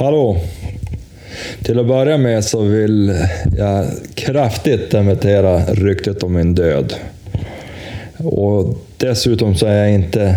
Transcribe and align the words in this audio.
Hallå! 0.00 0.36
Till 1.62 1.78
att 1.78 1.86
börja 1.86 2.18
med 2.18 2.44
så 2.44 2.62
vill 2.62 3.14
jag 3.58 3.86
kraftigt 4.14 4.90
dementera 4.90 5.64
ryktet 5.64 6.22
om 6.22 6.32
min 6.32 6.54
död. 6.54 6.94
Och 8.16 8.78
dessutom 8.96 9.54
så 9.54 9.66
är 9.66 9.74
jag 9.74 9.92
inte, 9.92 10.36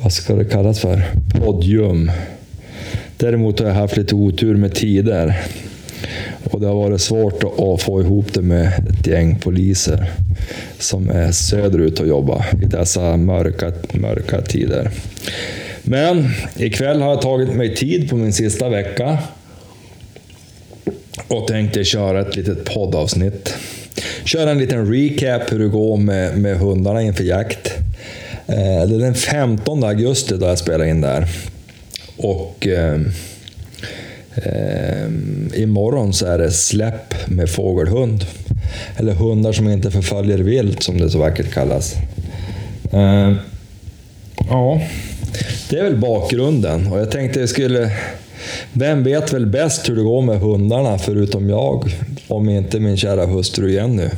vad 0.00 0.12
ska 0.12 0.34
det 0.34 0.44
kallas 0.44 0.80
för, 0.80 1.02
podium. 1.40 2.10
Däremot 3.16 3.60
har 3.60 3.66
jag 3.66 3.74
haft 3.74 3.96
lite 3.96 4.14
otur 4.14 4.56
med 4.56 4.74
tider. 4.74 5.42
Och 6.50 6.60
det 6.60 6.66
har 6.66 6.74
varit 6.74 7.00
svårt 7.00 7.44
att 7.44 7.82
få 7.82 8.00
ihop 8.00 8.34
det 8.34 8.42
med 8.42 8.72
ett 8.88 9.06
gäng 9.06 9.38
poliser 9.38 10.10
som 10.78 11.10
är 11.10 11.32
söderut 11.32 12.00
och 12.00 12.08
jobbar 12.08 12.46
i 12.62 12.64
dessa 12.64 13.16
mörka, 13.16 13.72
mörka 13.92 14.40
tider. 14.40 14.90
Men 15.88 16.30
ikväll 16.56 17.00
har 17.00 17.10
jag 17.10 17.22
tagit 17.22 17.54
mig 17.54 17.76
tid 17.76 18.10
på 18.10 18.16
min 18.16 18.32
sista 18.32 18.68
vecka 18.68 19.18
och 21.28 21.48
tänkte 21.48 21.84
köra 21.84 22.20
ett 22.20 22.36
litet 22.36 22.64
poddavsnitt. 22.64 23.54
Köra 24.24 24.50
en 24.50 24.58
liten 24.58 24.92
recap 24.92 25.52
hur 25.52 25.58
det 25.58 25.68
går 25.68 25.96
med, 25.96 26.38
med 26.38 26.58
hundarna 26.58 27.02
inför 27.02 27.24
jakt. 27.24 27.72
Eh, 28.46 28.88
det 28.88 28.94
är 28.94 28.98
den 28.98 29.14
15 29.14 29.84
augusti 29.84 30.36
då 30.36 30.46
jag 30.46 30.58
spelar 30.58 30.84
in 30.84 31.00
där. 31.00 31.28
Och 32.16 32.66
eh, 32.66 33.00
eh, 34.34 35.08
imorgon 35.54 36.12
så 36.12 36.26
är 36.26 36.38
det 36.38 36.50
släpp 36.50 37.28
med 37.28 37.50
fågelhund. 37.50 38.24
Eller 38.96 39.12
hundar 39.12 39.52
som 39.52 39.68
inte 39.68 39.90
förföljer 39.90 40.38
vilt 40.38 40.82
som 40.82 40.98
det 40.98 41.10
så 41.10 41.18
vackert 41.18 41.52
kallas. 41.52 41.94
Eh, 42.92 43.32
ja, 44.48 44.80
det 45.70 45.78
är 45.78 45.82
väl 45.82 45.96
bakgrunden. 45.96 46.92
Och 46.92 46.98
jag 46.98 47.10
tänkte 47.10 47.40
jag 47.40 47.48
skulle... 47.48 47.90
Vem 48.72 49.04
vet 49.04 49.32
väl 49.32 49.46
bäst 49.46 49.88
hur 49.88 49.96
det 49.96 50.02
går 50.02 50.22
med 50.22 50.40
hundarna 50.40 50.98
förutom 50.98 51.48
jag? 51.50 51.90
Om 52.28 52.48
inte 52.48 52.80
min 52.80 52.96
kära 52.96 53.26
hustru 53.26 53.72
Jenny. 53.72 54.08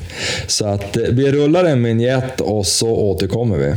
Så 0.46 0.66
att 0.66 0.96
eh, 0.96 1.02
vi 1.02 1.32
rullar 1.32 1.64
en 1.64 1.82
vignett 1.82 2.40
och 2.40 2.66
så 2.66 2.88
återkommer 2.88 3.56
vi. 3.56 3.74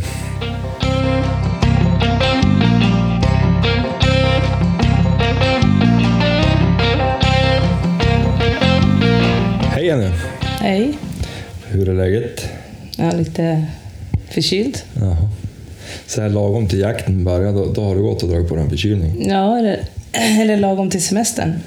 Hej 9.70 9.86
Jenny! 9.86 10.10
Hej. 10.42 10.98
Hur 11.68 11.90
är 11.90 11.94
läget? 11.94 12.46
Jag 12.98 13.08
är 13.08 13.18
lite 13.18 13.66
förkyld. 14.30 14.78
Jaha. 14.94 15.41
Så 16.12 16.22
här 16.22 16.30
lagom 16.30 16.68
till 16.68 16.80
jakten 16.80 17.24
börjar, 17.24 17.54
då, 17.54 17.66
då 17.74 17.84
har 17.84 17.96
du 17.96 18.02
gått 18.02 18.24
och 18.24 18.30
dragit 18.30 18.50
på 18.50 18.56
en 18.56 18.70
förkylning? 18.70 19.30
Ja, 19.30 19.60
eller, 19.60 19.80
eller 20.12 20.58
lagom 20.58 20.90
till 20.90 21.04
semestern. 21.04 21.60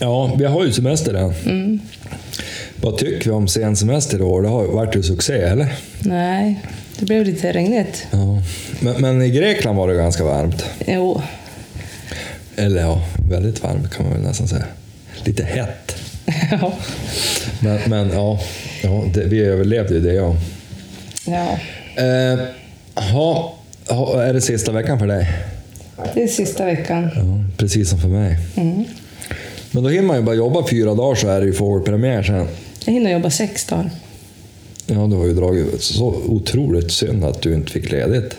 Ja, 0.00 0.34
vi 0.38 0.44
har 0.44 0.64
ju 0.64 0.72
semester 0.72 1.14
än. 1.14 1.34
Mm. 1.44 1.80
Vad 2.76 2.98
tycker 2.98 3.24
vi 3.24 3.30
om 3.30 3.48
sen 3.48 3.76
semester 3.76 4.18
i 4.18 4.22
år? 4.22 4.42
Det 4.42 4.48
har 4.48 4.62
ju 4.62 4.68
varit 4.68 4.94
en 4.94 5.02
succé, 5.02 5.32
eller? 5.32 5.74
Nej, 6.00 6.62
det 6.98 7.04
blev 7.04 7.24
lite 7.24 7.52
regnigt. 7.52 8.06
Ja. 8.10 8.42
Men, 8.80 8.94
men 9.00 9.22
i 9.22 9.30
Grekland 9.30 9.78
var 9.78 9.88
det 9.88 9.94
ganska 9.94 10.24
varmt. 10.24 10.64
Jo, 10.86 11.22
Eller 12.56 12.80
ja, 12.80 13.04
väldigt 13.30 13.62
varmt 13.62 13.94
kan 13.94 14.04
man 14.04 14.14
väl 14.14 14.22
nästan 14.22 14.48
säga. 14.48 14.64
Lite 15.24 15.44
hett. 15.44 15.96
ja. 16.60 16.72
Men, 17.60 17.80
men 17.86 18.10
ja, 18.12 18.40
ja 18.82 19.04
det, 19.14 19.24
vi 19.24 19.40
överlevde 19.40 19.94
ju 19.94 20.00
det 20.00 20.12
ja. 20.12 20.36
ja. 21.26 21.58
Eh, 22.02 22.38
ha, 23.12 23.54
ha, 23.88 24.22
är 24.22 24.34
det 24.34 24.40
sista 24.40 24.72
veckan 24.72 24.98
för 24.98 25.06
dig? 25.06 25.28
Det 26.14 26.22
är 26.22 26.28
sista 26.28 26.64
veckan. 26.64 27.10
Ja, 27.14 27.44
precis 27.56 27.90
som 27.90 27.98
för 27.98 28.08
mig. 28.08 28.38
Mm. 28.56 28.84
Men 29.70 29.82
då 29.82 29.88
hinner 29.88 30.06
man 30.06 30.16
ju 30.16 30.22
bara 30.22 30.36
jobba 30.36 30.66
fyra 30.68 30.94
dagar 30.94 31.14
så 31.14 31.28
är 31.28 31.40
det 31.40 31.46
ju 31.46 31.52
fågelpremiär 31.52 32.22
sen. 32.22 32.46
Jag 32.84 32.92
hinner 32.92 33.12
jobba 33.12 33.30
sex 33.30 33.64
dagar. 33.64 33.90
Ja, 34.86 35.06
du 35.06 35.16
har 35.16 35.26
ju 35.26 35.34
dragit 35.34 35.82
så 35.82 36.06
otroligt 36.26 36.92
synd 36.92 37.24
att 37.24 37.42
du 37.42 37.54
inte 37.54 37.72
fick 37.72 37.92
ledigt. 37.92 38.36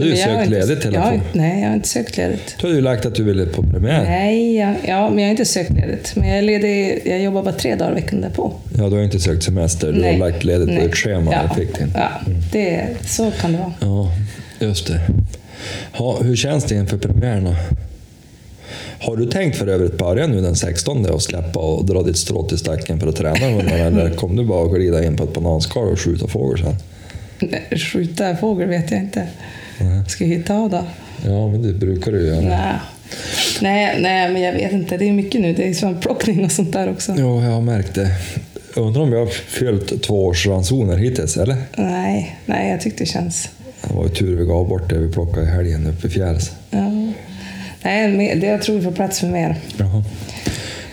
Du 0.00 0.10
har 0.10 0.16
ju 0.16 0.22
har 0.22 0.38
sökt 0.38 0.50
ledigt 0.50 0.84
hela 0.84 1.00
har, 1.00 1.10
tiden. 1.10 1.26
Nej, 1.32 1.60
jag 1.60 1.68
har 1.68 1.74
inte 1.74 1.88
sökt 1.88 2.16
ledigt. 2.16 2.56
Du 2.60 2.66
hade 2.66 2.76
ju 2.76 2.82
lagt 2.82 3.06
att 3.06 3.14
du 3.14 3.24
ville 3.24 3.46
på 3.46 3.62
premiär. 3.62 4.04
Nej, 4.04 4.56
jag, 4.56 4.76
ja, 4.86 5.10
men 5.10 5.18
jag 5.18 5.26
har 5.26 5.30
inte 5.30 5.44
sökt 5.44 5.70
ledigt. 5.70 6.12
Men 6.16 6.28
jag, 6.28 6.38
är 6.38 6.42
ledig, 6.42 7.02
jag 7.04 7.22
jobbar 7.22 7.42
bara 7.42 7.54
tre 7.54 7.74
dagar 7.74 7.94
veckan 7.94 8.20
därpå. 8.20 8.52
Ja, 8.78 8.88
du 8.88 8.96
har 8.96 9.02
inte 9.02 9.20
sökt 9.20 9.42
semester. 9.42 9.92
Du 9.92 10.00
Nej. 10.00 10.12
har 10.12 10.18
lagt 10.18 10.44
ledigt 10.44 10.78
på 10.78 10.86
ett 10.86 10.96
schema 10.96 11.32
ja. 11.32 11.54
till. 11.54 11.68
Ja, 11.94 12.10
det, 12.52 12.86
så 13.06 13.30
kan 13.40 13.52
det 13.52 13.58
vara. 13.58 13.72
Ja, 13.80 14.12
just 14.60 14.86
det. 14.86 15.00
Ha, 15.92 16.22
hur 16.22 16.36
känns 16.36 16.64
det 16.64 16.74
inför 16.74 16.98
premiären 16.98 17.44
då? 17.44 17.54
Har 18.98 19.16
du 19.16 19.26
tänkt 19.26 19.56
för 19.56 19.66
övrigt 19.66 19.98
börja 19.98 20.26
nu 20.26 20.40
den 20.40 20.56
16 20.56 21.06
och 21.06 21.22
släppa 21.22 21.60
och 21.60 21.84
dra 21.84 22.02
ditt 22.02 22.16
strå 22.16 22.48
till 22.48 22.58
stacken 22.58 23.00
för 23.00 23.06
att 23.06 23.16
träna 23.16 23.46
hundarna? 23.46 23.84
Eller 23.84 24.10
kom 24.10 24.36
du 24.36 24.44
bara 24.44 24.68
glida 24.68 25.04
in 25.04 25.16
på 25.16 25.24
ett 25.24 25.34
bananskal 25.34 25.88
och 25.88 26.00
skjuta 26.00 26.28
fågel 26.28 26.64
sen? 26.64 26.74
Skjuta 27.78 28.36
fågel 28.36 28.68
vet 28.68 28.90
jag 28.90 29.00
inte. 29.00 29.28
Nej. 29.78 30.02
Ska 30.08 30.24
jag 30.24 30.36
hitta 30.36 30.54
av 30.54 30.70
då? 30.70 30.84
Ja, 31.24 31.48
men 31.48 31.62
det 31.62 31.72
brukar 31.72 32.12
du 32.12 32.26
göra. 32.26 32.40
Nej. 32.40 32.74
Nej, 33.62 33.98
nej, 34.00 34.32
men 34.32 34.42
jag 34.42 34.52
vet 34.52 34.72
inte. 34.72 34.96
Det 34.96 35.08
är 35.08 35.12
mycket 35.12 35.40
nu. 35.40 35.52
Det 35.52 35.68
är 35.68 35.74
svampplockning 35.74 36.44
och 36.44 36.52
sånt 36.52 36.72
där 36.72 36.90
också. 36.90 37.12
Ja, 37.12 37.44
jag 37.44 37.50
har 37.50 37.60
märkt 37.60 37.94
det. 37.94 38.10
Undrar 38.76 39.02
om 39.02 39.12
jag 39.12 39.20
har 39.20 39.26
fyllt 39.26 40.02
två 40.02 40.24
års 40.24 40.46
ransoner 40.46 40.96
hittills, 40.96 41.36
eller? 41.36 41.56
Nej, 41.76 42.38
nej, 42.46 42.70
jag 42.70 42.80
tyckte 42.80 43.02
det 43.02 43.08
känns... 43.08 43.48
Det 43.88 43.94
var 43.94 44.04
ju 44.04 44.08
tur 44.10 44.36
vi 44.36 44.44
gav 44.44 44.68
bort 44.68 44.90
det 44.90 44.98
vi 44.98 45.12
plockade 45.12 45.46
i 45.46 45.50
helgen 45.50 45.86
uppe 45.86 46.06
i 46.06 46.10
Fjärs. 46.10 46.50
Ja. 46.70 46.90
Nej, 47.82 48.36
det 48.40 48.46
jag 48.46 48.62
tror 48.62 48.76
vi 48.76 48.82
får 48.82 48.92
plats 48.92 49.20
för 49.20 49.26
mer. 49.26 49.56
Jaha. 49.76 50.04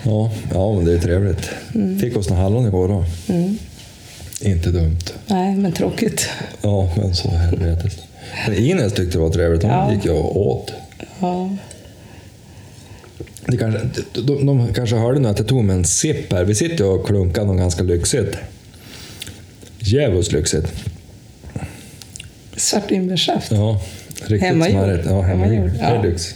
Ja, 0.03 0.31
ja, 0.53 0.73
men 0.73 0.85
det 0.85 0.93
är 0.93 0.99
trevligt. 0.99 1.49
Fick 2.01 2.17
oss 2.17 2.29
några 2.29 2.43
hallon 2.43 2.67
igår 2.67 2.87
då. 2.87 3.05
Mm. 3.33 3.57
Inte 4.41 4.69
dumt. 4.69 4.99
Nej, 5.27 5.55
men 5.55 5.71
tråkigt. 5.71 6.29
Ja, 6.61 6.89
men 6.97 7.15
så 7.15 7.29
helvetes. 7.29 7.97
Men 8.47 8.55
Ines 8.57 8.93
tyckte 8.93 9.17
det 9.17 9.21
var 9.21 9.29
trevligt. 9.29 9.63
Hon 9.63 9.71
Ja. 9.71 9.93
gick 9.93 10.05
ju 10.05 10.11
och 10.11 10.41
åt. 10.47 10.71
Ja. 11.19 11.49
Det 13.45 13.57
kanske, 13.57 13.79
de, 14.21 14.45
de 14.45 14.73
kanske 14.73 14.95
hörde 14.95 15.19
nu 15.19 15.27
att 15.29 15.39
jag 15.39 15.47
tog 15.47 15.63
med 15.63 15.75
en 15.75 15.85
sipp 15.85 16.33
här. 16.33 16.43
Vi 16.43 16.55
sitter 16.55 16.85
och 16.85 17.05
klunkar 17.07 17.45
något 17.45 17.57
ganska 17.57 17.83
lyxigt. 17.83 18.37
Djävulskt 19.79 20.31
lyxigt. 20.33 20.67
Svartvinbärssaft. 22.55 23.51
Ja, 23.51 23.81
riktigt 24.21 24.41
Hemmagjord. 24.41 24.71
smarrigt. 24.79 25.05
Ja, 25.09 25.21
hemmagjord. 25.21 25.55
Hemmagjord, 25.57 25.79
Det 25.79 25.85
är 25.85 25.95
ja. 25.95 26.01
lyx. 26.01 26.35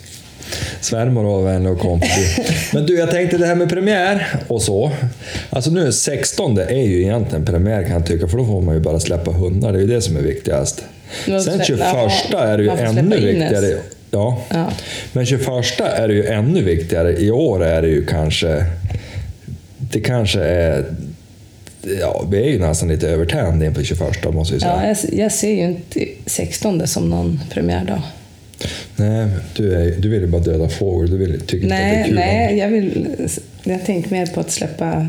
Svärmor 0.82 1.24
var 1.24 1.42
vänlig 1.44 1.72
och 1.72 1.80
kom 1.80 2.02
förbi. 2.02 2.50
Men 2.74 2.86
du, 2.86 2.96
jag 2.98 3.12
tänkte 3.12 3.38
det 3.38 3.46
här 3.48 3.56
med 3.56 3.70
premiär 3.70 4.28
och 4.48 4.62
så. 4.62 4.92
Alltså 5.50 5.72
nu 5.72 5.92
16 5.92 6.58
är 6.58 6.84
ju 6.84 7.02
egentligen 7.02 7.46
premiär 7.46 7.84
kan 7.84 7.92
jag 7.92 8.06
tycka, 8.06 8.28
för 8.28 8.38
då 8.38 8.46
får 8.46 8.62
man 8.62 8.76
ju 8.76 8.82
bara 8.82 9.00
släppa 9.00 9.32
hundar. 9.32 9.72
Det 9.74 9.78
är 9.78 9.82
ju 9.82 9.88
det 9.88 10.02
som 10.02 10.18
är 10.18 10.22
viktigast. 10.22 10.84
Sen 11.26 11.40
slä- 11.40 11.64
21 11.64 11.80
ja, 12.32 12.40
är 12.40 12.58
det 12.58 12.64
ju 12.64 12.70
ännu 12.70 13.16
viktigare. 13.16 13.78
Ja. 14.12 14.42
Ja. 14.50 14.72
Men 15.14 15.26
21 15.26 15.48
är 15.80 16.08
det 16.08 16.14
ju 16.14 16.26
ännu 16.26 16.62
viktigare. 16.64 17.18
I 17.18 17.32
år 17.32 17.64
är 17.66 17.82
det 17.82 17.88
ju 17.88 18.06
kanske... 18.06 18.66
Det 19.78 20.00
kanske 20.00 20.40
är... 20.42 20.86
Ja, 22.00 22.26
vi 22.32 22.38
är 22.38 22.50
ju 22.50 22.60
nästan 22.60 22.90
lite 22.90 23.08
övertända 23.10 23.66
inför 23.66 23.84
21 23.84 24.34
måste 24.34 24.54
jag 24.56 24.62
säga. 24.62 24.82
Ja, 24.84 24.88
jag, 24.88 25.20
jag 25.20 25.32
ser 25.32 25.52
ju 25.52 25.64
inte 25.64 26.06
16 26.26 26.88
som 26.88 27.10
någon 27.10 27.40
premiärdag. 27.50 28.02
Nej, 28.96 29.28
du, 29.56 29.76
är, 29.76 29.96
du 30.00 30.10
vill 30.10 30.22
ju 30.22 30.28
bara 30.28 30.42
döda 30.42 30.70
fågel. 30.70 31.10
Du 31.12 31.18
vill, 31.18 31.40
tycker 31.42 31.64
inte 31.64 31.76
att 31.76 31.82
det 31.82 31.88
är 31.88 31.92
Nej, 31.96 32.06
kul 32.06 32.16
nej 32.16 32.58
jag, 32.58 32.70
vill, 32.70 33.08
jag 33.64 33.86
tänker 33.86 34.12
mer 34.12 34.26
på 34.26 34.40
att 34.40 34.52
släppa... 34.52 35.08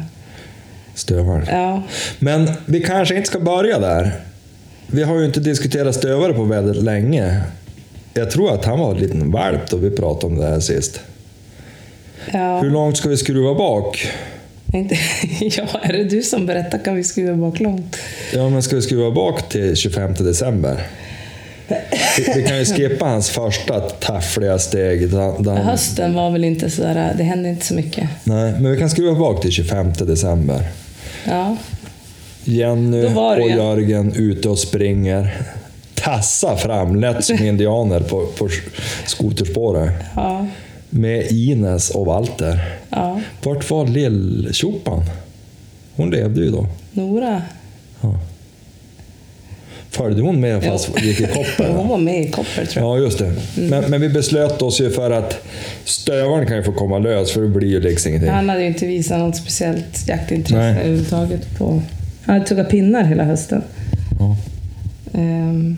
stövare. 0.95 1.45
Ja, 1.51 1.83
Men 2.19 2.51
vi 2.67 2.81
kanske 2.81 3.15
inte 3.17 3.29
ska 3.29 3.41
börja 3.41 3.79
där. 3.79 4.13
Vi 4.87 5.03
har 5.03 5.19
ju 5.19 5.25
inte 5.25 5.41
diskuterat 5.41 5.95
stövare 5.95 6.33
på 6.33 6.45
väldigt 6.45 6.83
länge. 6.83 7.41
Jag 8.15 8.31
tror 8.31 8.55
att 8.55 8.65
han 8.65 8.79
var 8.79 8.91
en 8.95 9.01
liten 9.01 9.31
valp 9.31 9.71
då 9.71 9.77
vi 9.77 9.91
pratade 9.91 10.27
om 10.27 10.41
det 10.41 10.47
här 10.47 10.61
sist. 10.61 11.01
ja. 12.33 12.61
Hur 12.61 12.71
långt 12.71 12.97
ska 12.97 13.09
vi 13.09 13.17
skruva 13.17 13.55
bak? 13.55 14.09
Inte, 14.75 14.95
ja, 15.41 15.67
är 15.83 15.93
det 15.93 16.05
du 16.05 16.23
som 16.23 16.47
berättar 16.47 16.79
kan 16.85 16.97
vi 16.97 17.05
skruva 17.05 17.37
bak 17.37 17.61
långt. 17.61 17.97
Ja, 18.35 18.49
men 18.49 18.63
ska 18.63 18.77
vi 18.77 18.83
skruva 18.83 19.11
bak 19.11 19.49
till 19.49 19.77
25 19.77 20.15
december? 20.15 20.87
Vi, 22.17 22.33
vi 22.37 22.43
kan 22.43 22.59
ju 22.59 22.65
skippa 22.65 23.05
hans 23.05 23.31
första 23.31 23.81
taffliga 23.81 24.59
steg. 24.59 25.11
Där, 25.11 25.55
Hösten 25.55 26.15
var 26.15 26.31
väl 26.31 26.45
inte 26.45 26.71
sådär, 26.71 27.15
det 27.17 27.23
hände 27.25 27.49
inte 27.49 27.67
så 27.67 27.75
mycket. 27.75 28.09
nej, 28.25 28.53
men 28.53 28.71
vi 28.73 28.79
kan 28.79 28.91
skruva 28.91 29.19
bak 29.19 29.43
till 29.43 29.51
25 29.51 29.93
december. 29.93 30.61
Ja, 31.25 31.57
Jenny 32.49 33.07
och. 33.07 33.51
Jörgen 33.51 34.13
ute 34.17 34.49
och 34.49 34.59
springer. 34.59 35.43
Tassa 35.95 36.57
fram, 36.57 36.97
lätt 37.01 37.25
som 37.25 37.39
indianer 37.47 38.01
på, 38.01 38.27
på 38.27 38.49
skoterspåret. 39.07 39.93
ja, 40.17 40.47
Med 40.91 41.27
Ines 41.33 41.91
och 41.91 42.07
Walter. 42.07 42.61
ja. 42.91 43.21
Vart 43.43 43.71
var 43.71 43.87
lill-tjopan? 43.87 45.03
Hon 45.97 46.11
levde 46.11 46.41
ju 46.41 46.51
då. 46.51 46.67
Nora. 46.93 47.43
Ja. 48.01 48.15
Följde 49.91 50.23
hon 50.23 50.41
med 50.41 50.65
fast 50.65 51.03
gick 51.03 51.21
i 51.21 51.27
koppel? 51.27 51.73
Hon 51.77 51.89
var 51.89 51.99
med 51.99 52.23
i 52.23 52.31
Kopper 52.31 52.67
tror 52.67 52.85
jag. 52.87 52.99
Ja, 52.99 53.03
just 53.05 53.19
det. 53.19 53.33
Men, 53.57 53.91
men 53.91 54.01
vi 54.01 54.09
beslöt 54.09 54.63
oss 54.63 54.81
ju 54.81 54.91
för 54.91 55.11
att 55.11 55.45
stövaren 55.85 56.47
kan 56.47 56.57
ju 56.57 56.63
få 56.63 56.73
komma 56.73 56.99
lös, 56.99 57.33
för 57.33 57.41
det 57.43 57.49
blir 57.49 57.69
ju 57.69 57.81
liksom 57.81 58.09
ingenting. 58.09 58.31
Han 58.31 58.49
hade 58.49 58.61
ju 58.61 58.67
inte 58.67 58.87
visat 58.87 59.19
något 59.19 59.37
speciellt 59.37 60.09
jaktintresse 60.09 60.57
överhuvudtaget. 60.81 61.59
På... 61.59 61.83
Han 62.27 62.35
hade 62.35 62.47
tuggat 62.47 62.69
pinnar 62.69 63.05
hela 63.05 63.25
hösten. 63.25 63.63
Ja. 64.19 64.37
Ehm, 65.21 65.77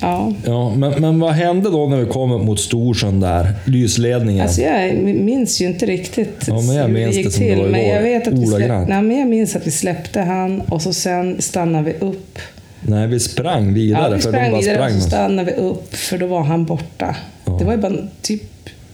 ja. 0.00 0.32
Ja, 0.44 0.74
men, 0.74 1.00
men 1.00 1.20
vad 1.20 1.32
hände 1.32 1.70
då 1.70 1.86
när 1.88 1.96
vi 1.96 2.06
kom 2.06 2.30
mot 2.46 2.60
Storsjön 2.60 3.20
där? 3.20 3.52
Lysledningen. 3.64 4.42
Alltså 4.42 4.60
jag 4.60 4.94
minns 5.04 5.60
ju 5.60 5.66
inte 5.66 5.86
riktigt 5.86 6.44
Ja, 6.46 6.60
men 6.60 6.76
jag 6.76 6.86
hur 6.86 6.94
minns 6.94 7.14
det 7.16 7.22
gick 7.22 7.32
det 7.32 7.38
till. 7.38 7.58
var 7.58 7.68
Men 7.68 7.88
jag, 7.88 8.02
vet 8.02 8.28
att 8.28 8.34
vi 8.34 8.46
släpp... 8.46 8.88
Nej, 8.88 9.02
men 9.02 9.18
jag 9.18 9.28
minns 9.28 9.56
att 9.56 9.66
vi 9.66 9.70
släppte 9.70 10.20
han 10.20 10.60
och 10.60 10.82
så 10.82 10.92
sen 10.92 11.42
stannade 11.42 11.84
vi 11.84 12.06
upp. 12.06 12.38
Nej, 12.80 13.08
vi 13.08 13.20
sprang 13.20 13.74
vidare. 13.74 14.02
Ja, 14.02 14.16
vi 14.16 14.22
för 14.22 14.32
de 14.32 14.38
sprang 14.38 14.50
bara 14.50 14.60
vidare 14.60 14.76
sprang 14.76 14.96
och 14.96 15.02
så 15.02 15.08
stannade 15.08 15.52
vi 15.52 15.58
upp 15.58 15.94
för 15.94 16.18
då 16.18 16.26
var 16.26 16.42
han 16.42 16.64
borta. 16.64 17.16
Ja. 17.44 17.56
Det 17.58 17.64
var 17.64 17.72
ju 17.72 17.78
bara 17.78 17.92
typ 18.22 18.42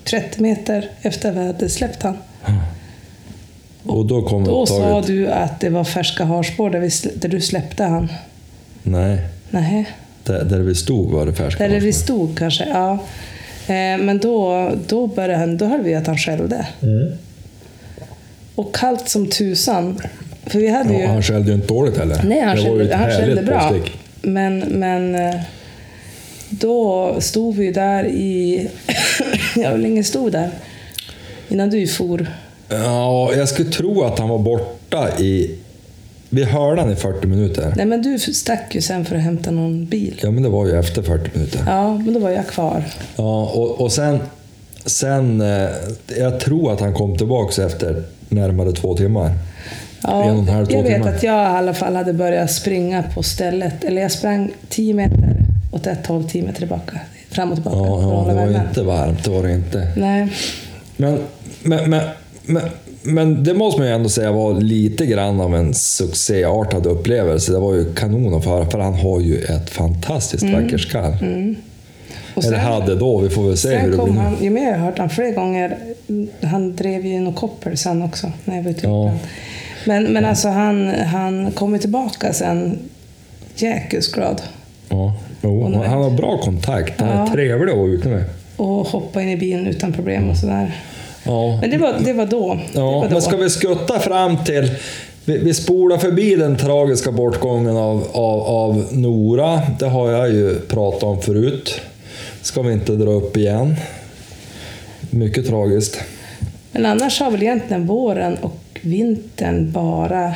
30 0.04 0.42
meter 0.42 0.90
efter 1.02 1.32
vi 1.32 1.46
hade 1.46 1.68
släppt 1.68 2.02
han. 2.02 2.16
Och 3.86 4.06
då 4.06 4.22
kom 4.22 4.44
Då 4.44 4.66
sa 4.66 4.74
upptaget. 4.74 5.06
du 5.06 5.28
att 5.28 5.60
det 5.60 5.70
var 5.70 5.84
färska 5.84 6.24
harspår 6.24 6.70
där, 6.70 6.80
vi, 6.80 6.90
där 7.14 7.28
du 7.28 7.40
släppte 7.40 7.84
han. 7.84 8.12
Nej, 8.82 9.18
Nej. 9.50 9.88
där, 10.24 10.44
där 10.44 10.58
vi 10.60 10.74
stod 10.74 11.10
var 11.10 11.26
det 11.26 11.32
färska. 11.34 11.62
Där 11.62 11.68
vi 11.68 11.74
varsel. 11.74 11.94
stod 11.94 12.38
kanske, 12.38 12.68
ja. 12.68 12.92
Eh, 13.66 13.98
Men 13.98 14.18
då, 14.18 14.70
då, 14.88 15.06
började 15.06 15.36
han, 15.36 15.56
då 15.56 15.64
hörde 15.64 15.82
vi 15.82 15.94
att 15.94 16.06
han 16.06 16.18
skällde. 16.18 16.66
Mm. 16.82 17.12
Och 18.54 18.74
kallt 18.74 19.08
som 19.08 19.26
tusan. 19.26 19.98
För 20.46 20.58
vi 20.58 20.68
hade 20.68 20.94
ju... 20.94 21.00
Ja, 21.00 21.08
han 21.08 21.22
skällde 21.22 21.48
ju 21.48 21.54
inte 21.54 21.66
dåligt 21.66 21.98
heller. 21.98 22.20
Nej, 22.24 22.40
han 22.40 22.56
ju 22.56 22.62
skällde, 22.62 22.96
han 22.96 23.44
bra. 23.44 23.68
påstick. 23.68 23.98
Men, 24.22 24.58
men 24.58 25.14
eh, 25.14 25.40
då 26.50 27.16
stod 27.20 27.56
vi 27.56 27.64
ju 27.64 27.72
där 27.72 28.04
i... 28.04 28.68
ja, 29.56 29.70
hur 29.70 29.78
länge 29.78 30.04
stod 30.04 30.24
vi 30.24 30.30
där? 30.30 30.50
Innan 31.48 31.70
du 31.70 31.86
for. 31.86 32.26
Ja, 32.72 33.34
jag 33.36 33.48
skulle 33.48 33.70
tro 33.70 34.02
att 34.04 34.18
han 34.18 34.28
var 34.28 34.38
borta 34.38 35.08
i... 35.18 35.58
Vi 36.30 36.44
hörde 36.44 36.80
han 36.80 36.92
i 36.92 36.96
40 36.96 37.26
minuter. 37.26 37.72
Nej, 37.76 37.86
men 37.86 38.02
du 38.02 38.18
stack 38.18 38.74
ju 38.74 38.80
sen 38.80 39.04
för 39.04 39.16
att 39.16 39.22
hämta 39.22 39.50
någon 39.50 39.86
bil. 39.86 40.20
Ja, 40.22 40.30
men 40.30 40.42
det 40.42 40.48
var 40.48 40.66
ju 40.66 40.78
efter 40.78 41.02
40 41.02 41.30
minuter. 41.34 41.60
Ja, 41.66 41.94
men 41.98 42.14
då 42.14 42.20
var 42.20 42.30
jag 42.30 42.46
kvar. 42.46 42.84
Ja, 43.16 43.42
och, 43.54 43.80
och 43.80 43.92
sen... 43.92 44.18
Sen... 44.86 45.40
eh, 45.40 45.68
Jag 46.18 46.40
tror 46.40 46.72
att 46.72 46.80
han 46.80 46.94
kom 46.94 47.18
tillbaka 47.18 47.64
efter 47.64 48.02
närmare 48.28 48.72
två 48.72 48.94
timmar. 48.96 49.30
Ja, 50.02 50.24
En 50.24 50.30
och 50.30 50.38
en 50.42 50.48
halv, 50.48 50.66
två 50.66 50.74
jag 50.76 50.82
vet 50.82 50.92
timmar. 50.94 51.08
att 51.08 51.22
jag 51.22 51.42
i 51.42 51.56
alla 51.56 51.74
fall 51.74 51.96
hade 51.96 52.12
börjat 52.12 52.50
springa 52.52 53.02
på 53.14 53.22
stället. 53.22 53.84
Eller 53.84 54.02
jag 54.02 54.12
sprang 54.12 54.50
10 54.68 54.94
meter 54.94 55.34
åt 55.72 55.86
ett 55.86 56.06
håll, 56.06 56.24
10 56.28 56.42
meter 56.42 56.58
tillbaka. 56.58 57.00
Fram 57.30 57.48
och 57.50 57.56
tillbaka. 57.56 57.76
Ja, 57.76 58.00
ja 58.02 58.24
det 58.28 58.34
var 58.34 58.44
värmen. 58.46 58.66
inte 58.68 58.82
varmt. 58.82 59.24
Det 59.24 59.30
var 59.30 59.42
det 59.42 59.52
inte. 59.52 59.88
Nej. 59.96 60.32
Men, 60.96 61.18
men, 61.62 61.90
men, 61.90 62.00
men, 62.46 62.62
men 63.02 63.44
det 63.44 63.54
måste 63.54 63.80
man 63.80 63.88
ju 63.88 63.94
ändå 63.94 64.08
säga 64.08 64.32
var 64.32 64.54
lite 64.60 65.06
grann 65.06 65.40
av 65.40 65.56
en 65.56 65.74
succéartad 65.74 66.86
upplevelse. 66.86 67.52
Det 67.52 67.58
var 67.58 67.74
ju 67.74 67.94
kanon 67.94 68.34
att 68.34 68.44
föra, 68.44 68.66
för 68.70 68.78
han 68.78 68.94
har 68.94 69.20
ju 69.20 69.38
ett 69.38 69.70
fantastiskt 69.70 70.44
vackert 70.44 70.80
skall. 70.80 71.12
Mm. 71.22 71.56
Och 72.34 72.44
Eller 72.44 72.58
hade 72.58 72.94
då, 72.94 73.18
vi 73.18 73.28
får 73.28 73.42
väl 73.48 73.56
se 73.56 73.68
hur 73.68 73.80
sen 73.80 73.90
det 73.90 73.96
blir 74.04 74.12
nu. 74.14 74.18
han, 74.20 74.36
ju 74.40 74.50
mer 74.50 74.70
jag 74.70 74.78
har 74.78 74.86
hört 74.86 74.98
han 74.98 75.10
flera 75.10 75.30
gånger, 75.30 75.78
han 76.42 76.76
drev 76.76 77.06
ju 77.06 77.20
något 77.20 77.36
koppel 77.36 77.76
sen 77.76 78.02
också 78.02 78.32
när 78.44 78.56
jag 78.56 78.62
var 78.62 78.70
ute 78.70 78.86
Ja. 78.86 79.12
Men, 79.86 80.04
men 80.04 80.24
alltså 80.24 80.48
han, 80.48 80.88
han 80.88 81.50
kommer 81.50 81.78
tillbaka 81.78 82.32
sen 82.32 82.78
jäkels 83.56 84.12
glad 84.12 84.42
Ja, 84.88 85.14
jo, 85.42 85.64
han 85.86 86.02
har 86.02 86.10
bra 86.10 86.38
kontakt. 86.38 87.00
Han 87.00 87.08
är 87.08 87.14
Ja. 87.16 87.28
trevlig 87.32 87.72
att 87.72 87.78
vara 87.78 87.88
ute 87.88 88.08
med. 88.08 88.24
och 88.56 88.86
hoppa 88.86 89.22
in 89.22 89.28
i 89.28 89.36
bilen 89.36 89.66
utan 89.66 89.92
problem 89.92 90.30
och 90.30 90.36
sådär. 90.36 90.74
Ja, 91.24 91.58
Men 91.60 91.70
det 91.70 91.78
var, 91.78 91.94
det 92.04 92.12
var 92.12 92.26
då. 92.26 92.54
det 92.54 92.60
ja 92.78 92.90
var 92.90 93.04
då. 93.04 93.10
men 93.10 93.22
ska 93.22 93.36
vi 93.36 93.50
skutta 93.50 93.98
fram 94.00 94.44
till... 94.44 94.70
Vi, 95.24 95.38
vi 95.38 95.54
spolar 95.54 95.98
förbi 95.98 96.34
den 96.36 96.56
tragiska 96.56 97.12
bortgången 97.12 97.76
av, 97.76 98.06
av, 98.12 98.40
av 98.42 98.86
Nora. 98.90 99.60
Det 99.78 99.86
har 99.86 100.10
jag 100.10 100.28
ju 100.30 100.60
pratat 100.60 101.02
om 101.02 101.22
förut. 101.22 101.80
Ska 102.42 102.62
vi 102.62 102.72
inte 102.72 102.92
dra 102.92 103.10
upp 103.10 103.36
igen. 103.36 103.76
Mycket 105.10 105.46
tragiskt. 105.46 105.98
Men 106.72 106.86
annars 106.86 107.20
har 107.20 107.30
väl 107.30 107.42
egentligen 107.42 107.86
våren 107.86 108.36
och 108.36 108.56
vintern 108.80 109.72
bara 109.72 110.34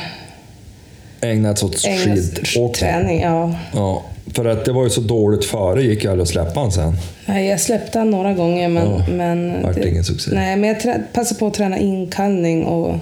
ägnats 1.21 1.63
åt 1.63 1.75
skidåkning. 1.75 2.73
träning. 2.73 3.21
Ja. 3.21 3.55
Ja, 3.73 4.03
för 4.33 4.45
att 4.45 4.65
det 4.65 4.71
var 4.71 4.83
ju 4.83 4.89
så 4.89 5.01
dåligt 5.01 5.45
före, 5.45 5.83
gick 5.83 6.03
ju 6.03 6.09
aldrig 6.09 6.23
att 6.23 6.29
släppa 6.29 6.59
han 6.59 6.71
sen. 6.71 6.93
Nej, 7.25 7.47
jag 7.47 7.59
släppte 7.59 7.99
han 7.99 8.09
några 8.09 8.33
gånger 8.33 8.69
men... 8.69 8.91
Ja, 8.91 9.05
men 9.09 9.61
vart 9.63 9.77
ingen 9.77 10.03
succé. 10.03 10.31
Nej, 10.33 10.55
men 10.55 10.69
jag 10.69 10.79
trä, 10.79 11.03
passade 11.13 11.39
på 11.39 11.47
att 11.47 11.53
träna 11.53 11.77
inkallning 11.77 12.65
och, 12.65 12.95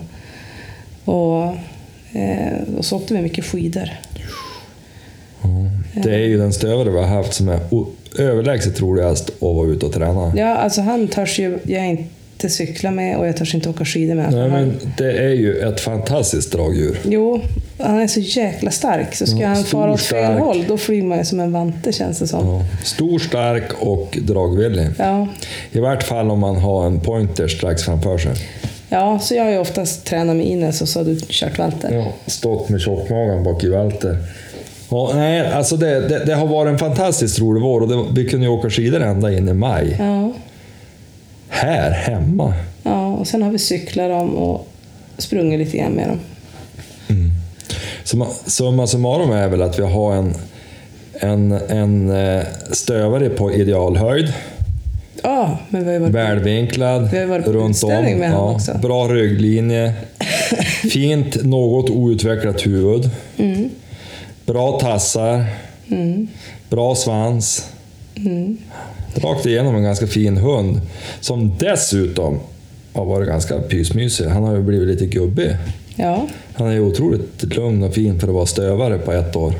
och, 1.06 1.44
eh, 2.14 2.78
och 2.78 2.86
så 2.86 2.96
åkte 2.98 3.14
vi 3.14 3.22
mycket 3.22 3.46
skidor. 3.46 3.90
Det 6.04 6.14
är 6.14 6.20
ju 6.20 6.38
den 6.38 6.54
stövare 6.54 6.90
vi 6.90 6.98
har 6.98 7.08
haft 7.08 7.34
som 7.34 7.50
är 7.50 7.60
överlägset 8.20 8.82
roligast 8.82 9.30
att 9.30 9.42
vara 9.42 9.68
ute 9.68 9.86
och 9.86 9.94
träna. 9.94 10.34
Ja, 10.36 10.56
alltså 10.56 10.82
han 10.82 11.08
törs 11.08 11.40
ju 11.40 11.60
jag 11.64 12.08
inte 12.36 12.50
cykla 12.50 12.92
med 12.92 13.18
och 13.18 13.28
jag 13.28 13.38
törs 13.38 13.56
inte 13.56 13.70
åka 13.70 13.86
skidor 13.86 14.16
med. 14.16 14.32
Nej, 14.34 14.50
men 14.50 14.74
det 14.98 15.12
är 15.12 15.30
ju 15.34 15.58
ett 15.60 15.80
fantastiskt 15.80 16.52
dragdjur. 16.52 16.98
Jo, 17.04 17.42
han 17.80 18.00
är 18.00 18.08
så 18.08 18.20
jäkla 18.20 18.72
stark 18.72 19.16
så 19.16 19.26
ska 19.26 19.38
Ja, 19.40 19.48
han 19.48 19.64
fara 19.64 19.92
åt 19.92 20.02
fel 20.02 20.26
stark. 20.26 20.40
håll 20.40 20.66
då 20.68 20.78
flyger 20.78 21.04
man 21.04 21.18
ju 21.18 21.26
som 21.26 21.40
en 21.40 21.52
vante 21.52 21.92
känns 21.92 22.20
det 22.20 22.28
som. 22.28 22.48
Ja. 22.48 22.62
Stor, 22.84 23.20
stark 23.20 23.74
och 23.80 24.18
dragvillig. 24.22 24.88
Ja. 24.98 25.28
I 25.72 25.80
vart 25.80 26.04
fall 26.04 26.32
om 26.32 26.40
man 26.40 26.56
har 26.56 26.86
en 26.86 27.00
pointer 27.00 27.48
strax 27.48 27.84
framför 27.84 28.18
sig. 28.18 28.32
ja, 28.90 29.20
så 29.20 29.36
jag 29.36 29.44
har 29.44 29.52
ju 29.52 29.58
oftast 29.60 30.06
tränat 30.06 30.36
med 30.36 30.46
Ines 30.46 30.82
och 30.82 30.90
så 30.90 31.00
har 31.00 31.06
du 31.06 31.20
kört 31.30 31.58
Walter. 31.60 31.94
Ja, 31.96 32.14
stått 32.26 32.70
med 32.70 32.82
tjockmagen 32.82 33.44
bak 33.44 33.64
i 33.64 33.70
välter. 33.70 34.18
Ja, 34.90 35.12
nej, 35.16 35.48
alltså 35.52 35.78
det, 35.78 36.08
det, 36.08 36.26
det 36.26 36.34
har 36.34 36.48
varit 36.48 36.72
en 36.72 36.78
fantastiskt 36.78 37.40
rolig 37.40 37.62
vår 37.62 37.82
och 37.82 37.88
det, 37.88 38.22
vi 38.22 38.30
kunde 38.30 38.46
ju 38.46 38.52
åka 38.52 38.70
skidor 38.70 39.02
ända 39.02 39.34
in 39.34 39.50
i 39.50 39.54
maj. 39.54 39.96
Ja. 40.00 40.32
Här 41.56 41.92
hemma. 41.92 42.54
ja, 42.84 43.08
och 43.08 43.28
sen 43.28 43.42
har 43.44 43.52
vi 43.52 43.60
cyklat 43.60 44.10
dem 44.10 44.36
och 44.36 44.68
sprungit 45.18 45.60
lite 45.60 45.78
grann 45.78 45.92
med 45.92 46.08
dem. 46.08 46.20
Summa, 48.04 48.28
summa 48.46 48.88
summarum 48.88 49.32
är 49.32 49.48
väl 49.48 49.62
att 49.62 49.80
vi 49.80 49.84
har 49.84 50.16
en, 50.16 50.34
en, 51.14 51.52
en 51.52 52.10
eh, 52.10 52.44
stövare 52.72 53.30
på 53.30 53.54
idealhöjd. 53.54 54.34
Ja, 55.24 55.58
men 55.70 55.86
vi 55.86 55.94
har 55.94 56.00
varit 56.00 56.14
Välvinklad, 56.14 57.10
Vi 57.12 57.18
har 57.20 57.26
varit 57.26 57.48
runt 57.48 57.84
om. 57.84 57.90
med 57.90 58.30
han 58.30 58.56
också. 58.56 58.78
Bra 58.82 59.08
rygglinje. 59.08 59.94
Fint, 60.92 61.44
något 61.44 61.90
outvecklat 61.90 62.66
huvud. 62.66 63.10
Mm. 63.38 63.70
Bra 64.46 64.80
tassar. 64.80 65.46
Bra 66.70 66.96
svans. 66.96 67.70
Mm. 68.16 68.58
Rakt 69.16 69.46
igenom 69.46 69.76
en 69.76 69.84
ganska 69.84 70.08
fin 70.08 70.38
hund. 70.38 70.82
Som 71.20 71.52
dessutom 71.60 72.40
har 72.94 73.06
varit 73.06 73.28
ganska 73.28 73.60
pysmysig. 73.60 74.26
Han 74.26 74.44
har 74.44 74.56
ju 74.56 74.62
blivit 74.62 74.88
lite 74.88 75.06
gubbig. 75.06 75.56
Ja, 75.96 76.28
Han 76.54 76.68
är 76.68 76.72
ju 76.72 76.80
otroligt 76.80 77.44
lugn 77.56 77.84
och 77.84 77.94
fin 77.94 78.20
för 78.20 78.28
att 78.28 78.34
vara 78.34 78.46
stövare 78.46 78.98
på 78.98 79.12
ett 79.12 79.36
år. 79.36 79.54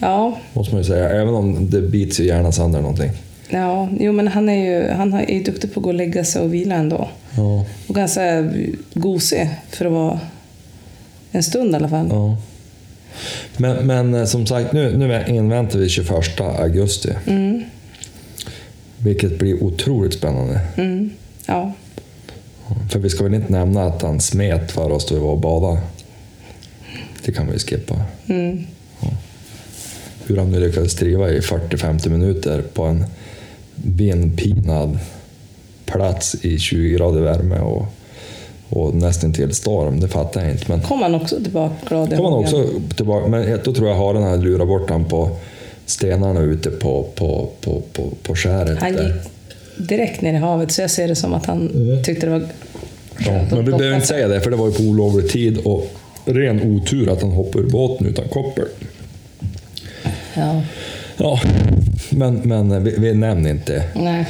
ja, 0.00 0.38
Måste 0.52 0.74
man 0.74 0.82
ju 0.82 0.88
säga. 0.88 1.08
Även 1.10 1.34
om 1.34 1.70
det 1.70 1.80
bits 1.82 2.20
ju 2.20 2.24
gärna 2.24 2.52
sönder 2.52 2.80
någonting. 2.80 3.10
ja. 3.50 3.88
Jo, 4.00 4.12
men 4.12 4.28
han 4.28 4.48
är 4.48 4.64
ju 4.64 4.88
han 4.90 5.12
är 5.14 5.30
ju 5.34 5.42
duktig 5.42 5.74
på 5.74 5.80
att 5.80 5.84
gå 5.84 5.88
och 5.90 5.94
lägga 5.94 6.24
sig 6.24 6.42
och 6.42 6.54
vila 6.54 6.74
ändå. 6.74 7.08
Ja. 7.36 7.64
Och 7.88 7.94
ganska 7.94 8.50
gosig 8.94 9.48
för 9.70 9.84
att 9.86 9.92
vara 9.92 10.20
en 11.32 11.42
stund 11.42 11.72
i 11.72 11.76
alla 11.76 11.88
fall. 11.88 12.06
ja. 12.10 12.36
Men, 13.56 13.86
men 13.86 14.14
eh, 14.14 14.24
som 14.24 14.46
sagt, 14.46 14.72
nu, 14.72 14.96
nu 14.96 15.24
inväntar 15.28 15.78
vi 15.78 15.88
21 15.88 16.10
augusti. 16.40 17.08
Mm, 17.26 17.62
Vilket 19.04 19.38
blir 19.38 19.62
otroligt 19.62 20.14
spännande. 20.14 20.60
mm, 20.76 21.10
ja. 21.46 21.72
För 22.90 22.98
vi 22.98 23.10
ska 23.10 23.24
väl 23.24 23.34
inte 23.34 23.52
nämna 23.52 23.84
att 23.84 24.02
han 24.02 24.20
smet 24.20 24.72
för 24.72 24.92
oss 24.92 25.06
då 25.06 25.14
vi 25.14 25.20
var 25.20 25.30
och 25.30 25.40
badade. 25.40 25.80
Det 27.24 27.32
kan 27.32 27.52
vi 27.52 27.58
skippa. 27.58 27.96
Mm. 28.26 28.64
Hur 30.26 30.36
han 30.36 30.50
nu 30.50 30.60
lyckades 30.60 30.94
driva 30.94 31.30
i 31.30 31.40
40-50 31.40 32.08
minuter 32.08 32.62
på 32.62 32.82
en 32.82 33.04
vindpinad 33.74 34.98
plats 35.86 36.34
i 36.44 36.58
20 36.58 36.90
grader 36.90 37.20
värme 37.20 37.60
och, 37.60 37.86
och 38.68 38.94
nästan 38.94 39.32
till 39.32 39.54
storm, 39.54 40.00
det 40.00 40.08
fattar 40.08 40.40
jag 40.42 40.50
inte. 40.50 40.64
Men 40.68 40.80
Kom 40.80 41.02
han 41.02 41.14
också 41.14 41.42
tillbaka 41.42 41.74
glad 41.88 42.16
kom 42.16 42.24
han 42.24 42.34
också 42.34 42.66
tillbaka, 42.96 43.28
men 43.28 43.58
då 43.64 43.74
tror 43.74 43.88
jag 43.88 43.96
haren 43.96 44.22
hade 44.22 44.42
lurat 44.42 44.68
bort 44.68 44.90
han 44.90 45.04
på 45.04 45.36
stenarna 45.92 46.40
ute 46.40 46.70
på, 46.70 47.06
på, 47.14 47.50
på, 47.60 47.82
på, 47.92 48.12
på 48.22 48.34
skäret. 48.34 48.78
Han 48.80 48.92
gick 48.92 49.12
direkt 49.76 50.20
ner 50.20 50.32
i 50.32 50.36
havet, 50.36 50.72
så 50.72 50.80
jag 50.80 50.90
ser 50.90 51.08
det 51.08 51.16
som 51.16 51.34
att 51.34 51.46
han 51.46 51.70
tyckte 52.04 52.26
det 52.26 52.32
var 52.32 52.48
Ja, 53.18 53.46
men 53.50 53.64
vi 53.64 53.72
behöver 53.72 53.94
inte 53.94 54.06
säga 54.06 54.28
det, 54.28 54.40
för 54.40 54.50
det 54.50 54.56
var 54.56 54.66
ju 54.66 54.72
på 54.72 54.82
olovlig 54.82 55.30
tid 55.30 55.58
och 55.58 55.86
ren 56.24 56.62
otur 56.62 57.12
att 57.12 57.22
han 57.22 57.30
hoppade 57.30 57.64
ur 57.64 57.70
båten 57.70 58.06
utan 58.06 58.28
koppel. 58.28 58.64
Ja. 60.34 60.62
Ja, 61.16 61.40
men, 62.10 62.34
men 62.34 62.84
vi, 62.84 62.94
vi 62.98 63.14
nämner 63.14 63.50
inte. 63.50 63.82
Nej. 63.94 64.26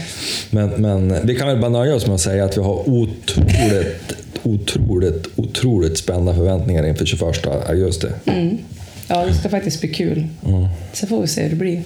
Men, 0.50 0.70
men 0.70 1.26
vi 1.26 1.34
kan 1.34 1.48
väl 1.48 1.58
bara 1.58 1.70
nöja 1.70 1.94
oss 1.94 2.06
med 2.06 2.14
att 2.14 2.20
säga 2.20 2.44
att 2.44 2.56
vi 2.56 2.62
har 2.62 2.88
otroligt, 2.88 4.12
otroligt, 4.42 5.26
otroligt 5.36 5.98
spända 5.98 6.34
förväntningar 6.34 6.86
inför 6.86 7.04
21 7.04 7.46
augusti. 7.68 8.06
Mm. 8.24 8.58
Ja, 9.08 9.26
det 9.26 9.34
ska 9.34 9.48
faktiskt 9.48 9.80
bli 9.80 9.94
kul. 9.94 10.28
Mm. 10.46 10.68
Så 10.92 11.06
får 11.06 11.20
vi 11.20 11.28
se 11.28 11.42
hur 11.42 11.50
det 11.50 11.56
blir. 11.56 11.82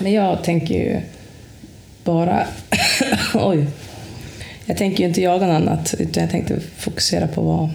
Men 0.00 0.12
jag 0.12 0.44
tänker 0.44 0.74
ju 0.74 1.00
bara... 2.04 2.46
Oj. 3.34 3.66
Jag 4.64 4.76
tänker 4.76 4.98
ju 4.98 5.08
inte 5.08 5.20
jaga 5.20 5.46
något 5.46 5.54
annat, 5.54 5.94
utan 5.98 6.22
jag 6.22 6.30
tänkte 6.30 6.60
fokusera 6.76 7.26
på 7.26 7.40
att 7.40 7.46
vara 7.46 7.70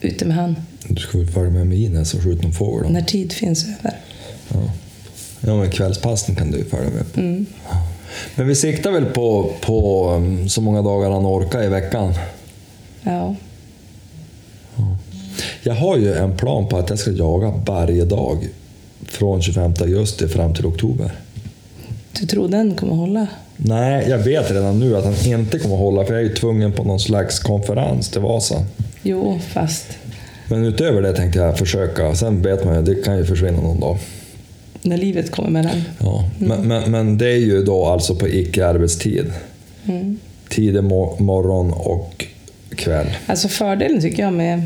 ute 0.00 0.24
med 0.24 0.36
han. 0.36 0.56
Du 0.88 1.02
ska 1.02 1.18
väl 1.18 1.26
följa 1.26 1.50
med 1.50 1.66
med 1.66 1.78
Ines 1.78 2.14
och 2.14 2.22
skjuta 2.22 2.42
någon 2.42 2.52
fågel? 2.52 2.86
Då? 2.86 2.92
När 2.92 3.02
tid 3.02 3.32
finns 3.32 3.64
över. 3.64 3.96
Ja. 4.48 4.70
ja, 5.40 5.56
men 5.56 5.70
kvällspassen 5.70 6.34
kan 6.34 6.50
du 6.50 6.58
ju 6.58 6.64
följa 6.64 6.90
med 6.90 7.12
på. 7.12 7.20
Mm. 7.20 7.46
Men 8.34 8.46
vi 8.46 8.54
siktar 8.54 8.90
väl 8.92 9.04
på, 9.04 9.52
på 9.60 10.08
um, 10.10 10.48
så 10.48 10.60
många 10.60 10.82
dagar 10.82 11.10
han 11.10 11.26
orkar 11.26 11.62
i 11.62 11.68
veckan. 11.68 12.14
Ja. 13.02 13.36
Jag 15.62 15.74
har 15.74 15.96
ju 15.96 16.14
en 16.14 16.36
plan 16.36 16.68
på 16.68 16.76
att 16.78 16.90
jag 16.90 16.98
ska 16.98 17.10
jaga 17.10 17.50
varje 17.66 18.04
dag 18.04 18.48
från 19.06 19.42
25 19.42 19.74
augusti 19.80 20.28
fram 20.28 20.54
till 20.54 20.66
oktober. 20.66 21.10
Du 22.20 22.26
tror 22.26 22.48
den 22.48 22.74
kommer 22.74 22.94
hålla? 22.94 23.26
Nej, 23.56 24.06
jag 24.08 24.18
vet 24.18 24.50
redan 24.50 24.78
nu 24.80 24.96
att 24.96 25.04
han 25.04 25.14
inte 25.26 25.58
kommer 25.58 25.76
hålla 25.76 26.04
för 26.04 26.14
jag 26.14 26.22
är 26.22 26.28
ju 26.28 26.34
tvungen 26.34 26.72
på 26.72 26.84
någon 26.84 27.00
slags 27.00 27.38
konferens 27.38 28.08
till 28.08 28.20
Vasa. 28.20 28.64
Jo, 29.02 29.38
fast 29.52 29.86
Men 30.48 30.64
utöver 30.64 31.02
det 31.02 31.12
tänkte 31.16 31.38
jag 31.38 31.58
försöka. 31.58 32.14
Sen 32.14 32.42
vet 32.42 32.64
man 32.64 32.74
ju, 32.76 32.94
det 32.94 33.02
kan 33.02 33.16
ju 33.18 33.24
försvinna 33.24 33.60
någon 33.60 33.80
dag. 33.80 33.98
när 34.82 34.96
livet 34.96 35.30
kommer 35.30 35.50
mellan. 35.50 35.82
Ja. 35.98 36.28
Men, 36.38 36.68
men, 36.68 36.90
men 36.90 37.18
det 37.18 37.26
är 37.32 37.36
ju 37.38 37.62
då 37.64 37.86
alltså 37.86 38.14
på 38.14 38.28
icke-arbetstid. 38.28 39.32
Mm. 39.86 40.18
Tidig 40.48 40.80
mo- 40.80 41.20
morgon 41.22 41.72
och 41.72 42.26
kväll. 42.76 43.06
Alltså 43.26 43.48
fördelen 43.48 44.00
tycker 44.00 44.22
jag 44.22 44.32
med 44.32 44.62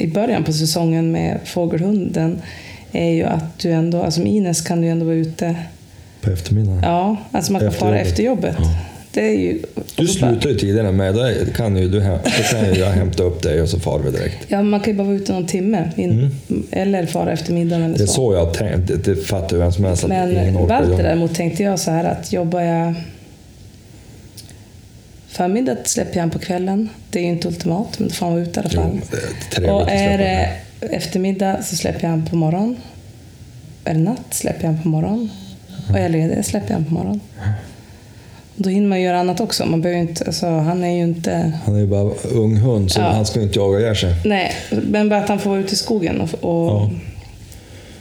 i 0.00 0.08
början 0.08 0.44
på 0.44 0.52
säsongen 0.52 1.12
med 1.12 1.38
fågelhunden 1.44 2.38
är 2.92 3.10
ju 3.10 3.22
att 3.24 3.58
du 3.58 3.70
ändå, 3.72 4.02
alltså 4.02 4.20
med 4.20 4.32
Ines 4.32 4.60
kan 4.60 4.80
du 4.80 4.88
ändå 4.88 5.04
vara 5.06 5.16
ute. 5.16 5.54
På 6.20 6.30
eftermiddagen. 6.30 6.80
Ja, 6.82 7.16
alltså 7.32 7.52
man 7.52 7.60
kan 7.60 7.68
Efter 7.68 7.80
fara 7.80 7.90
jobbet. 7.98 8.08
efter 8.10 8.22
jobbet. 8.22 8.54
Ja. 8.58 8.64
Det 9.12 9.20
är 9.20 9.38
ju... 9.38 9.62
Du 9.96 10.06
slutar 10.06 10.48
ju 10.50 10.54
tidigare 10.58 10.92
mig, 10.92 11.12
då 11.12 11.52
kan 11.56 11.76
ju 11.76 11.88
du, 11.88 12.00
då 12.00 12.18
kan 12.50 12.64
ju 12.74 12.80
jag 12.80 12.86
hämta 12.90 13.22
upp 13.22 13.42
dig 13.42 13.62
och 13.62 13.68
så 13.68 13.80
far 13.80 13.98
vi 13.98 14.10
direkt. 14.10 14.36
Ja, 14.48 14.62
man 14.62 14.80
kan 14.80 14.92
ju 14.92 14.96
bara 14.98 15.04
vara 15.06 15.16
ute 15.16 15.32
någon 15.32 15.46
timme. 15.46 15.90
In, 15.96 16.30
Eller 16.70 17.06
fara 17.06 17.32
efter 17.32 17.52
middagen 17.52 17.82
eller 17.82 17.86
Mm. 17.94 17.98
Det 17.98 18.04
är 18.04 18.06
så. 18.06 18.12
så 18.12 18.34
jag 18.34 18.46
har 18.46 18.54
tänkt, 18.54 19.04
det, 19.04 19.16
fattar 19.16 19.56
ju 19.56 19.62
vem 19.62 19.72
som 19.72 19.84
helst 19.84 20.06
Men 20.08 20.54
Walter 20.54 20.90
göra. 20.90 21.02
däremot 21.02 21.34
tänkte 21.34 21.62
jag 21.62 21.78
så 21.78 21.90
här 21.90 22.04
att 22.04 22.32
jobbar 22.32 22.60
jag 22.60 22.94
förmiddag 25.30 25.76
släpper 25.84 26.14
jag 26.14 26.20
han 26.22 26.30
på 26.30 26.38
kvällen. 26.38 26.88
Det 27.10 27.18
är 27.18 27.22
ju 27.22 27.28
inte 27.28 27.48
ultimat, 27.48 27.98
men 27.98 28.08
då 28.08 28.14
får 28.14 28.26
han 28.26 28.34
vara 28.34 28.44
ute 28.44 28.60
i 28.60 28.62
alla 28.62 28.70
Jo, 28.72 28.80
fall. 28.82 29.00
trevligt 29.50 29.70
Och 29.72 29.90
är 29.90 30.18
det 30.18 30.50
eftermiddag 30.96 31.62
så 31.62 31.76
släpper 31.76 32.00
jag 32.02 32.10
han 32.10 32.26
på 32.26 32.36
morgon. 32.36 32.76
Är 33.84 33.94
det 33.94 34.00
natt 34.00 34.24
släpper 34.30 34.64
jag 34.64 34.72
han 34.72 34.82
på 34.82 34.88
morgon. 34.88 35.30
Och 35.90 35.96
är 35.98 36.02
jag 36.02 36.10
ledig 36.10 36.44
släpper 36.44 36.68
jag 36.68 36.74
han 36.74 36.84
på 36.84 36.94
morgon. 36.94 37.20
Då 38.56 38.70
hinner 38.70 38.88
man 38.88 39.00
göra 39.00 39.20
annat 39.20 39.40
också. 39.40 39.66
Man 39.66 39.80
behöver 39.82 40.00
inte, 40.00 40.24
alltså, 40.24 40.46
han 40.46 40.84
är 40.84 40.94
ju 40.96 41.02
inte... 41.02 41.52
Han 41.64 41.74
är 41.74 41.78
ju 41.80 41.86
bara 41.86 42.10
ung 42.32 42.56
hund, 42.56 42.92
så 42.92 43.00
Ja. 43.00 43.04
han 43.12 43.26
ska 43.26 43.38
ju 43.40 43.46
inte 43.46 43.58
jaga 43.58 43.80
ihjäl 43.80 43.96
sig. 43.96 44.14
Nej, 44.24 44.52
men 44.70 45.08
bara 45.08 45.20
att 45.22 45.28
han 45.28 45.38
får 45.38 45.50
vara 45.50 45.60
ute 45.60 45.72
i 45.72 45.76
skogen 45.76 46.20
och, 46.20 46.34
och 46.44 46.70
Ja. 46.70 46.90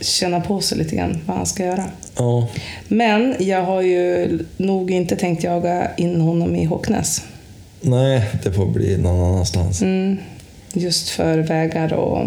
känna 0.01 0.39
på 0.41 0.61
sig 0.61 0.77
lite 0.77 0.95
grann 0.95 1.21
vad 1.25 1.37
han 1.37 1.45
ska 1.45 1.63
göra. 1.65 1.83
Ja, 2.19 2.47
Men 2.87 3.35
jag 3.39 3.63
har 3.63 3.81
ju 3.81 4.39
nog 4.57 4.91
inte 4.91 5.15
tänkt 5.15 5.43
jaga 5.43 5.95
in 5.95 6.21
honom 6.21 6.55
i 6.55 6.65
Håknäs. 6.65 7.21
nej, 7.81 8.29
det 8.43 8.51
får 8.51 8.65
bli 8.65 8.97
någon 8.97 9.33
annanstans. 9.33 9.81
Mm, 9.81 10.17
just 10.73 11.09
för 11.09 11.37
vägar 11.37 11.93
och 11.93 12.25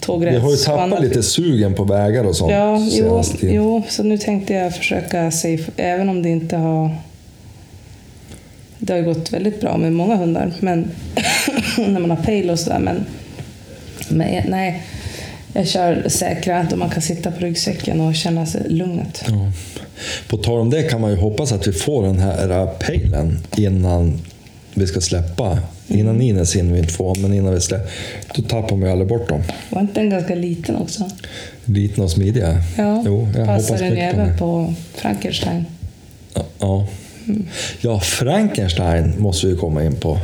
tågräls 0.00 0.36
Vi 0.36 0.40
har 0.40 0.50
ju 0.50 0.56
tappat 0.56 1.02
lite 1.02 1.22
sugen 1.22 1.74
på 1.74 1.84
vägar 1.84 2.24
och 2.24 2.36
sånt 2.36 2.52
Ja, 2.52 2.88
jo, 2.90 3.22
jo, 3.40 3.82
så 3.88 4.02
nu 4.02 4.18
tänkte 4.18 4.54
jag 4.54 4.76
försöka 4.76 5.30
safe, 5.30 5.72
även 5.76 6.08
om 6.08 6.22
det 6.22 6.28
inte 6.28 6.56
har... 6.56 6.96
Det 8.78 8.92
har 8.92 9.00
ju 9.00 9.04
gått 9.04 9.32
väldigt 9.32 9.60
bra 9.60 9.76
med 9.76 9.92
många 9.92 10.16
hundar, 10.16 10.52
men 10.60 10.90
när 11.78 12.00
man 12.00 12.10
har 12.10 12.24
pejl 12.24 12.50
och 12.50 12.58
sådär. 12.58 12.78
Men, 12.78 13.04
men 14.08 14.50
nej, 14.50 14.82
jag 15.54 15.68
kör 15.68 16.08
säkra 16.08 16.66
då 16.70 16.76
man 16.76 16.90
kan 16.90 17.02
sitta 17.02 17.30
på 17.30 17.40
ryggsäcken 17.40 18.00
och 18.00 18.14
känna 18.14 18.46
sig 18.46 18.62
lugnet. 18.68 19.24
Ja. 19.28 19.52
På 20.28 20.36
tal 20.36 20.60
om 20.60 20.70
det 20.70 20.82
kan 20.82 21.00
man 21.00 21.10
ju 21.10 21.16
hoppas 21.16 21.52
att 21.52 21.66
vi 21.66 21.72
får 21.72 22.02
den 22.02 22.18
här 22.18 22.50
äh, 22.50 22.66
pejlen 22.66 23.38
innan 23.56 24.20
vi 24.74 24.86
ska 24.86 25.00
släppa. 25.00 25.58
Innan 25.88 26.20
Ines 26.20 26.56
hinner 26.56 26.72
vi 26.72 26.78
inte 26.78 26.92
få, 26.92 27.14
men 27.18 27.32
innan 27.34 27.54
vi 27.54 27.60
släpper. 27.60 27.90
Då 28.34 28.42
tappar 28.42 28.76
man 28.76 28.86
ju 28.86 28.92
aldrig 28.92 29.08
bort 29.08 29.28
dem. 29.28 29.42
Var 29.70 29.80
inte 29.80 30.00
den 30.00 30.10
ganska 30.10 30.34
liten 30.34 30.76
också? 30.76 31.10
Liten 31.64 32.04
och 32.04 32.10
smidiga. 32.10 32.62
Ja, 32.76 33.02
Jo, 33.06 33.28
jag 33.36 33.46
passar 33.46 33.78
den 33.78 33.96
även 33.96 34.38
på 34.38 34.74
Frankenstein. 34.94 35.64
Ja, 36.34 36.44
Ja. 36.58 36.86
ja, 37.80 38.00
Frankenstein 38.00 39.14
måste 39.18 39.46
vi 39.46 39.56
komma 39.56 39.84
in 39.84 39.96
på. 39.96 40.18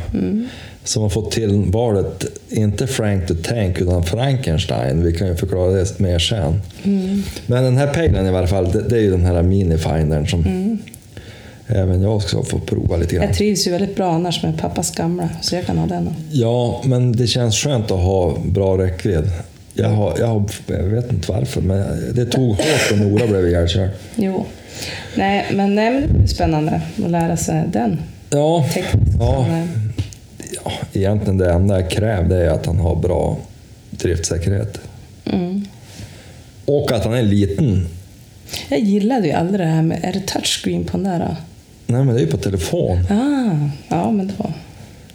Som 0.83 1.01
har 1.03 1.09
fått 1.09 1.31
till 1.31 1.63
valet, 1.67 2.25
inte 2.49 2.87
Frank 2.87 3.27
the 3.27 3.33
Tank, 3.35 3.81
utan 3.81 4.03
Frankenstein. 4.03 5.03
Vi 5.03 5.13
kan 5.13 5.27
ju 5.27 5.35
förklara 5.35 5.71
det 5.71 5.99
mer 5.99 6.19
sen. 6.19 6.61
Men 7.45 7.63
den 7.63 7.77
här 7.77 7.87
pejlen 7.93 8.27
i 8.27 8.31
varje 8.31 8.47
fall, 8.47 8.71
det, 8.71 8.81
det 8.89 8.95
är 8.95 9.01
ju 9.01 9.11
den 9.11 9.25
här 9.25 9.41
minifindern 9.43 10.27
som 10.27 10.45
även 11.67 12.01
jag 12.01 12.21
ska 12.21 12.43
få 12.43 12.59
prova 12.59 12.97
lite 12.97 13.15
grann. 13.15 13.25
Jag 13.25 13.35
trivs 13.35 13.67
ju 13.67 13.71
väldigt 13.71 13.95
bra 13.95 14.11
annars 14.13 14.43
med 14.43 14.57
pappas 14.59 14.95
gamla, 14.95 15.29
så 15.41 15.55
jag 15.55 15.65
kan 15.65 15.77
ha 15.77 15.87
den. 15.87 16.09
Ja, 16.31 16.81
men 16.85 17.11
det 17.11 17.27
känns 17.27 17.55
skönt 17.55 17.91
att 17.91 17.99
ha 17.99 18.37
bra 18.45 18.77
räckvidd. 18.77 19.29
Jag, 19.73 19.89
har, 19.89 20.13
jag, 20.19 20.27
har, 20.27 20.43
jag 20.67 20.83
vet 20.83 21.11
inte 21.11 21.31
varför, 21.31 21.61
men 21.61 22.13
det 22.15 22.25
tog 22.25 22.47
hårt 22.49 22.91
och 22.91 22.97
Nora 22.97 23.27
blev 23.27 23.47
ihjälkörd. 23.47 23.89
Jo. 24.15 24.45
Nej, 25.15 25.45
men, 25.53 25.75
nej, 25.75 25.91
men 25.91 26.01
det 26.01 26.13
blir 26.13 26.27
spännande 26.27 26.81
att 27.05 27.11
lära 27.11 27.37
sig 27.37 27.63
den 27.73 27.97
Ja, 28.29 28.65
tekniskt. 28.73 29.17
ja, 29.19 29.45
ja, 30.63 30.71
egentligen 30.93 31.37
det 31.37 31.51
enda 31.51 31.81
jag 31.81 31.91
kräver 31.91 32.37
är 32.37 32.49
att 32.49 32.65
han 32.65 32.79
har 32.79 32.95
bra 32.95 33.37
driftsäkerhet. 33.89 34.79
Mm. 35.25 35.65
Och 36.65 36.91
att 36.91 37.03
han 37.03 37.13
är 37.13 37.23
liten. 37.23 37.87
Jag 38.69 38.79
gillade 38.79 39.27
ju 39.27 39.33
aldrig 39.33 39.59
det 39.59 39.65
här 39.65 39.81
med, 39.81 39.99
är 40.03 40.13
det 40.13 40.19
touchscreen 40.27 40.83
på 40.83 40.97
den 40.97 41.03
där? 41.03 41.19
Då? 41.19 41.35
Nej, 41.87 42.03
men 42.03 42.15
det 42.15 42.21
är 42.21 42.25
ju 42.25 42.31
på 42.31 42.37
telefon. 42.37 42.97
Ah, 43.09 43.69
ja, 43.87 44.11
men 44.11 44.33
då. 44.37 44.51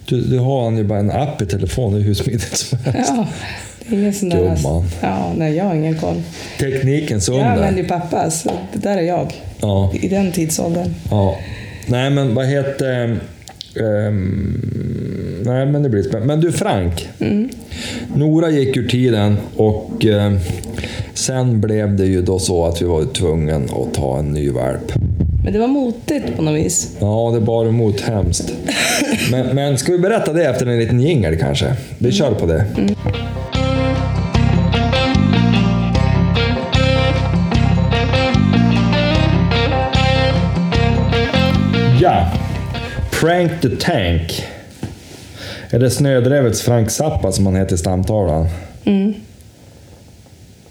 Du, 0.07 0.21
du 0.21 0.39
har 0.39 0.65
han 0.65 0.77
ju 0.77 0.85
bara 0.85 0.99
en 0.99 1.11
app 1.11 1.43
i 1.43 1.47
telefon, 1.47 1.93
det 1.93 1.99
är 1.99 2.03
hur 2.03 2.15
smidigt 2.15 2.57
som 2.57 2.79
helst. 2.79 3.13
Ja, 3.17 3.29
det 3.89 3.97
är 3.97 3.99
ingen 3.99 4.15
sån 4.15 4.29
där... 4.29 4.39
Gumman. 4.39 4.85
Ja, 5.01 5.33
nej, 5.37 5.57
jag 5.57 5.65
har 5.65 5.75
ingen 5.75 5.99
koll. 5.99 6.23
Teknikens 6.59 7.29
Jag 7.29 7.35
under. 7.35 7.51
använder 7.51 7.83
ju 7.83 7.89
pappas, 7.89 8.43
så 8.43 8.51
det 8.73 8.79
där 8.79 8.97
är 8.97 9.03
jag. 9.03 9.35
Ja. 9.61 9.93
I 9.95 10.09
den 10.09 10.33
tidsåldern. 10.33 10.95
Ja. 11.11 11.37
Nej, 11.87 12.11
men 12.11 12.35
vad 12.35 12.47
heter... 12.47 13.19
ehm, 13.81 14.61
nej, 15.47 15.67
men 15.67 15.83
det 15.83 15.89
blir 15.89 16.03
spännande. 16.03 16.27
Men 16.35 16.41
du 16.41 16.53
Frank. 16.53 17.09
Nora 18.15 18.51
gick 18.51 18.77
ur 18.77 18.89
tiden 18.89 19.37
och 19.57 20.05
ehm, 20.05 20.39
sen 21.15 21.61
blev 21.61 21.97
det 21.97 22.07
ju 22.07 22.23
då 22.23 22.39
så 22.39 22.67
att 22.67 22.83
vi 22.83 22.87
var 22.87 23.05
tvungna 23.05 23.57
att 23.57 23.95
ta 23.95 24.19
en 24.19 24.33
ny 24.33 24.51
valp. 24.51 24.93
Men 25.45 25.53
det 25.53 25.59
var 25.59 25.69
motigt 25.69 26.37
på 26.37 26.43
något 26.43 26.55
vis. 26.55 26.97
Ja, 27.01 27.31
det 27.35 27.41
bar 27.41 27.67
emot 27.67 28.01
hemskt. 28.01 28.53
Men, 29.31 29.47
men 29.55 29.79
ska 29.79 29.93
vi 29.93 29.99
berätta 29.99 30.33
det 30.33 30.45
efter 30.45 30.67
en 30.67 30.79
liten 30.79 31.01
jingel 31.01 31.39
kanske? 31.39 31.73
Vi 31.99 32.13
kör 32.13 32.35
på 32.35 32.47
det. 32.47 32.65
Ja, 42.01 42.31
Prank 43.21 43.61
the 43.61 43.69
Tank. 43.69 44.56
Eller 45.77 45.89
Snödrevets 45.89 46.63
Frank 46.63 46.91
Zappa 46.91 47.33
som 47.33 47.47
han 47.47 47.57
heter 47.57 47.75
i 47.75 47.79
stamtavlan. 47.79 48.49
Mm. 48.85 49.15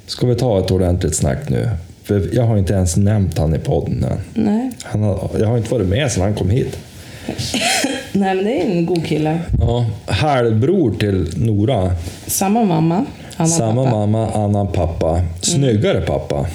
Ska 0.06 0.28
vi 0.28 0.36
ta 0.36 0.60
ett 0.60 0.72
ordentligt 0.72 1.16
snack 1.16 1.50
nu? 1.50 1.70
För 2.04 2.30
jag 2.34 2.44
har 2.44 2.58
inte 2.58 2.74
ens 2.74 2.98
nämnt 2.98 3.38
han 3.38 3.56
i 3.56 3.60
podden 3.60 4.04
än. 4.04 4.18
Nej. 4.34 4.72
Han 4.84 5.04
har, 5.04 5.30
jag 5.40 5.48
har 5.48 5.58
inte 5.58 5.72
varit 5.72 5.88
med 5.88 6.12
sedan 6.12 6.24
han 6.24 6.34
kom 6.36 6.50
hit. 6.50 6.78
nej, 8.12 8.36
men 8.36 8.44
det 8.44 8.62
är 8.62 8.66
en 8.66 8.86
god 8.86 9.06
kille. 9.06 9.40
Ja, 9.60 9.86
halvbror 10.06 10.94
till 11.00 11.28
Nora. 11.36 11.92
Samma 12.28 12.64
mamma, 12.64 13.06
Anna 13.38 13.50
Samma 13.50 13.84
pappa. 13.84 13.98
mamma, 13.98 14.32
annan 14.32 14.68
pappa. 14.68 15.22
Snyggare 15.42 16.02
pappa. 16.02 16.48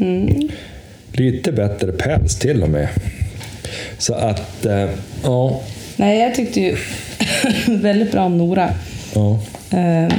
Mm. 0.00 0.48
Lite 1.12 1.52
bättre 1.52 1.92
päls 1.92 2.38
till 2.38 2.62
och 2.62 2.70
med. 2.70 2.88
Så 3.98 4.14
att, 4.14 4.66
eh, 4.66 4.88
ja. 5.22 5.60
Nej, 5.96 6.20
jag 6.20 6.34
tyckte 6.34 6.60
ju 6.60 6.76
väldigt 7.66 8.12
bra 8.12 8.24
om 8.24 8.38
Nora. 8.38 8.74
ja. 9.14 9.40
Eh, 9.70 10.12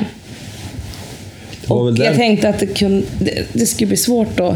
var 1.67 1.77
Och 1.77 1.97
jag 1.97 2.15
tänkte 2.15 2.49
att 2.49 2.59
det, 2.59 2.67
kunde, 2.67 3.07
det, 3.19 3.43
det 3.53 3.65
skulle 3.65 3.87
bli 3.87 3.97
svårt 3.97 4.39
att... 4.39 4.55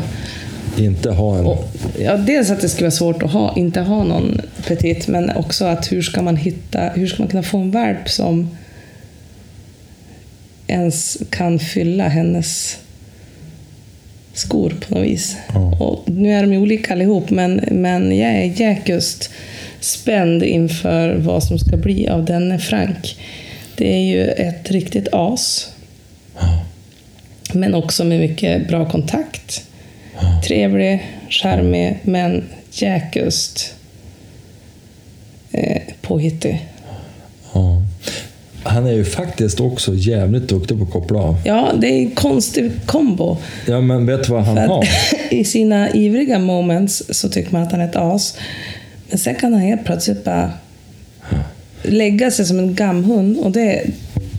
Inte 0.77 1.11
ha 1.11 1.37
en... 1.37 1.45
Och, 1.45 1.69
ja, 1.99 2.17
dels 2.17 2.49
att 2.49 2.61
det 2.61 2.69
skulle 2.69 2.85
vara 2.85 2.91
svårt 2.91 3.23
att 3.23 3.31
ha, 3.31 3.55
inte 3.55 3.81
ha 3.81 4.03
någon 4.03 4.41
petit, 4.67 5.07
men 5.07 5.29
också 5.29 5.65
att 5.65 5.91
hur 5.91 6.01
ska 6.01 6.21
man 6.21 6.35
hitta, 6.35 6.79
hur 6.79 7.07
ska 7.07 7.23
man 7.23 7.27
kunna 7.27 7.43
få 7.43 7.57
en 7.57 7.71
valp 7.71 8.09
som 8.09 8.49
ens 10.67 11.17
kan 11.29 11.59
fylla 11.59 12.07
hennes 12.07 12.77
skor 14.33 14.73
på 14.87 14.95
något 14.95 15.03
vis. 15.03 15.35
Ja. 15.53 15.77
Och 15.79 16.09
nu 16.09 16.33
är 16.33 16.41
de 16.41 16.53
ju 16.53 16.59
olika 16.59 16.93
allihop, 16.93 17.29
men, 17.29 17.61
men 17.71 18.17
jag 18.17 18.31
är 18.31 18.61
jäkust 18.61 19.29
spänd 19.81 20.43
inför 20.43 21.15
vad 21.15 21.43
som 21.43 21.59
ska 21.59 21.77
bli 21.77 22.07
av 22.09 22.25
denne 22.25 22.59
Frank. 22.59 23.19
Det 23.77 23.93
är 23.93 24.01
ju 24.01 24.27
ett 24.27 24.71
riktigt 24.71 25.07
as. 25.11 25.71
Ja. 26.39 26.65
Men 27.53 27.75
också 27.75 28.03
med 28.03 28.19
mycket 28.19 28.67
bra 28.67 28.89
kontakt. 28.89 29.63
Trevlig, 30.47 31.07
charmig, 31.29 31.99
men 32.03 32.43
jäkust 32.71 33.73
eh, 35.51 35.81
påhittig. 36.01 36.65
Ja. 37.53 37.81
Han 38.63 38.85
är 38.85 38.91
ju 38.91 39.05
faktiskt 39.05 39.59
också 39.59 39.93
jävligt 39.93 40.47
duktig 40.47 40.77
på 40.77 40.83
att 40.83 40.91
koppla 40.91 41.19
av. 41.19 41.35
Ja, 41.45 41.71
det 41.77 41.87
är 41.87 41.97
en 41.97 42.11
konstig 42.11 42.71
kombo. 42.85 43.37
Ja, 43.67 43.81
men 43.81 44.05
vet 44.05 44.23
du 44.23 44.31
vad 44.31 44.43
han 44.43 44.57
har? 44.57 44.87
I 45.29 45.43
sina 45.43 45.89
ivriga 45.89 46.39
moments 46.39 47.03
så 47.09 47.29
tycker 47.29 47.51
man 47.51 47.63
att 47.63 47.71
han 47.71 47.81
är 47.81 47.85
ett 47.85 47.95
as. 47.95 48.37
Men 49.11 49.19
sen 49.19 49.35
kan 49.35 49.53
han 49.53 49.61
helt 49.61 49.85
plötsligt 49.85 50.23
bara 50.23 50.51
lägga 51.83 52.31
sig 52.31 52.45
som 52.45 52.59
en 52.59 52.75
gamhund. 52.75 53.37
Och 53.37 53.51
det, 53.51 53.81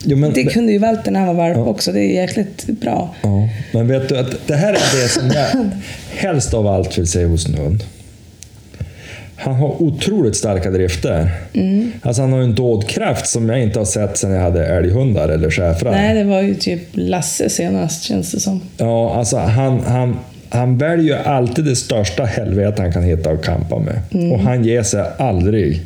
Jo, 0.05 0.17
men, 0.17 0.33
det 0.33 0.43
kunde 0.43 0.71
ju 0.71 0.79
Walter 0.79 1.11
när 1.11 1.19
han 1.19 1.35
var 1.35 1.49
valp 1.49 1.67
också. 1.67 1.91
Det 1.91 1.99
är 1.99 2.21
jäkligt 2.21 2.65
bra. 2.65 3.15
ja, 3.21 3.49
men 3.71 3.87
vet 3.87 4.09
du 4.09 4.17
att 4.17 4.47
det 4.47 4.55
här 4.55 4.73
är 4.73 5.01
det 5.03 5.09
som 5.09 5.27
jag 5.27 5.69
helst 6.17 6.53
av 6.53 6.67
allt 6.67 6.97
vill 6.97 7.07
se 7.07 7.25
hos 7.25 7.47
en 7.47 7.53
hund. 7.53 7.83
Han 9.35 9.55
har 9.55 9.81
otroligt 9.81 10.35
starka 10.35 10.71
drifter. 10.71 11.31
Mm. 11.53 11.91
Alltså 12.01 12.21
han 12.21 12.33
har 12.33 12.39
en 12.39 12.55
dådkraft 12.55 13.27
som 13.27 13.49
jag 13.49 13.63
inte 13.63 13.79
har 13.79 13.85
sett 13.85 14.17
sedan 14.17 14.31
jag 14.31 14.41
hade 14.41 14.65
älghundar 14.65 15.29
eller 15.29 15.49
schäfrar. 15.49 15.91
Nej, 15.91 16.15
det 16.15 16.23
var 16.23 16.41
ju 16.41 16.55
typ 16.55 16.81
Lasse 16.91 17.49
senast 17.49 18.03
känns 18.03 18.31
det 18.31 18.39
som. 18.39 18.61
Ja, 18.77 19.15
alltså 19.15 19.37
han, 19.37 19.79
han, 19.79 20.17
han 20.53 20.77
väljer 20.77 21.17
ju 21.17 21.23
alltid 21.23 21.65
det 21.65 21.75
största 21.75 22.25
helvete 22.25 22.81
han 22.81 22.93
kan 22.93 23.03
hitta 23.03 23.29
och 23.29 23.43
kampa 23.43 23.79
med. 23.79 23.99
Mm. 24.13 24.31
Och 24.31 24.39
han 24.39 24.63
ger 24.63 24.83
sig 24.83 25.03
aldrig. 25.17 25.81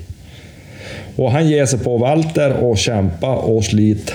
Och 1.16 1.32
han 1.32 1.48
ger 1.48 1.66
sig 1.66 1.80
på 1.80 1.98
Walter 1.98 2.54
och 2.54 2.78
kämpa 2.78 3.36
och 3.36 3.64
slit. 3.64 4.14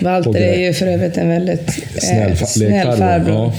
Walter 0.00 0.40
är 0.40 0.58
ju 0.60 0.72
för 0.72 0.86
övrigt 0.86 1.16
en 1.16 1.28
väldigt 1.28 1.70
Snäll 1.98 2.30
eh, 2.30 2.36
snäll 2.36 2.96
farbror. 2.96 3.52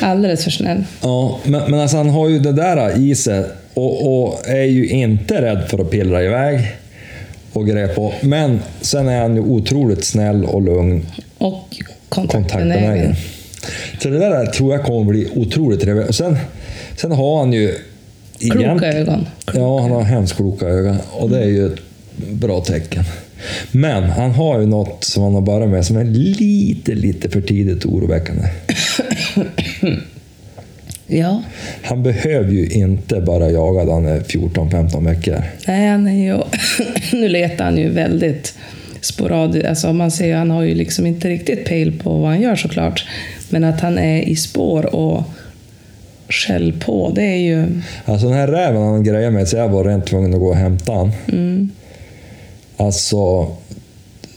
Alldeles 0.00 0.44
för 0.44 0.50
snäll. 0.50 0.84
Ja, 1.02 1.38
men, 1.44 1.70
men 1.70 1.80
alltså 1.80 1.96
han 1.96 2.08
har 2.08 2.28
ju 2.28 2.38
det 2.38 2.52
där 2.52 2.98
i 2.98 3.14
sig 3.14 3.44
och, 3.74 4.24
och 4.24 4.48
är 4.48 4.64
ju 4.64 4.88
inte 4.88 5.42
rädd 5.42 5.62
för 5.68 5.78
att 5.78 5.90
pillra 5.90 6.22
iväg 6.22 6.60
och 7.52 7.66
greja 7.66 7.88
på. 7.88 8.12
Men 8.20 8.60
sen 8.80 9.08
är 9.08 9.20
han 9.20 9.34
ju 9.34 9.40
otroligt 9.40 10.04
snäll 10.04 10.44
och 10.44 10.62
lugn 10.62 11.06
Och 11.38 11.68
kontaktbenägen. 12.08 12.72
kontaktbenägen. 12.78 13.14
Så 13.98 14.08
det 14.08 14.18
där 14.18 14.46
tror 14.46 14.72
jag 14.72 14.84
kommer 14.84 15.12
bli 15.12 15.28
otroligt 15.34 15.80
trevligt. 15.80 16.08
Och 16.08 16.14
sen, 16.14 16.36
sen 16.96 17.12
har 17.12 17.38
han 17.38 17.52
ju... 17.52 17.74
Kloka 18.38 18.92
ögon. 18.92 19.26
Ja, 19.54 19.80
han 19.80 19.90
har 19.90 20.02
hemskt 20.02 20.36
kloka 20.36 20.66
ögon 20.66 20.96
och 21.10 21.30
det 21.30 21.38
är 21.38 21.48
ju 21.48 21.66
ett 21.66 21.80
bra 22.30 22.60
tecken. 22.60 23.04
Men 23.70 24.02
han 24.02 24.30
har 24.30 24.60
ju 24.60 24.66
något 24.66 25.04
som 25.04 25.22
han 25.22 25.34
har 25.34 25.40
börjat 25.40 25.68
med 25.68 25.86
som 25.86 25.96
är 25.96 26.04
lite, 26.04 26.94
lite 26.94 27.30
för 27.30 27.40
tidigt 27.40 27.86
oroväckande. 27.86 28.48
Ja. 31.06 31.42
Han 31.82 32.02
behöver 32.02 32.52
ju 32.52 32.66
inte 32.66 33.20
bara 33.20 33.50
jaga 33.50 33.84
då 33.84 33.92
han 33.92 34.06
är 34.06 34.20
14-15 34.20 35.04
veckor. 35.04 35.42
Nej, 35.66 35.88
han 35.88 36.06
är 36.06 36.24
ju... 36.24 36.42
nu 37.12 37.28
letar 37.28 37.64
han 37.64 37.76
ju 37.76 37.90
väldigt 37.90 38.54
sporadiskt. 39.00 39.68
Alltså 39.68 39.92
man 39.92 40.10
ser 40.10 40.26
ju, 40.26 40.34
han 40.34 40.50
har 40.50 40.62
ju 40.62 40.74
liksom 40.74 41.06
inte 41.06 41.28
riktigt 41.28 41.64
pejl 41.64 41.98
på 41.98 42.18
vad 42.18 42.28
han 42.30 42.40
gör 42.40 42.56
såklart. 42.56 43.06
Men 43.54 43.64
att 43.64 43.80
han 43.80 43.98
är 43.98 44.22
i 44.22 44.36
spår 44.36 44.94
och 44.94 45.22
skäll 46.28 46.72
på, 46.80 47.12
det 47.14 47.22
är 47.22 47.36
ju... 47.36 47.66
Alltså 48.04 48.26
den 48.28 48.36
här 48.36 48.48
räven 48.48 48.82
han 48.82 49.04
grejade 49.04 49.30
med 49.30 49.48
så 49.48 49.56
jag 49.56 49.68
var 49.68 49.84
rent 49.84 50.06
tvungen 50.06 50.34
att 50.34 50.40
gå 50.40 50.46
och 50.48 50.56
hämta 50.56 50.92
han. 50.92 51.12
Mm, 51.32 51.70
Alltså, 52.76 53.48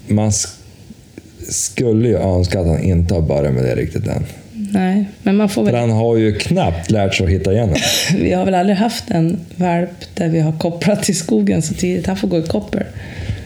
man 0.08 0.30
sk- 0.30 0.56
skulle 1.50 2.08
ju 2.08 2.18
önska 2.18 2.60
att 2.60 2.68
han 2.68 2.84
inte 2.84 3.14
har 3.14 3.22
börjat 3.22 3.54
med 3.54 3.64
det 3.64 3.76
riktigt 3.76 4.08
än. 4.08 4.24
nej, 4.54 5.06
men 5.24 5.36
man 5.36 5.50
får 5.50 5.66
För 5.66 5.72
väl... 5.72 5.82
han 5.82 5.92
har 5.92 6.18
ju 6.18 6.36
knappt 6.36 6.92
lärt 6.92 7.16
sig 7.16 7.26
att 7.26 7.32
hitta 7.32 7.54
igen. 7.54 7.76
Vi 8.18 8.34
har 8.34 8.46
väl 8.46 8.56
aldrig 8.56 8.78
haft 8.78 9.04
en 9.12 9.40
valp 9.56 9.90
där 10.14 10.30
vi 10.30 10.40
har 10.40 10.60
kopplat 10.60 11.04
till 11.04 11.18
skogen 11.18 11.62
så 11.62 11.74
tidigt. 11.74 12.08
Han 12.08 12.18
får 12.18 12.28
gå 12.28 12.38
i 12.38 12.44
koppel. 12.44 12.84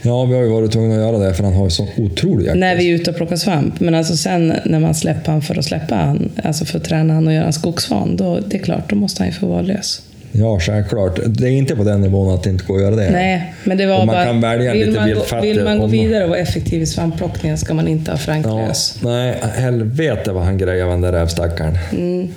Ja, 0.02 0.24
vi 0.24 0.34
har 0.34 0.42
ju 0.42 0.48
varit 0.48 0.72
tvungna 0.72 0.94
att 0.94 1.00
göra 1.00 1.18
det 1.18 1.34
för 1.34 1.44
han 1.44 1.52
har 1.52 1.64
ju 1.64 1.70
sån 1.70 1.88
otrolig 1.98 2.46
jakt. 2.46 2.58
När 2.58 2.76
vi 2.76 2.90
är 2.90 2.94
ute 2.94 3.10
och 3.10 3.16
plockar 3.16 3.36
svamp. 3.36 3.80
Men 3.80 3.94
alltså 3.94 4.16
sen 4.16 4.54
när 4.64 4.78
man 4.80 4.94
släpper 4.94 5.32
han 5.32 5.42
för 5.42 5.58
att 5.58 5.64
släppa 5.64 5.94
han, 5.94 6.30
alltså 6.44 6.64
för 6.64 6.78
att 6.78 6.84
träna 6.84 7.14
han 7.14 7.26
och 7.26 7.32
göra 7.32 7.46
en 7.46 7.52
skogsvan, 7.52 8.16
då 8.16 8.38
det 8.48 8.56
är 8.56 8.62
klart, 8.62 8.90
då 8.90 8.96
måste 8.96 9.22
han 9.22 9.28
ju 9.28 9.34
få 9.34 9.46
vara 9.46 9.62
lös. 9.62 10.02
Ja, 10.32 10.58
självklart. 10.60 11.20
Det 11.26 11.46
är 11.46 11.50
inte 11.50 11.76
på 11.76 11.84
den 11.84 12.00
nivån 12.00 12.34
att 12.34 12.42
det 12.42 12.50
inte 12.50 12.64
går 12.64 12.76
att 12.76 12.82
göra 12.82 12.96
det. 12.96 13.10
Nej, 13.10 13.54
men 13.64 13.78
det 13.78 13.86
var 13.86 14.00
Och 14.00 14.06
man 14.06 14.14
bara... 14.14 14.24
kan 14.24 14.40
välja 14.40 14.72
vill 14.72 14.86
lite 14.86 15.00
man, 15.00 15.14
gå, 15.14 15.40
vill 15.42 15.64
man 15.64 15.78
gå 15.78 15.86
vidare 15.86 16.24
och 16.24 16.30
vara 16.30 16.38
effektiv 16.38 16.82
i 16.82 16.86
svampplockningen 16.86 17.58
ska 17.58 17.74
man 17.74 17.88
inte 17.88 18.10
ha 18.10 18.18
Frank 18.18 18.46
Ja, 18.46 18.66
lös. 18.66 18.98
nej, 19.02 19.34
helvete 19.54 20.32
vad 20.32 20.44
han 20.44 20.58
grejade 20.58 20.90
den 20.90 21.00
där 21.00 21.12
rävstackaren. 21.12 21.78
Mm. 21.92 22.28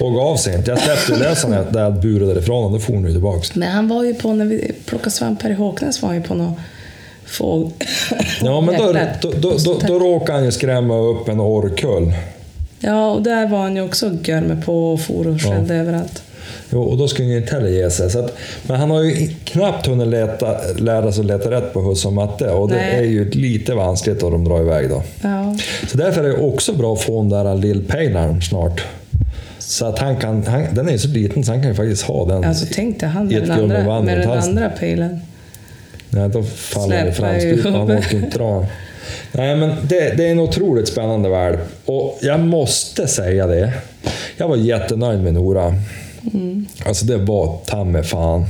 Och 0.00 0.14
gav 0.14 0.36
sig 0.36 0.54
inte. 0.56 0.70
Jag 0.70 0.78
släppte 0.80 1.24
lös 1.24 1.42
honom 1.42 1.64
där 1.70 1.82
jag 1.82 2.00
burade 2.00 2.34
därifrån 2.34 2.64
och 2.64 2.72
då 2.72 2.78
for 2.78 2.94
han 2.94 3.04
ju 3.04 3.12
tillbaks. 3.12 3.54
Men 3.54 3.68
han 3.68 3.88
var 3.88 4.04
ju 4.04 4.14
på, 4.14 4.32
när 4.32 4.44
vi 4.44 4.72
plockade 4.86 5.10
svamp 5.10 5.42
här 5.42 5.50
i 5.50 5.54
Håknäs, 5.54 6.02
var 6.02 6.08
han 6.08 6.16
ju 6.16 6.22
på 6.22 6.34
någon 6.34 6.54
fågel... 7.30 7.72
Ja, 8.42 8.60
men 8.60 8.78
då, 8.78 8.92
då, 9.20 9.30
då, 9.40 9.56
då, 9.64 9.78
då 9.88 9.98
råkade 9.98 10.38
han 10.38 10.44
ju 10.44 10.52
skrämma 10.52 10.98
upp 10.98 11.28
en 11.28 11.40
orrkull. 11.40 12.12
Ja, 12.80 13.10
och 13.10 13.22
där 13.22 13.48
var 13.48 13.58
han 13.58 13.76
ju 13.76 13.82
också 13.82 14.10
görme 14.24 14.62
på 14.66 14.92
och 14.92 15.00
for 15.00 15.26
och 15.26 15.42
skällde 15.42 15.74
överallt. 15.74 16.22
Jo, 16.70 16.82
och 16.82 16.96
då 16.96 17.08
skulle 17.08 17.28
han 17.28 17.32
ju 17.32 17.40
inte 17.40 17.54
heller 17.54 17.68
ge 17.68 17.90
sig. 17.90 18.10
Så 18.10 18.18
att, 18.18 18.36
men 18.62 18.80
han 18.80 18.90
har 18.90 19.02
ju 19.02 19.28
knappt 19.44 19.86
hunnit 19.86 20.08
leta, 20.08 20.56
lära 20.78 21.12
sig 21.12 21.20
att 21.20 21.26
leta 21.26 21.50
rätt 21.50 21.72
på 21.72 21.80
husse 21.80 22.08
och 22.08 22.14
matte 22.14 22.50
och 22.50 22.68
det 22.68 22.76
Nej. 22.76 22.98
är 22.98 23.02
ju 23.02 23.30
lite 23.30 23.74
vanskligt 23.74 24.22
att 24.22 24.32
de 24.32 24.44
drar 24.44 24.60
iväg 24.60 24.88
då. 24.88 25.02
Ja. 25.22 25.56
Så 25.88 25.98
därför 25.98 26.24
är 26.24 26.28
det 26.28 26.36
också 26.36 26.72
bra 26.72 26.92
att 26.92 27.00
få 27.00 27.22
den 27.22 27.28
där 27.28 27.54
lillpejlaren 27.54 28.42
snart. 28.42 28.84
Så 29.58 29.86
att 29.86 29.98
han 29.98 30.16
kan, 30.16 30.46
han, 30.46 30.64
den 30.72 30.88
är 30.88 30.92
ju 30.92 30.98
så 30.98 31.08
liten 31.08 31.44
så 31.44 31.52
han 31.52 31.60
kan 31.60 31.70
ju 31.70 31.76
faktiskt 31.76 32.02
ha 32.02 32.26
den. 32.26 32.44
Alltså 32.44 32.66
tänk 32.72 33.00
dig 33.00 33.08
han 33.08 33.26
med 33.26 33.42
den 33.42 33.50
andra, 33.50 34.02
med 34.02 34.18
den 34.18 34.30
andra 34.30 34.68
pejlen. 34.68 35.20
Nej, 36.10 36.28
då 36.28 36.42
faller 36.42 37.04
det 37.04 37.14
Släpar 37.14 37.38
fram. 37.38 37.48
ju 37.48 37.62
Han 37.62 37.98
orkar 37.98 38.16
inte 38.16 38.38
dra. 38.38 38.66
Nej, 39.32 39.56
men 39.56 39.76
det, 39.82 40.16
det 40.16 40.26
är 40.26 40.32
en 40.32 40.40
otroligt 40.40 40.88
spännande 40.88 41.28
valp. 41.28 41.60
Och 41.84 42.18
jag 42.22 42.40
måste 42.40 43.06
säga 43.06 43.46
det. 43.46 43.72
Jag 44.36 44.48
var 44.48 44.56
jättenöjd 44.56 45.20
med 45.20 45.34
Nora. 45.34 45.74
Mm. 46.34 46.66
Alltså 46.86 47.04
det 47.04 47.16
var 47.16 47.58
ta 47.66 47.84
mig 47.84 48.02
fan 48.02 48.46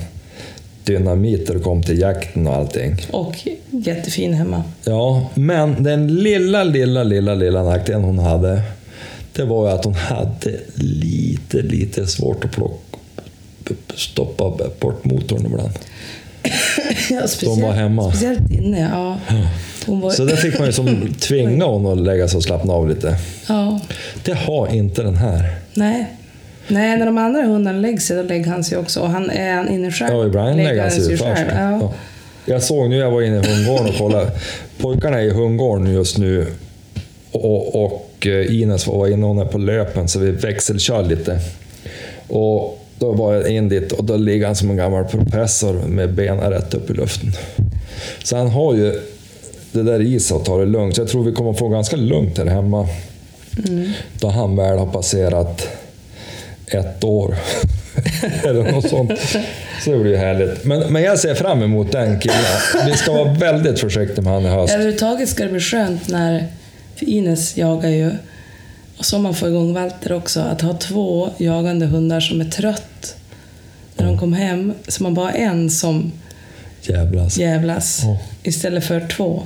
dynamit 0.85 1.49
när 1.49 1.55
det 1.55 1.61
kom 1.61 1.83
till 1.83 2.01
jakten 2.01 2.46
och 2.46 2.55
allting. 2.55 2.96
Och 3.11 3.49
jättefin 3.70 4.35
hemma. 4.35 4.62
Ja, 4.85 5.31
men 5.35 5.83
den 5.83 6.14
lilla, 6.14 6.64
lilla, 6.64 7.03
lilla, 7.03 7.35
lilla 7.35 7.62
nackdelen 7.62 8.05
hon 8.05 8.18
hade, 8.18 8.62
det 9.33 9.44
var 9.44 9.68
ju 9.68 9.75
att 9.75 9.85
hon 9.85 9.94
hade 9.94 10.61
lite, 10.75 11.62
lite 11.62 12.07
svårt 12.07 12.44
att 12.44 12.53
plocka, 12.53 12.96
stoppa 13.94 14.53
bort 14.81 15.05
motorn 15.05 15.46
ibland. 15.46 15.73
Ja, 17.11 17.29
speciellt, 17.29 17.62
var 17.62 17.72
hemma. 17.72 18.11
Speciellt 18.12 18.50
inne, 18.50 18.81
ja. 18.92 19.18
Var, 19.87 20.11
Så 20.11 20.24
där 20.24 20.37
fick 20.37 20.59
man 20.59 20.66
ju 20.66 20.72
som 20.72 21.14
tvinga 21.20 21.64
honom 21.64 21.92
att 21.92 22.05
lägga 22.07 22.29
sig 22.29 22.37
och 22.37 22.42
slappna 22.42 22.72
av 22.72 22.88
lite. 22.88 23.16
ja. 23.48 23.81
Det 24.24 24.33
har 24.35 24.74
inte 24.74 25.03
den 25.03 25.16
här. 25.16 25.55
Nej. 25.74 26.07
Nej, 26.68 26.98
när 26.98 27.07
de 27.07 27.18
andra 27.18 27.42
hundarna 27.42 27.79
lägger 27.79 27.98
sig, 27.98 28.16
då 28.16 28.22
lägger 28.22 28.46
han 28.50 28.64
sig 28.64 28.79
också. 28.79 29.00
Och 29.00 29.11
han, 29.11 29.31
är 29.31 29.55
han 29.55 29.68
inne 29.68 29.90
själv? 29.92 30.14
Ja, 30.14 30.26
ibland 30.26 30.57
lägger 30.57 30.83
han 30.83 30.90
sig 30.90 31.11
ju 31.11 31.16
först. 31.16 31.42
Ja. 31.55 31.70
Ja. 31.81 31.92
Jag 32.46 32.62
såg 32.62 32.90
nu, 32.90 32.96
jag 32.96 33.11
var 33.11 33.22
inne 33.22 33.37
i 33.37 33.46
hundgården 33.46 33.87
och 33.88 33.94
kollade. 33.98 34.31
Pojkarna 34.79 35.20
är 35.20 35.24
i 35.24 35.31
hundgården 35.31 35.92
just 35.94 36.18
nu 36.18 36.46
och, 37.33 37.85
och 37.85 38.26
eh, 38.26 38.61
Ines 38.61 38.87
var 38.87 39.09
inne 39.09 39.26
hon 39.26 39.38
är 39.38 39.44
på 39.44 39.59
löpen 39.59 40.09
så 40.09 40.18
vi 40.18 40.31
växelkör 40.31 41.03
lite. 41.03 41.38
Och 42.29 42.79
då 43.00 43.12
var 43.12 43.34
jag 43.34 43.50
in 43.50 43.68
dit 43.68 43.92
och 43.92 44.04
då 44.04 44.16
ligger 44.16 44.46
han 44.46 44.56
som 44.56 44.70
en 44.70 44.76
gammal 44.76 45.04
professor 45.04 45.72
med 45.72 46.14
benen 46.14 46.50
rätt 46.50 46.74
upp 46.74 46.90
i 46.90 46.92
luften. 46.92 47.32
Så 48.24 48.36
han 48.36 48.48
har 48.48 48.74
ju 48.74 49.00
det 49.72 49.82
där 49.82 50.00
i 50.00 50.20
sig 50.20 50.36
att 50.36 50.44
ta 50.44 50.58
det 50.58 50.66
lugnt. 50.66 50.94
Så 50.94 51.00
jag 51.00 51.08
tror 51.08 51.24
vi 51.24 51.32
kommer 51.32 51.52
få 51.52 51.68
ganska 51.68 51.96
lugnt 51.96 52.38
här 52.38 52.46
hemma. 52.46 52.88
Då 54.20 54.28
han 54.28 54.56
väl 54.56 54.78
har 54.78 54.86
passerat 54.86 55.68
ett 56.66 57.04
år. 57.04 57.36
Eller 58.44 58.72
något 58.72 58.88
sånt. 58.88 59.12
Så 59.84 59.90
det 59.90 59.98
blir 59.98 60.10
ju 60.10 60.16
härligt. 60.16 60.64
Men, 60.64 60.92
men 60.92 61.02
jag 61.02 61.18
ser 61.18 61.34
fram 61.34 61.62
emot 61.62 61.92
den 61.92 62.20
killen. 62.20 62.86
Vi 62.86 62.92
ska 62.92 63.12
vara 63.12 63.32
väldigt 63.32 63.80
försiktiga 63.80 64.24
med 64.24 64.32
han 64.32 64.46
i 64.46 64.48
höst. 64.48 64.74
Överhuvudtaget 64.74 65.28
ska 65.28 65.42
det 65.42 65.50
bli 65.50 65.60
skönt 65.60 66.08
när... 66.08 66.46
För 66.96 67.08
Ines 67.08 67.56
jagar 67.56 67.90
ju 67.90 68.10
så 69.00 69.18
man 69.18 69.34
får 69.34 69.48
igång 69.48 69.74
Walter 69.74 70.12
också, 70.12 70.40
att 70.40 70.60
ha 70.60 70.74
två 70.74 71.30
jagande 71.38 71.86
hundar 71.86 72.20
som 72.20 72.40
är 72.40 72.44
trött 72.44 73.16
när 73.96 74.06
de 74.06 74.18
kom 74.18 74.32
hem, 74.32 74.72
så 74.88 75.02
man 75.02 75.14
bara 75.14 75.26
har 75.26 75.32
en 75.38 75.70
som 75.70 76.12
Jävlas. 76.82 77.38
jävlas 77.38 78.00
Ja. 78.04 78.18
istället 78.42 78.84
för 78.84 79.08
två. 79.16 79.42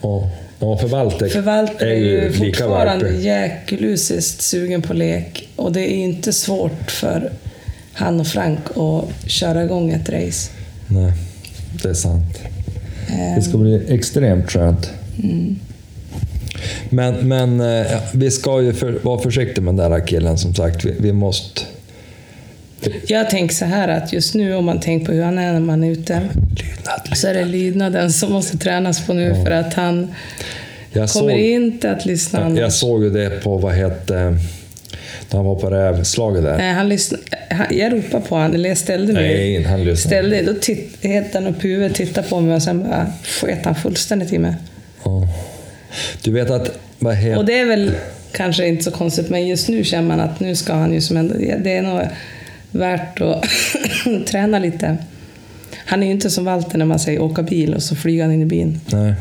Ja. 0.00 0.30
ja, 0.60 0.76
för 0.78 0.88
Walter, 0.88 1.28
För 1.28 1.40
Walter 1.40 1.86
är 1.86 1.90
är 1.90 1.94
ju 1.96 2.32
fortfarande 2.32 3.04
valpig. 3.04 3.24
djäkulusiskt 3.24 4.42
sugen 4.42 4.82
på 4.82 4.94
lek 4.94 5.48
och 5.56 5.72
det 5.72 5.80
är 5.80 5.96
inte 5.96 6.32
svårt 6.32 6.90
för 6.90 7.32
han 7.92 8.20
och 8.20 8.26
Frank 8.26 8.58
att 8.76 9.30
köra 9.30 9.64
igång 9.64 9.90
ett 9.92 10.08
race. 10.08 10.50
Nej, 10.86 11.12
det 11.82 11.88
är 11.88 11.94
sant. 11.94 12.38
Eh, 13.08 13.34
Det 13.36 13.42
ska 13.42 13.58
bli 13.58 13.94
extremt 13.94 14.50
skönt. 14.50 14.90
Mm. 15.22 15.58
Men, 16.90 17.28
men 17.28 17.60
eh, 17.60 17.86
vi 18.12 18.30
ska 18.30 18.62
ju 18.62 18.72
för, 18.72 18.98
vara 19.02 19.20
försiktiga 19.20 19.64
med 19.64 19.74
den 19.74 19.90
där 19.90 20.06
killen 20.06 20.38
som 20.38 20.54
sagt. 20.54 20.84
Vi, 20.84 20.94
vi 20.98 21.12
måste... 21.12 21.60
Jag 23.06 23.30
tänker 23.30 23.54
så 23.54 23.64
här 23.64 23.88
att 23.88 24.12
just 24.12 24.34
nu 24.34 24.54
om 24.54 24.64
man 24.64 24.80
tänker 24.80 25.06
på 25.06 25.12
hur 25.12 25.22
han 25.22 25.38
är 25.38 25.52
när 25.52 25.60
man 25.60 25.84
är 25.84 25.90
ute 25.90 26.20
Lydnad. 26.50 27.16
så 27.18 27.28
är 27.28 27.34
det 27.34 27.44
lydnaden 27.44 28.12
som 28.12 28.32
måste 28.32 28.58
tränas 28.58 29.06
på 29.06 29.12
nu 29.12 29.34
för 29.44 29.50
att 29.50 29.74
han 29.74 30.14
Jag 30.92 31.08
kommer 31.08 31.30
såg, 31.32 31.40
inte 31.40 31.90
att 31.90 32.06
lyssna 32.06 32.40
jag 32.40 32.46
annars. 32.46 32.72
såg 32.74 33.04
ju 33.04 33.10
det 33.10 33.30
på, 33.42 33.58
vad 33.58 33.72
hette 33.72 34.14
när 35.30 35.36
han 35.36 35.44
var 35.44 35.54
på 35.54 35.70
rävslaget 35.70 36.42
där. 36.42 36.58
Nej, 36.58 36.72
han 36.72 36.88
lyssna, 36.88 37.18
han, 37.50 37.66
jag 37.70 37.92
ropade 37.92 38.24
på 38.28 38.34
honom, 38.34 38.54
eller 38.54 38.68
jag 38.68 38.78
ställde 38.78 39.12
mig. 39.12 39.22
Nej, 39.22 39.62
han 39.62 39.84
lyssnade. 39.84 40.16
Ställde, 40.16 40.42
då 40.42 40.54
titt, 40.60 40.98
han 41.34 41.46
upp 41.46 41.64
huvudet, 41.64 41.94
tittade 41.94 42.28
på 42.28 42.40
mig 42.40 42.54
och 42.54 42.62
sen 42.62 42.82
bara 42.82 43.06
sket 43.24 43.64
han 43.64 43.74
fullständigt 43.74 44.32
i 44.32 44.38
mig. 44.38 44.54
Du 46.22 46.30
vet 46.30 46.50
att... 46.50 46.78
Vad 46.98 47.12
Och 47.12 47.18
heter, 47.18 47.42
det 47.42 47.58
är 47.58 47.64
väl 47.66 47.90
kanske 48.32 48.66
inte 48.66 48.84
så 48.84 48.90
konstigt, 48.90 49.30
men 49.30 49.46
just 49.46 49.68
nu 49.68 49.84
känner 49.84 50.08
man 50.08 50.20
att 50.20 50.40
nu 50.40 50.56
ska 50.56 50.72
han 50.72 50.92
ju 50.92 51.00
som 51.00 51.16
ändå, 51.16 51.34
det 51.38 51.76
är 51.76 51.82
nog 51.82 52.00
värt 52.70 53.20
att 53.20 53.44
träna 54.26 54.58
lite. 54.58 54.96
Han 55.88 56.02
är 56.02 56.06
ju 56.06 56.12
inte 56.12 56.30
som 56.30 56.44
Walter 56.44 56.78
när 56.78 56.84
man 56.84 56.98
säger 56.98 57.22
åka 57.22 57.42
bil 57.42 57.74
och 57.74 57.82
så 57.82 57.96
flyger 57.96 58.22
han 58.22 58.32
in 58.32 58.42
i 58.42 58.46
bilen. 58.46 58.80
nej. 58.92 59.14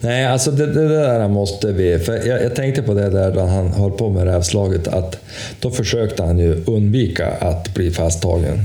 nej, 0.00 0.26
alltså 0.26 0.50
det, 0.50 0.66
det 0.66 0.88
där 0.88 1.28
måste 1.28 1.72
vi... 1.72 1.98
För 1.98 2.26
jag, 2.28 2.42
jag 2.42 2.54
tänkte 2.54 2.82
på 2.82 2.94
det 2.94 3.10
där 3.10 3.34
när 3.34 3.46
han 3.46 3.72
höll 3.72 3.90
på 3.90 4.08
med 4.10 4.24
rävslaget, 4.24 4.88
att 4.88 5.24
då 5.60 5.70
försökte 5.70 6.22
han 6.22 6.38
ju 6.38 6.64
undvika 6.66 7.26
att 7.26 7.74
bli 7.74 7.90
fasttagen. 7.90 8.58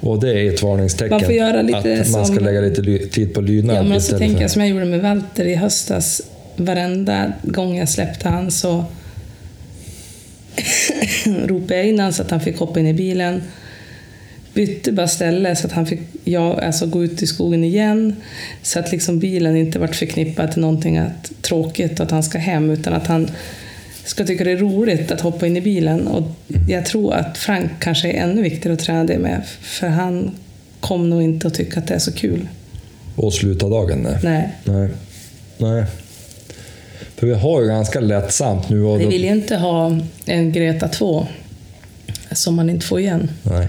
Och 0.00 0.20
det 0.20 0.40
är 0.40 0.52
ett 0.52 0.62
varningstecken. 0.62 1.06
Mm. 1.12 1.20
Man 1.20 1.26
får 1.26 1.34
göra 1.34 1.62
lite 1.62 1.78
att 2.02 2.10
man 2.10 2.26
ska 2.26 2.34
som- 2.36 2.44
lägga 2.44 2.60
lite 2.60 3.08
tid 3.08 3.34
på 3.34 3.40
lydnad 3.40 3.76
Ja, 3.76 3.82
men 3.82 3.92
så 3.92 3.96
istället 4.04 4.20
tänker 4.20 4.40
jag 4.40 4.50
som 4.50 4.62
jag 4.62 4.70
gjorde 4.70 4.84
med 4.84 5.00
Walter 5.00 5.44
i 5.44 5.54
höstas. 5.54 6.22
Varenda 6.56 7.32
gång 7.42 7.76
jag 7.76 7.88
släppte 7.88 8.28
han 8.28 8.50
så 8.50 8.84
ropade 11.44 11.76
jag 11.76 11.86
in 11.86 11.98
han 11.98 12.12
så 12.12 12.22
att 12.22 12.30
han 12.30 12.40
fick 12.40 12.58
hoppa 12.58 12.80
in 12.80 12.86
i 12.86 12.94
bilen. 12.94 13.42
Bytte 14.54 14.92
bara 14.92 15.08
ställe 15.08 15.56
så 15.56 15.66
att 15.66 15.72
han 15.72 15.86
fick 15.86 16.00
ja, 16.24 16.60
alltså 16.60 16.86
gå 16.86 17.04
ut 17.04 17.22
i 17.22 17.26
skogen 17.26 17.64
igen. 17.64 18.16
Så 18.62 18.78
att 18.78 18.92
liksom 18.92 19.18
bilen 19.18 19.56
inte 19.56 19.78
vart 19.78 19.96
förknippad 19.96 20.52
till 20.52 20.60
någonting 20.60 20.98
att, 20.98 21.32
tråkigt 21.42 22.00
att 22.00 22.10
han 22.10 22.22
ska 22.22 22.38
hem, 22.38 22.70
utan 22.70 22.92
att 22.92 23.06
han 23.06 23.30
ska 24.04 24.24
tycka 24.24 24.44
det 24.44 24.50
är 24.50 24.56
roligt 24.56 25.10
att 25.10 25.20
hoppa 25.20 25.46
in 25.46 25.56
i 25.56 25.60
bilen. 25.60 26.06
Och 26.06 26.30
jag 26.68 26.86
tror 26.86 27.14
att 27.14 27.38
Frank 27.38 27.70
kanske 27.78 28.10
är 28.10 28.22
ännu 28.22 28.42
viktigare 28.42 28.74
att 28.74 28.80
träna 28.80 29.04
det 29.04 29.18
med, 29.18 29.42
för 29.60 29.88
han 29.88 30.30
kommer 30.80 31.08
nog 31.08 31.22
inte 31.22 31.46
att 31.46 31.54
tycka 31.54 31.80
att 31.80 31.86
det 31.86 31.94
är 31.94 31.98
så 31.98 32.12
kul. 32.12 32.48
Och 33.16 33.34
sluta 33.34 33.68
dagen? 33.68 33.98
Nej. 34.02 34.18
Nej. 34.22 34.48
nej. 34.64 34.88
Nej. 35.58 35.84
För 37.16 37.26
vi 37.26 37.34
har 37.34 37.62
ju 37.62 37.66
ganska 37.68 38.00
lättsamt 38.00 38.68
nu. 38.68 38.82
Och 38.82 39.00
Vi 39.00 39.06
vill 39.06 39.24
ju 39.24 39.30
inte 39.30 39.56
ha 39.56 39.98
en 40.26 40.52
Greta 40.52 40.88
2 40.88 41.26
som 42.32 42.54
man 42.54 42.70
inte 42.70 42.86
får 42.86 43.00
igen. 43.00 43.30
nej. 43.42 43.68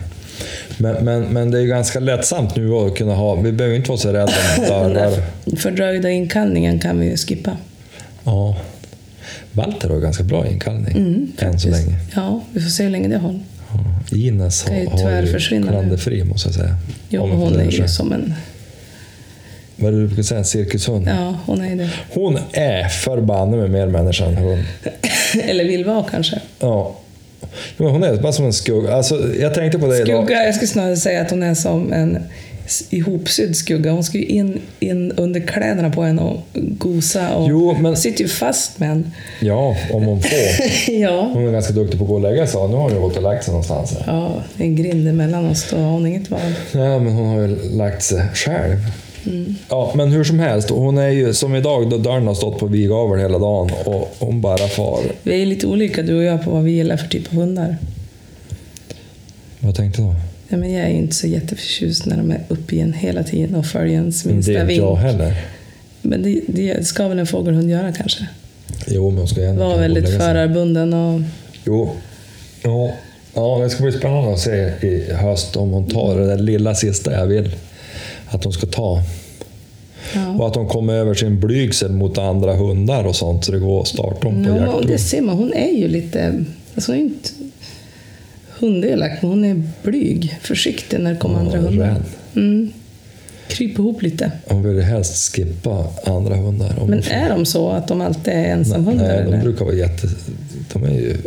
Men, 0.78 1.06
men, 1.06 1.22
men 1.24 1.52
det 1.52 1.58
är 1.58 1.62
ju 1.62 1.68
ganska 1.68 2.00
lättsamt 2.00 2.56
nu 2.56 2.74
att 2.74 2.96
kunna 2.96 3.16
ha... 3.16 3.36
Vi 3.36 3.52
behöver 3.52 3.76
inte 3.76 3.90
vara 3.90 4.00
så 4.00 4.08
rädda 4.14 4.34
om 4.58 4.64
dörrar. 4.68 5.12
fördröjda 5.58 6.10
inkallningen 6.10 6.80
kan 6.80 7.00
vi 7.00 7.06
ju 7.10 7.18
skippa. 7.18 7.58
Ja. 8.24 8.58
Walter 9.52 9.90
har 9.90 10.00
ganska 10.00 10.24
bra 10.24 10.48
inkallning 10.48 10.98
Mm, 10.98 11.32
än 11.40 11.60
så 11.60 11.70
länge. 11.70 11.96
Ja, 12.16 12.42
vi 12.54 12.62
får 12.62 12.70
se 12.70 12.84
hur 12.84 12.90
länge 12.90 13.08
det 13.08 13.18
håller. 13.18 13.40
Ja. 14.12 14.18
Ines 14.18 14.64
har, 14.64 14.74
har 15.04 15.22
ju 15.22 15.64
klanderfri 15.64 16.24
måste 16.24 16.48
jag 16.48 16.56
säga. 16.56 16.76
Jo, 17.10 17.28
hon 17.28 17.60
är 17.60 17.72
ju 17.72 17.88
som 17.88 18.12
en... 18.12 18.34
Vad 19.80 19.94
du 19.94 20.08
brukar 20.08 20.24
säga? 20.24 20.38
En 20.40 20.46
cirkushund? 20.46 21.08
Ja, 21.08 21.36
hon 21.46 21.62
är 21.62 21.76
det. 21.76 21.90
Hon 22.14 22.40
är 22.54 22.88
förbanne 22.88 23.58
med 23.58 23.70
mer 23.70 23.88
människa 23.88 24.26
än 24.26 24.36
hund. 24.38 24.64
Eller 25.44 25.66
vill 25.66 25.86
vara 25.86 26.04
kanske. 26.12 26.42
Ja. 26.60 26.96
Men 27.78 27.88
hon 27.90 28.04
är 28.04 28.16
bara 28.16 28.32
som 28.34 28.46
en 28.46 28.54
skugga. 28.54 28.94
Alltså, 28.96 29.36
jag 29.40 29.54
tänkte 29.54 29.80
på 29.80 29.88
det 29.88 29.96
idag. 29.98 30.08
Skugga, 30.26 30.44
jag 30.46 30.56
skulle 30.56 30.68
snarare 30.68 30.98
säga 30.98 31.22
att 31.22 31.30
hon 31.32 31.44
är 31.44 31.54
som 31.54 31.94
en 31.94 32.18
ihopsydd 32.90 33.56
skugga. 33.56 33.92
Hon 33.92 34.04
ska 34.04 34.18
ju 34.18 34.26
in, 34.26 34.60
in 34.80 35.12
under 35.12 35.40
kläderna 35.40 35.90
på 35.90 36.02
en 36.02 36.20
och 36.20 36.38
gosa 36.54 37.36
och 37.36 37.50
Jo, 37.50 37.78
men- 37.82 37.98
sitter 37.98 38.22
ju 38.22 38.28
fast 38.28 38.80
med 38.80 38.92
en. 38.92 39.12
Ja, 39.40 39.76
om 39.92 40.04
hon 40.04 40.22
får. 40.22 40.32
ja. 40.92 41.30
Hon 41.34 41.48
är 41.48 41.52
ganska 41.52 41.74
duktig 41.74 41.98
på 42.00 42.04
att 42.04 42.10
gå 42.10 42.16
och 42.16 42.22
lägga 42.22 42.48
sig. 42.48 42.68
Nu 42.68 42.76
har 42.76 42.82
hon 42.84 42.94
ju 42.94 43.00
gått 43.00 43.18
och 43.18 43.24
lagt 43.24 43.44
sig 43.44 43.52
någonstans. 43.52 43.92
Här. 43.92 44.14
ja, 44.14 44.44
en 44.58 44.76
grind 44.76 45.08
emellan 45.08 45.46
oss, 45.50 45.68
då 45.72 45.78
har 45.78 45.92
hon 45.92 46.08
inget 46.08 46.32
val. 46.32 46.40
Ja, 46.72 47.00
men 47.00 47.14
hon 47.14 47.28
har 47.28 47.42
ju 47.42 47.78
lagt 47.78 48.04
sig 48.04 48.22
själv. 48.34 48.78
Mm. 49.28 49.56
Ja, 49.70 49.92
men 49.96 50.12
hur 50.12 50.24
som 50.24 50.40
helst. 50.40 50.70
Hon 50.70 50.98
är 50.98 51.10
ju 51.10 51.34
som 51.34 51.56
idag 51.56 51.90
då 51.90 51.98
dörren 51.98 52.28
har 52.28 52.34
stått 52.34 52.60
på 52.60 52.66
vigavel 52.66 53.20
hela 53.20 53.40
dagen 53.40 53.72
och 53.86 54.16
hon 54.20 54.42
bara 54.42 54.68
far. 54.68 55.00
Vi 55.24 55.42
är 55.42 55.46
lite 55.46 55.68
olika 55.68 56.02
du 56.02 56.18
och 56.18 56.24
jag 56.24 56.44
på 56.44 56.52
vad 56.52 56.64
vi 56.64 56.72
gillar 56.72 56.98
för 56.98 57.08
typ 57.08 57.28
av 57.28 57.34
hundar. 57.34 57.78
Vad 59.60 59.76
tänkte 59.76 60.02
du? 60.02 60.14
Ja, 60.50 60.58
men 60.58 60.74
jag 60.74 60.86
är 60.86 60.90
ju 60.90 60.98
inte 60.98 61.16
så 61.16 61.28
jätteförtjust 61.28 62.06
när 62.06 62.18
de 62.18 62.32
är 62.32 62.44
uppe 62.48 62.76
i 62.76 62.80
en 62.80 62.94
hela 62.94 63.24
tiden 63.24 63.56
och 63.56 63.66
följer 63.66 63.94
ens 63.94 64.26
minsta 64.26 64.52
det 64.52 64.58
är 64.58 64.62
inte 64.62 64.74
vink. 64.74 64.82
jag 64.82 64.96
heller. 64.96 65.36
Men 66.02 66.24
det, 66.24 66.42
det 66.48 66.88
ska 66.88 67.08
väl 67.08 67.20
en 67.20 67.28
fågelhund 67.28 67.70
göra 67.70 67.92
kanske? 67.92 68.28
Jo, 68.88 69.10
men 69.10 69.18
hon 69.18 69.28
ska 69.28 69.42
gärna 69.42 69.60
Var 69.60 69.66
kunna 69.66 69.70
gå 69.70 69.76
och 69.76 69.84
väldigt 69.84 70.18
förarbunden 70.18 70.94
och... 70.94 71.22
Jo. 71.66 71.90
Ja. 72.64 72.92
ja, 73.34 73.60
det 73.64 73.70
ska 73.70 73.84
bli 73.84 73.92
spännande 73.92 74.34
att 74.34 74.40
se 74.40 74.72
i 74.82 75.14
höst 75.14 75.58
om 75.58 75.72
hon 75.72 75.88
tar 75.88 76.20
det 76.20 76.26
där 76.26 76.38
lilla 76.38 76.76
sista 76.76 77.14
jag 77.14 77.26
vill 77.26 77.52
att 78.30 78.44
hon 78.44 78.54
ska 78.54 78.66
ta. 78.68 79.04
Ja. 80.16 80.30
Och 80.30 80.48
att 80.48 80.56
hon 80.56 80.68
kommer 80.68 80.94
över 80.94 81.14
sin 81.14 81.40
blygsel 81.40 81.92
mot 81.92 82.18
andra 82.18 82.56
hundar 82.56 83.04
och 83.04 83.16
sånt 83.16 83.46
så 83.46 83.52
det 83.52 83.60
går 83.60 83.82
att 83.82 83.88
starta 83.88 84.28
om 84.28 84.44
på 84.44 84.50
Ja, 84.50 84.56
jaktprov. 84.58 84.86
det 84.88 84.98
ser 84.98 85.22
man. 85.22 85.38
Hon 85.38 85.54
är 85.54 85.72
ju 85.78 85.88
lite... 85.88 86.44
Alltså 86.76 86.96
inte 86.96 87.30
hundelak, 88.60 89.12
men 89.22 89.30
hon 89.32 89.46
är 89.46 89.64
blyg. 89.84 90.38
Försiktig 90.42 91.00
när 91.00 91.12
det 91.14 91.20
kommer 91.20 91.40
andra 91.40 91.58
hundar. 91.60 91.96
Mm. 92.36 92.72
Kryper 93.48 93.84
ihop 93.84 94.02
lite. 94.02 94.32
Hon 94.46 94.64
vill 94.64 94.82
helst 94.84 95.36
skippa 95.36 95.88
andra 96.06 96.36
hundar. 96.36 96.86
Men 96.88 97.04
är 97.04 97.30
de 97.30 97.46
så 97.46 97.70
att 97.70 97.88
de 97.88 98.02
alltid 98.02 98.34
är 98.34 98.46
ensamhundar? 98.46 99.06
Nej, 99.08 99.32
de 99.32 99.40
brukar 99.44 99.66
vara 99.66 99.76
jätte... 99.76 100.08
De 100.74 100.84
är 100.84 100.92
ju, 100.92 101.18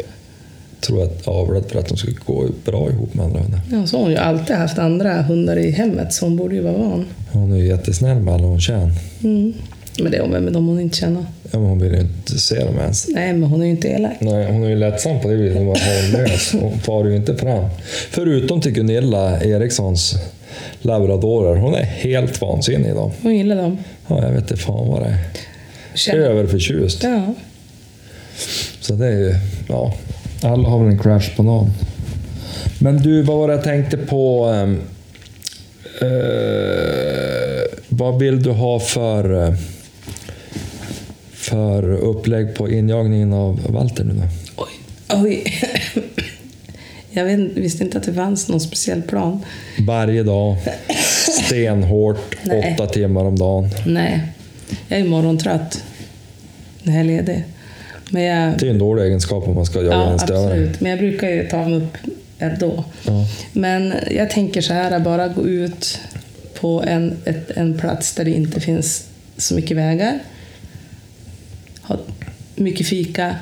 tror 0.80 1.00
jag, 1.00 1.10
avlade 1.24 1.68
för 1.68 1.78
att 1.78 1.88
de 1.88 1.96
ska 1.96 2.10
gå 2.26 2.46
bra 2.64 2.90
ihop 2.90 3.14
med 3.14 3.24
andra 3.24 3.40
hundar. 3.40 3.60
Ja, 3.72 3.86
så 3.86 3.96
har 3.96 4.02
hon 4.02 4.12
ju 4.12 4.18
alltid 4.18 4.56
haft 4.56 4.78
andra 4.78 5.22
hundar 5.22 5.56
i 5.56 5.70
hemmet, 5.70 6.12
så 6.12 6.26
hon 6.26 6.36
borde 6.36 6.54
ju 6.54 6.60
vara 6.60 6.78
van. 6.78 7.06
Hon 7.32 7.52
är 7.52 7.56
ju 7.56 7.66
jättesnäll 7.66 8.18
med 8.18 8.34
alla 8.34 8.46
hon 8.46 8.60
känner. 8.60 8.92
Mm. 9.22 9.52
Men 9.98 10.12
det 10.12 10.18
är 10.18 10.22
hon 10.22 10.30
med 10.30 10.52
dem 10.52 10.68
hon 10.68 10.80
inte 10.80 10.96
känner. 10.96 11.24
Ja, 11.50 11.58
men 11.58 11.68
hon 11.68 11.78
vill 11.78 11.92
ju 11.92 12.00
inte 12.00 12.38
se 12.38 12.64
dem 12.64 12.78
ens. 12.78 13.08
Nej, 13.08 13.32
men 13.32 13.42
hon 13.50 13.60
är 13.60 13.64
ju 13.64 13.70
inte 13.70 13.88
elak. 13.88 14.16
Nej, 14.20 14.52
hon 14.52 14.64
är 14.64 14.68
ju 14.68 14.76
lättsam 14.76 15.20
på 15.20 15.28
det 15.28 15.34
viset. 15.34 15.58
Hon 15.58 15.66
var 15.66 15.76
harmlös. 15.76 16.52
Hon 16.60 16.78
far 16.78 17.04
ju 17.04 17.16
inte 17.16 17.36
fram. 17.36 17.64
Förutom 18.10 18.60
till 18.60 18.72
Gunilla 18.72 19.40
Erikssons 19.44 20.14
labradorer. 20.80 21.56
Hon 21.56 21.74
är 21.74 21.84
helt 21.84 22.40
vansinnig 22.40 22.90
idag. 22.90 23.10
Hon 23.22 23.36
gillar 23.36 23.56
dem. 23.56 23.78
Ja, 24.06 24.22
jag 24.22 24.32
vet 24.32 24.40
inte 24.50 24.56
fan 24.56 24.88
vad 24.88 25.02
det 25.02 25.08
är. 25.08 25.18
Känner. 25.94 26.18
Överförtjust. 26.18 27.02
Ja. 27.02 27.34
Så 28.80 28.94
det 28.94 29.06
är 29.06 29.18
ju... 29.18 29.34
Ja, 29.68 29.94
alla 30.42 30.68
har 30.68 30.78
väl 30.78 30.88
en 30.92 30.98
crash 30.98 31.36
på 31.36 31.42
någon. 31.42 31.70
Men 32.78 32.96
du, 32.96 33.22
vad 33.22 33.36
var 33.36 33.48
det 33.48 33.54
jag 33.54 33.64
tänkte 33.64 33.96
på? 33.96 34.44
ehm, 34.44 34.80
eh, 36.00 37.60
vad 37.88 38.18
vill 38.18 38.42
du 38.42 38.50
ha 38.50 38.80
för, 38.80 39.46
eh, 39.46 39.54
för 41.32 41.92
upplägg 41.92 42.54
på 42.54 42.70
injagningen 42.70 43.32
av 43.32 43.60
Walter 43.68 44.04
nu 44.04 44.14
då? 44.14 44.22
Oj. 44.56 44.68
Oj. 45.22 45.44
Jag 47.12 47.24
vet, 47.24 47.38
visste 47.38 47.84
inte 47.84 47.98
att 47.98 48.04
det 48.04 48.14
fanns 48.14 48.48
någon 48.48 48.60
speciell 48.60 49.02
plan. 49.02 49.44
Varje 49.78 50.22
dag, 50.22 50.56
stenhårt, 51.46 52.36
åtta 52.74 52.86
timmar 52.86 53.24
om 53.24 53.38
dagen. 53.38 53.68
Nej, 53.86 54.20
jag 54.88 55.00
är 55.00 55.04
morgontrött 55.04 55.84
när 56.82 56.92
jag 56.92 57.00
är 57.00 57.04
ledig. 57.04 57.44
Men 58.10 58.22
jag, 58.22 58.58
Det 58.58 58.66
är 58.66 58.70
en 58.70 58.78
dålig 58.78 59.02
egenskap 59.02 59.48
om 59.48 59.54
man 59.54 59.66
ska 59.66 59.78
jaga 59.82 59.90
ja, 59.96 60.10
en 60.12 60.18
stövare. 60.18 60.46
absolut. 60.46 60.80
Men 60.80 60.90
jag 60.90 60.98
brukar 60.98 61.28
ju 61.28 61.48
ta 61.48 61.64
mig 61.68 61.74
upp 61.78 61.96
ändå. 62.38 62.84
Ja. 63.06 63.26
Men 63.52 63.94
jag 64.10 64.30
tänker 64.30 64.60
så 64.60 64.72
här, 64.72 65.00
bara 65.00 65.28
gå 65.28 65.46
ut 65.48 65.98
på 66.60 66.82
en, 66.86 67.16
ett, 67.24 67.50
en 67.50 67.78
plats 67.78 68.14
där 68.14 68.24
det 68.24 68.30
inte 68.30 68.60
finns 68.60 69.04
så 69.36 69.54
mycket 69.54 69.76
vägar. 69.76 70.18
Ha 71.82 71.96
mycket 72.54 72.86
fika. 72.86 73.36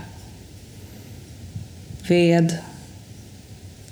ved, 2.09 2.57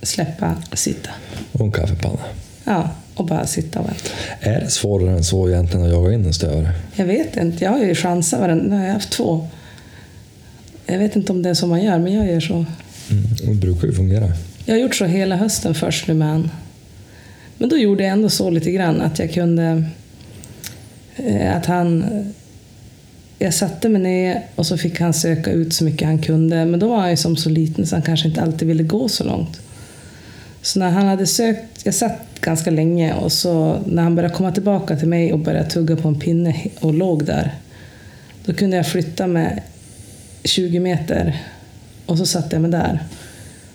släppa, 0.03 0.55
sitta. 0.73 1.11
Och 1.53 1.61
en 1.61 1.73
kaffepanna. 1.73 2.19
Ja, 2.65 2.91
och 3.15 3.27
bara 3.27 3.47
sitta 3.47 3.81
och 3.81 3.87
vänta. 3.87 4.11
Är 4.41 4.61
det 4.61 4.71
svårare 4.71 5.11
än 5.17 5.25
så 5.25 5.49
egentligen 5.49 5.87
att 5.87 5.93
jaga 5.93 6.13
in 6.13 6.25
en 6.25 6.35
stövare? 6.35 6.71
Jag 6.95 7.05
vet 7.07 7.37
inte, 7.37 7.65
jag 7.65 7.71
har 7.71 7.79
ju 7.85 7.95
chansat 7.95 8.41
varenda, 8.41 8.65
nu 8.65 8.77
har 8.77 8.85
jag 8.87 8.93
haft 8.93 9.11
två. 9.11 9.49
Jag 10.87 10.99
vet 10.99 11.17
inte 11.17 11.33
om 11.33 11.43
det 11.43 11.51
är 11.51 11.55
så 11.55 11.67
man 11.67 11.83
gör, 11.83 11.99
men 11.99 12.13
jag 12.13 12.27
gör 12.27 12.41
så. 12.41 12.55
Mm. 12.55 13.25
Det 13.43 13.55
brukar 13.55 13.87
ju 13.87 13.93
fungera. 13.93 14.33
Jag 14.65 14.75
har 14.75 14.81
gjort 14.81 14.95
så 14.95 15.05
hela 15.05 15.37
hösten 15.37 15.75
först 15.75 16.09
nu 16.09 16.15
med. 16.15 16.49
Men 17.59 17.69
då 17.69 17.77
gjorde 17.77 18.03
jag 18.03 18.13
ändå 18.13 18.29
så 18.29 18.51
lite 18.51 18.71
grann 18.71 19.01
att 19.01 19.19
jag 19.19 19.33
kunde... 19.33 19.85
eh, 21.17 21.57
Att 21.57 21.67
han... 21.67 22.05
Jag 23.39 23.55
satte 23.55 23.89
mig 23.89 24.03
ner 24.03 24.43
och 24.55 24.67
så 24.67 24.77
fick 24.77 25.01
han 25.01 25.15
söka 25.15 25.51
ut 25.51 25.75
så 25.75 25.85
mycket 25.85 26.09
han 26.09 26.19
kunde. 26.19 26.65
Men 26.65 26.81
då 26.81 26.89
var 26.89 26.97
han 27.01 27.11
ju 27.11 27.17
som 27.17 27.37
så 27.37 27.49
liten 27.49 27.87
så 27.87 27.95
han 27.97 28.03
kanske 28.03 28.29
inte 28.29 28.43
alltid 28.43 28.69
ville 28.69 28.83
gå 28.83 29.09
så 29.09 29.25
långt. 29.25 29.61
Så 30.63 30.79
när 30.79 30.91
han 30.91 31.07
hade 31.07 31.27
sökt... 31.27 31.85
Jag 31.85 31.95
satt 31.95 32.21
ganska 32.41 32.71
länge 32.71 33.15
och 33.15 33.33
så 33.33 33.79
när 33.87 34.03
han 34.03 34.15
började 34.15 34.35
komma 34.35 34.53
tillbaka 34.53 34.97
till 34.97 35.09
mig 35.09 35.33
och 35.33 35.39
började 35.39 35.71
tugga 35.71 35.97
på 35.97 36.09
en 36.09 36.19
pinne 36.19 36.57
och 36.81 36.95
låg 36.95 37.25
där. 37.25 37.55
Då 38.45 38.55
kunde 38.55 38.77
jag 38.77 38.87
flytta 38.89 39.27
mig 39.27 39.63
20 40.47 40.81
meter 40.81 41.43
och 42.07 42.19
så 42.19 42.27
satte 42.27 42.57
jag 42.57 42.63
mig 42.63 42.71
där. 42.71 43.01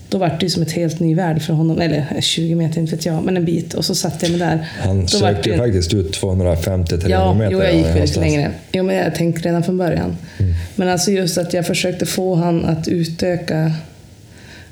Då 0.10 0.18
var 0.18 0.28
det 0.30 0.38
ju 0.46 0.50
som 0.50 0.64
ett 0.64 0.72
helt 0.72 1.00
ny 1.00 1.16
värld 1.16 1.42
för 1.42 1.54
honom. 1.54 1.82
Eller 1.82 2.22
20 2.22 2.56
meter, 2.56 2.82
inte 2.82 2.96
vet 2.96 3.06
jag, 3.06 3.24
men 3.24 3.38
en 3.38 3.46
bit. 3.46 3.74
Och 3.74 3.86
så 3.86 3.96
satte 3.96 4.26
jag 4.26 4.32
mig 4.32 4.40
där. 4.40 4.68
Han 4.80 5.02
Då 5.02 5.08
sökte 5.08 5.50
ju 5.50 5.56
det- 5.56 5.62
faktiskt 5.62 5.94
ut 5.94 6.12
250-300 6.22 7.10
Ja, 7.10 7.34
meter. 7.34 7.52
jo, 7.52 7.64
jag 7.64 7.76
gick 7.76 7.86
väldigt 7.86 8.16
längre. 8.16 8.52
Jo, 8.72 8.84
men 8.84 8.96
jag 8.96 9.16
tänkte 9.16 9.50
redan 9.50 9.64
från 9.64 9.78
början. 9.78 10.18
Mm. 10.40 10.54
Men 10.76 10.88
alltså 10.90 11.12
just 11.12 11.38
att 11.38 11.54
jag 11.54 11.68
försökte 11.68 12.06
få 12.06 12.36
han 12.36 12.66
att 12.66 12.88
utöka, 12.88 13.72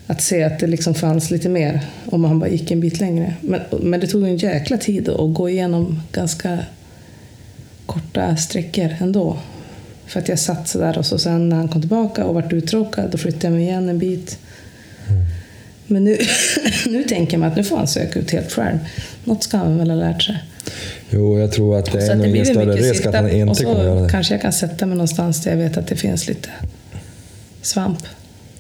att 0.07 0.21
se 0.21 0.43
att 0.43 0.59
det 0.59 0.67
liksom 0.67 0.93
fanns 0.93 1.31
lite 1.31 1.49
mer 1.49 1.79
om 2.05 2.23
han 2.23 2.39
bara 2.39 2.49
gick 2.49 2.71
en 2.71 2.79
bit 2.79 2.99
längre. 2.99 3.33
Men, 3.41 3.61
men 3.81 3.99
det 3.99 4.07
tog 4.07 4.23
en 4.23 4.37
jäkla 4.37 4.77
tid 4.77 5.09
att 5.09 5.33
gå 5.33 5.49
igenom 5.49 6.01
ganska 6.11 6.59
korta 7.85 8.35
sträckor 8.35 8.95
ändå. 8.99 9.37
För 10.09 10.19
att 10.19 10.27
jag 10.27 10.39
satt 10.39 10.67
så 10.67 10.79
där 10.79 10.97
och 10.97 11.05
så 11.05 11.17
sen 11.17 11.49
när 11.49 11.55
han 11.55 11.67
kom 11.67 11.81
tillbaka 11.81 12.25
och 12.25 12.33
vart 12.33 12.53
uttråkad, 12.53 13.11
då 13.11 13.17
flyttade 13.17 13.45
jag 13.47 13.53
mig 13.53 13.63
igen 13.63 13.89
en 13.89 13.99
bit. 13.99 14.37
Mm. 15.09 15.25
Men 15.87 16.03
nu, 16.03 16.17
nu 16.85 17.03
tänker 17.03 17.37
mig 17.37 17.49
att 17.49 17.55
nu 17.55 17.63
får 17.63 17.77
han 17.77 17.87
söka 17.87 18.19
ut 18.19 18.31
helt 18.31 18.51
själv. 18.51 18.77
Något 19.23 19.43
ska 19.43 19.57
han 19.57 19.77
väl 19.77 19.89
ha 19.89 19.97
lärt 19.97 20.21
sig. 20.21 20.43
Jo, 21.09 21.39
jag 21.39 21.51
tror 21.51 21.77
att 21.77 21.91
det 21.91 22.07
är 22.07 22.15
nog 22.15 22.27
ingen 22.27 22.45
större 22.45 22.75
risk 22.75 23.05
att 23.05 23.15
han 23.15 23.29
inte 23.29 23.63
kommer 23.63 23.83
göra 23.83 24.01
det. 24.01 24.09
kanske 24.09 24.33
jag 24.33 24.41
kan 24.41 24.53
sätta 24.53 24.85
mig 24.85 24.95
någonstans 24.97 25.43
där 25.43 25.51
jag 25.51 25.57
vet 25.57 25.77
att 25.77 25.87
det 25.87 25.95
finns 25.95 26.27
lite 26.27 26.49
svamp. 27.61 28.01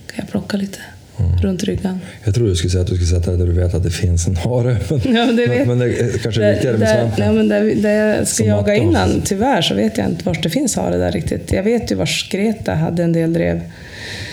Kan 0.07 0.15
jag 0.15 0.27
plocka 0.27 0.57
lite 0.57 0.79
Mm. 1.19 1.37
runt 1.41 1.63
ryggan. 1.63 1.99
Jag 2.23 2.35
tror 2.35 2.47
du 2.47 2.55
skulle 2.55 2.71
säga 2.71 2.81
att 2.81 2.87
du 2.87 2.95
skulle 2.95 3.19
sätta 3.19 3.31
dig 3.31 3.39
där 3.39 3.45
du 3.45 3.51
vet 3.53 3.73
att 3.73 3.83
det 3.83 3.91
finns 3.91 4.27
en 4.27 4.35
hare. 4.35 4.77
Men, 4.89 5.15
Ja, 5.15 5.25
det 5.25 5.47
vet- 5.47 5.67
men, 5.67 5.79
det 5.79 5.85
är 5.85 6.17
kanske 6.17 6.43
är 6.43 6.51
viktigare 6.53 6.77
med 6.77 6.87
svampen. 6.89 7.13
nej, 7.25 7.33
men 7.35 7.47
där, 7.49 7.75
där 7.81 7.89
jag 8.17 8.27
ska 8.27 8.35
Som 8.35 8.45
jaga 8.47 8.75
innan, 8.75 9.21
tyvärr 9.25 9.61
så 9.61 9.73
vet 9.75 9.97
jag 9.97 10.07
inte 10.09 10.25
var 10.25 10.37
det 10.43 10.49
finns 10.49 10.75
hare 10.75 10.97
där 10.97 11.11
riktigt. 11.11 11.51
Jag 11.51 11.63
vet 11.63 11.91
ju 11.91 11.95
var 11.95 12.31
Greta 12.31 12.73
hade 12.73 13.03
en 13.03 13.13
del 13.13 13.33
drev. 13.33 13.55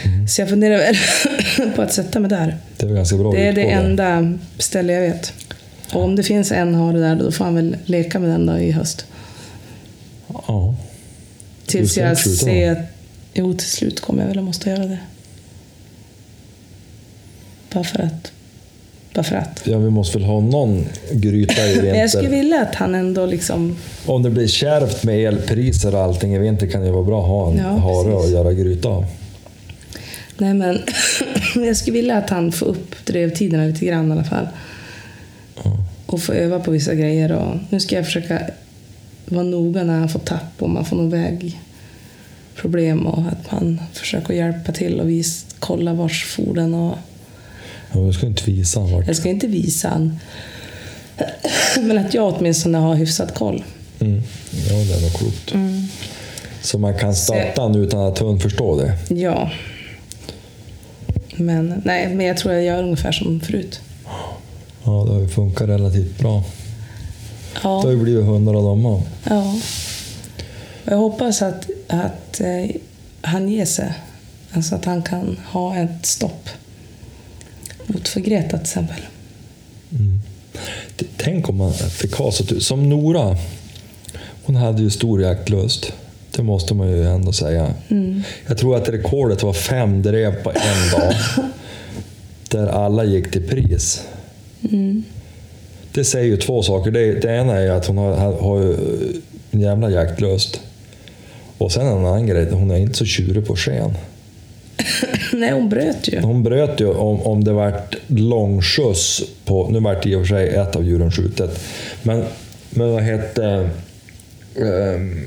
Mm. 0.05 0.29
Så 0.29 0.41
jag 0.43 0.49
funderar 0.49 0.77
väl 0.79 0.97
på 1.77 1.83
att 1.83 1.93
sätta 1.93 2.21
mig 2.21 2.31
där. 2.31 2.57
Det 2.77 2.87
är 2.87 2.91
ganska 2.95 3.17
bra 3.17 3.33
Det 3.33 3.47
är 3.49 3.53
det 3.53 3.61
utgång 3.61 3.97
där. 3.97 4.13
enda 4.13 4.39
ställe 4.59 4.93
jag 4.93 5.01
vet. 5.01 5.33
Och 5.93 6.03
om 6.05 6.17
det 6.17 6.23
finns 6.23 6.53
en 6.53 6.75
hare 6.75 6.99
där, 6.99 7.15
då 7.17 7.33
får 7.33 7.45
han 7.45 7.55
väl 7.55 7.77
leka 7.85 8.19
med 8.19 8.31
den 8.31 8.47
då 8.47 8.59
i 8.59 8.71
höst. 8.73 9.07
Ja. 10.49 10.75
Tills 11.67 11.97
jag 11.97 12.19
ser 12.19 12.73
att... 12.73 12.79
Jo, 13.35 13.53
till 13.55 13.67
slut 13.69 14.01
kommer 14.01 14.23
jag 14.23 14.29
väl 14.29 14.39
att 14.39 14.45
måste 14.45 14.71
göra 14.71 14.87
det. 14.87 14.99
Bara 17.77 17.85
för 17.85 18.03
att. 18.03 18.33
Bara 19.15 19.23
för 19.23 19.37
att. 19.37 19.63
ja, 19.65 19.79
vi 19.79 19.91
måste 19.91 20.19
väl 20.19 20.27
ha 20.27 20.41
någon 20.41 20.85
gryta 21.13 21.67
i 21.67 21.83
Men 21.83 21.99
jag 21.99 22.11
skulle 22.11 22.29
vinter. 22.29 22.43
vilja 22.43 22.63
att 22.63 22.75
han 22.75 22.95
ändå 22.95 23.27
liksom... 23.27 23.77
Om 24.07 24.23
det 24.23 24.31
blir 24.31 24.47
kärvt 24.47 25.05
med 25.05 25.19
elpriser 25.19 25.95
och 25.95 26.01
allting 26.01 26.35
i 26.35 26.39
vinter 26.39 26.67
kan 26.67 26.83
det 26.83 26.91
vara 26.91 27.03
bra 27.03 27.21
att 27.23 27.29
ha 27.29 27.51
en 27.51 27.57
Ja, 27.57 27.69
hare 27.69 28.15
och 28.15 28.31
göra 28.31 28.53
gryta 28.53 28.89
av. 28.89 29.05
Nej 30.39 30.55
men, 30.55 30.79
jag 31.67 31.77
skulle 31.77 31.95
vilja 31.97 32.17
att 32.17 32.31
han 32.31 32.53
får 32.53 32.67
upp 32.67 32.95
drevtiderna 33.05 33.65
lite 33.65 33.87
grann 33.87 34.09
i 34.09 34.13
alla 34.13 34.25
fall. 34.25 34.49
Ja. 35.65 35.77
Och 36.07 36.21
få 36.23 36.33
öva 36.33 36.61
på 36.61 36.71
vissa 36.71 36.95
grejer. 36.95 37.33
Och 37.33 37.57
nu 37.71 37.81
ska 37.81 37.97
jag 37.97 38.05
försöka 38.05 38.43
vara 39.27 39.43
noga 39.45 39.85
när 39.85 39.99
han 39.99 40.09
får 40.09 40.21
tapp 40.21 40.53
och 40.63 40.71
man 40.71 40.85
får 40.85 40.97
någon 40.97 41.11
vägproblem 42.55 43.07
och 43.07 43.23
att 43.33 43.53
man 43.53 43.81
försöker 43.93 44.35
hjälpa 44.35 44.73
till 44.73 45.01
och 45.01 45.09
vis, 45.09 45.47
kolla 45.59 45.93
vars 45.95 46.25
forden 46.25 46.75
och 46.75 46.99
Ja, 47.93 48.01
du 48.01 48.13
ska 48.13 48.27
inte 48.27 48.45
visa 48.51 48.81
han 48.81 48.93
vart. 48.93 49.07
Jag 49.07 49.17
ska 49.17 49.29
inte 49.29 49.47
visa 49.47 49.89
han. 49.89 50.19
Men 51.81 51.99
att 51.99 52.15
jag 52.15 52.35
åtminstone 52.35 52.79
har 52.79 52.95
hyfsat 52.95 53.35
koll. 53.35 53.65
Mm. 54.01 54.23
Ja, 54.69 54.75
det 54.75 54.95
är 54.95 55.01
nog 55.03 55.13
klokt. 55.13 55.53
Så 56.63 56.79
man 56.79 56.99
kan 56.99 57.15
starta 57.17 57.63
han 57.63 57.75
utan 57.75 58.01
att 58.01 58.19
hund 58.19 58.43
förstår 58.43 58.83
det. 58.83 59.15
Ja. 59.15 59.51
Men, 61.37 61.83
nej, 61.85 62.15
men 62.15 62.27
jag 62.27 62.37
tror 62.37 62.55
jag 62.55 62.65
gör 62.65 62.83
ungefär 62.83 63.13
som 63.13 63.41
förut. 63.41 63.81
Ja, 64.85 65.05
det 65.07 65.13
har 65.13 65.21
ju 65.21 65.29
funkat 65.29 65.69
relativt 65.69 66.19
bra. 66.19 66.45
Det 67.53 67.69
har 67.69 67.85
Ja. 67.85 67.91
ju 67.91 67.97
blivit 67.97 68.25
hundar 68.25 68.55
av 68.55 68.63
dem 68.63 68.87
också. 68.87 69.09
ja. 69.25 69.55
Jag 70.85 70.97
hoppas 70.97 71.43
att, 71.43 71.71
att 71.89 72.41
eh, 72.41 72.77
han 73.23 73.49
ger 73.49 73.65
sig. 73.65 73.93
Alltså 74.53 74.75
att 74.75 74.85
han 74.85 75.03
kan 75.03 75.41
ha 75.47 75.77
ett 75.77 76.07
stopp. 76.07 76.49
Mot 77.87 78.09
för 78.09 78.21
Greta 78.21 78.49
till 78.49 78.61
exempel. 78.61 79.01
T- 80.97 81.07
Tänk 81.17 81.49
om 81.49 81.57
man 81.57 81.73
fick 81.73 82.15
ha 82.15 82.33
så. 82.33 82.61
Som 82.61 82.89
Nora, 82.89 83.37
hon 84.45 84.57
hade 84.57 84.83
ju 84.83 84.91
stor 84.91 85.23
jaktlust. 85.23 85.93
Det 86.37 86.43
måste 86.43 86.75
man 86.75 86.89
ju 86.89 87.07
ändå 87.09 87.33
säga. 87.33 87.75
Jag 88.47 88.59
tror 88.59 88.77
att 88.77 88.89
rekordet 88.89 89.43
var 89.43 89.53
fem 89.53 90.03
drev 90.03 90.43
på 90.43 90.51
en 90.51 91.01
dag. 91.01 91.15
där 92.49 92.67
alla 92.67 93.05
gick 93.05 93.31
till 93.31 93.43
pris. 93.49 94.03
Det 95.93 96.05
säger 96.05 96.27
ju 96.27 96.37
två 96.37 96.63
saker. 96.63 96.91
Det, 96.91 97.13
det 97.21 97.37
ena 97.37 97.57
är 97.57 97.71
att 97.71 97.87
hon 97.87 97.99
har, 97.99 98.41
har, 98.41 98.61
ju 98.63 98.75
en 99.51 99.61
jävla 99.61 99.91
jaktlust. 99.91 100.61
Och 101.59 101.73
sen 101.73 101.87
en 101.87 101.93
annan 101.99 102.27
grej, 102.27 102.51
hon 102.51 102.71
är 102.71 102.77
inte 102.77 102.95
så 102.95 103.05
tjurig 103.05 103.47
på 103.47 103.57
sken. 103.57 103.95
nej, 105.33 105.53
hon 105.53 105.69
bröt 105.69 106.09
ju. 106.09 106.21
Hon 106.21 106.43
bröt 106.43 106.81
ju 106.81 106.89
om, 106.89 107.23
om 107.23 107.45
det 107.45 107.53
vart 107.53 107.97
långskjuts 108.07 109.23
på... 109.45 109.69
Nu 109.71 109.81
vart 109.81 110.03
det 110.03 110.11
i 110.11 110.15
och 110.15 110.21
för 110.21 110.35
sig 110.35 110.49
ett 110.49 110.77
av 110.77 110.85
djuren 110.85 111.11
skjutet. 111.11 111.61
Men, 112.03 112.25
men 112.71 112.93
vad 112.93 113.03
hette... 113.03 113.71
ehm, 114.57 115.27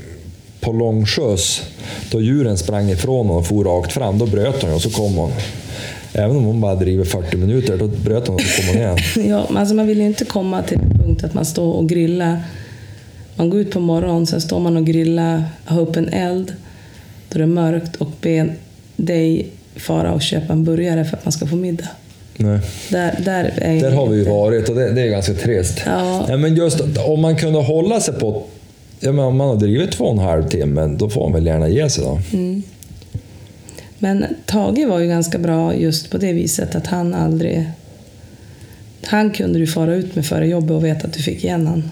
på 0.59 0.71
långskjuts, 0.71 1.63
då 2.12 2.21
djuren 2.21 2.57
sprang 2.57 2.89
ifrån 2.89 3.17
honom 3.27 3.38
och 3.38 3.47
for 3.47 3.63
rakt 3.63 3.91
fram, 3.91 4.17
då 4.17 4.25
bröt 4.25 4.62
hon 4.62 4.73
och 4.73 4.81
så 4.81 4.89
kom 4.89 5.15
hon. 5.15 5.31
Även 6.13 6.38
om 6.38 6.43
hon 6.43 6.62
bara 6.62 6.75
driver 6.75 7.03
40 7.03 7.38
minuter, 7.38 7.77
då 7.77 7.88
bröt 7.88 8.27
hon 8.27 8.35
och 8.35 8.41
så 8.41 8.62
kom 8.62 8.67
hon 8.67 8.77
igen. 8.77 8.97
Ja, 9.29 9.45
men 9.49 9.57
alltså 9.57 9.75
man 9.75 9.88
vill 9.88 9.99
ju 9.99 10.05
inte 10.05 10.25
komma 10.25 10.63
till 10.63 10.77
en 10.77 10.99
punkt 10.99 11.23
att 11.23 11.33
man 11.33 11.45
står 11.45 11.73
och 11.73 11.89
grillar. 11.89 12.43
Man 13.35 13.49
går 13.49 13.59
ut 13.59 13.71
på 13.71 13.79
morgonen, 13.79 14.27
sen 14.27 14.41
står 14.41 14.59
man 14.59 14.77
och 14.77 14.85
grillar, 14.85 15.43
har 15.65 15.81
upp 15.81 15.95
en 15.95 16.09
eld, 16.09 16.53
då 17.29 17.35
är 17.35 17.39
det 17.39 17.47
mörkt 17.47 17.95
och 17.95 18.12
ber 18.21 18.55
dig 18.99 19.49
fara 19.75 20.13
och 20.13 20.21
köpa 20.21 20.53
en 20.53 20.63
burgare 20.63 21.05
för 21.05 21.17
att 21.17 21.25
man 21.25 21.31
ska 21.31 21.47
få 21.47 21.55
middag. 21.55 21.88
Nej. 22.38 22.59
Där, 22.89 23.19
där, 23.25 23.53
är 23.62 23.81
Där 23.81 23.91
har 23.91 24.07
vi 24.07 24.17
ju 24.17 24.23
varit 24.23 24.69
och 24.69 24.75
det, 24.75 24.91
det 24.91 25.01
är 25.01 25.07
ganska 25.07 25.33
trist. 25.33 25.81
Ja. 25.85 26.25
Nej, 26.27 26.38
men 26.38 26.55
just 26.55 26.81
om 27.07 27.21
man 27.21 27.35
kunde 27.35 27.59
hålla 27.59 27.99
sig 27.99 28.13
på... 28.13 28.43
Ja, 28.99 29.12
men 29.12 29.25
om 29.25 29.38
man 29.38 29.47
har 29.47 29.55
drivit 29.55 29.91
två 29.91 30.05
och 30.05 30.12
en 30.12 30.19
halv 30.19 30.49
timme, 30.49 30.95
då 30.99 31.09
får 31.09 31.21
man 31.21 31.33
väl 31.33 31.45
gärna 31.45 31.67
ge 31.67 31.89
sig 31.89 32.03
då. 32.03 32.19
Men 33.99 34.25
Tage 34.45 34.88
var 34.88 34.99
ju 34.99 35.07
ganska 35.07 35.38
bra 35.38 35.75
just 35.75 36.12
på 36.12 36.17
det 36.17 36.33
viset 36.33 36.75
att 36.75 36.88
han 36.88 37.13
aldrig... 37.13 37.71
Han 39.03 39.31
kunde 39.31 39.59
du 39.59 39.67
fara 39.67 39.95
ut 39.95 40.15
med 40.15 40.25
före 40.25 40.47
jobbet 40.47 40.71
och 40.71 40.85
veta 40.85 41.07
att 41.07 41.13
du 41.13 41.23
fick 41.23 41.43
igen 41.43 41.67
han. 41.67 41.91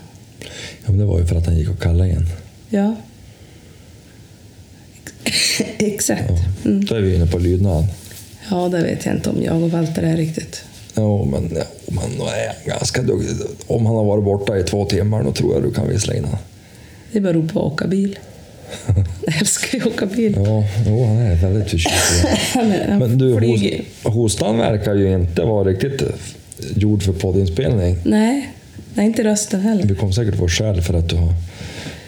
Ja, 0.86 0.92
men 0.92 0.98
det 0.98 1.06
var 1.06 1.20
ju 1.20 1.26
för 1.26 1.36
att 1.36 1.46
han 1.46 1.58
gick 1.58 1.70
och 1.70 1.80
kallade 1.80 2.10
igen. 2.10 2.26
Ja. 2.70 2.96
Exakt. 5.78 6.32
Mm. 6.66 6.86
Då 6.86 6.96
är 6.96 7.02
vi 7.02 7.16
inne 7.16 7.28
på 7.28 7.40
lydnad. 7.40 7.86
Ja, 8.50 8.70
det 8.70 8.84
vet 8.84 9.06
jag 9.06 9.16
inte 9.16 9.30
om 9.30 9.44
jag 9.44 9.64
och 9.64 9.72
Walter 9.72 10.04
är 10.04 10.18
riktigt. 10.18 10.64
Jo, 10.98 11.26
men, 11.26 11.52
ja, 11.56 11.64
men 11.88 12.28
är 12.28 12.68
ganska 12.68 13.02
duktig. 13.02 13.36
Om 13.68 13.86
han 13.86 13.96
har 13.96 14.04
varit 14.04 14.24
borta 14.24 14.58
i 14.58 14.64
två 14.64 14.86
timmar, 14.86 15.24
då 15.24 15.32
tror 15.32 15.54
jag 15.54 15.64
du 15.64 15.72
kan 15.72 15.88
vissla 15.90 16.14
in 16.16 16.24
honom. 16.24 16.40
Det 17.12 17.20
beror 17.20 17.48
på 17.48 17.60
att 17.60 17.74
åka 17.74 17.88
bil. 17.88 18.20
Jag 19.26 19.38
älskar 19.40 19.78
ju 19.78 19.82
att 19.82 19.88
åka 19.96 20.06
bil. 20.06 20.34
Ja, 20.46 20.64
jo, 20.88 21.06
han 21.06 21.18
är 21.18 21.36
väldigt 21.36 21.70
förtjust 21.70 22.26
han 22.54 22.70
Men 23.00 23.18
du, 23.18 23.38
flyger. 23.38 23.84
hos, 24.04 24.14
hostan 24.14 24.58
verkar 24.58 24.96
ju 24.96 25.14
inte 25.14 25.42
vara 25.42 25.70
riktigt 25.70 26.02
gjord 26.76 27.04
för 27.04 27.14
poddinspelning. 27.14 27.98
Nej, 28.04 28.52
nej, 28.94 29.06
inte 29.06 29.24
rösten 29.24 29.62
heller. 29.62 29.84
Du 29.84 29.96
kommer 29.96 30.14
säkert 30.14 30.36
få 30.36 30.48
skäll 30.48 30.82
för 30.82 30.94
att 30.94 31.10
du 31.10 31.16
har 31.16 31.34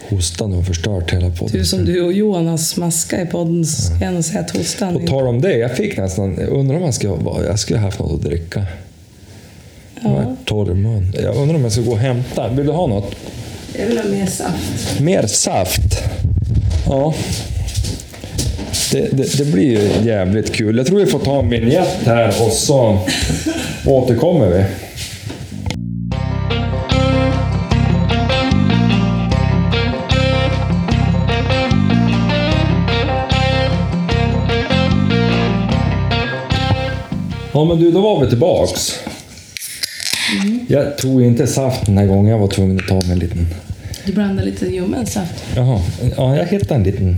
Hostan 0.10 0.54
har 0.54 0.64
förstört 0.64 1.14
hela 1.14 1.30
podden. 1.30 1.58
Du 1.58 1.66
som 1.66 1.86
du 1.86 2.02
och 2.02 2.14
Johan 2.14 2.48
har 2.48 2.58
smaskat 2.58 3.20
i 3.20 3.26
podden 3.26 3.66
så 3.66 3.92
kan 3.92 4.02
jag 4.02 4.14
nog 4.14 4.24
säga 4.24 4.40
att 4.40 4.58
hostan... 4.58 4.94
På 4.94 5.08
tal 5.08 5.28
om 5.28 5.42
det, 5.42 5.58
jag 5.58 5.78
fick 5.78 5.98
nästan... 5.98 6.38
Jag 6.40 6.50
undrar 6.50 6.78
om 6.78 6.84
jag 6.84 6.94
skulle, 6.94 7.14
jag 7.48 7.60
skulle 7.60 7.80
haft 7.80 8.00
något 8.00 8.12
att 8.12 8.22
dricka. 8.22 8.66
Jag 10.02 10.12
Ja, 10.12 10.16
var 10.16 10.36
torr 10.46 10.74
mun. 10.74 11.14
Jag 11.24 11.36
undrar 11.36 11.56
om 11.56 11.64
jag 11.64 11.72
ska 11.72 11.82
gå 11.82 11.92
och 11.92 11.98
hämta. 11.98 12.48
Vill 12.48 12.66
du 12.66 12.72
ha 12.72 12.88
något? 12.88 13.16
jag 13.80 13.86
vill 13.86 13.98
ha 13.98 14.06
mer 14.06 14.26
saft. 14.26 15.00
Mer 15.00 15.28
saft. 15.28 16.04
Ja. 16.86 17.14
Det, 18.92 19.18
det, 19.18 19.38
det 19.38 19.46
blir 19.46 19.64
ju 19.64 20.10
jävligt 20.10 20.54
kul. 20.54 20.78
Jag 20.78 20.86
tror 20.88 21.00
vi 21.00 21.06
får 21.06 21.20
ta 21.20 21.40
en 21.40 21.50
vignett 21.50 21.98
här 22.06 22.28
och 22.28 22.52
så 22.52 23.00
återkommer 23.86 24.48
vi. 24.48 24.64
Ja 37.60 37.66
men 37.66 37.80
du, 37.80 37.92
då 37.92 38.02
var 38.02 38.22
vi 38.22 38.30
tillbaks. 38.30 39.00
Jag 40.68 40.98
tog 40.98 41.24
inte 41.24 41.48
saft 41.48 41.86
den 41.86 41.98
här 41.98 42.06
gången. 42.06 42.32
Jag 42.32 42.40
var 42.40 42.48
tvungen 42.48 42.78
att 42.78 42.88
ta 42.88 42.94
mig 42.94 43.12
en 43.12 43.20
liten 43.20 43.48
Du 44.06 44.14
blandar 44.14 44.44
lite 44.44 44.66
ljummen 44.66 45.06
saft. 45.06 45.44
Jaha, 45.56 45.82
ja, 46.18 46.38
jag 46.38 46.46
hittade 46.46 46.76
en 46.76 46.84
liten 46.84 47.18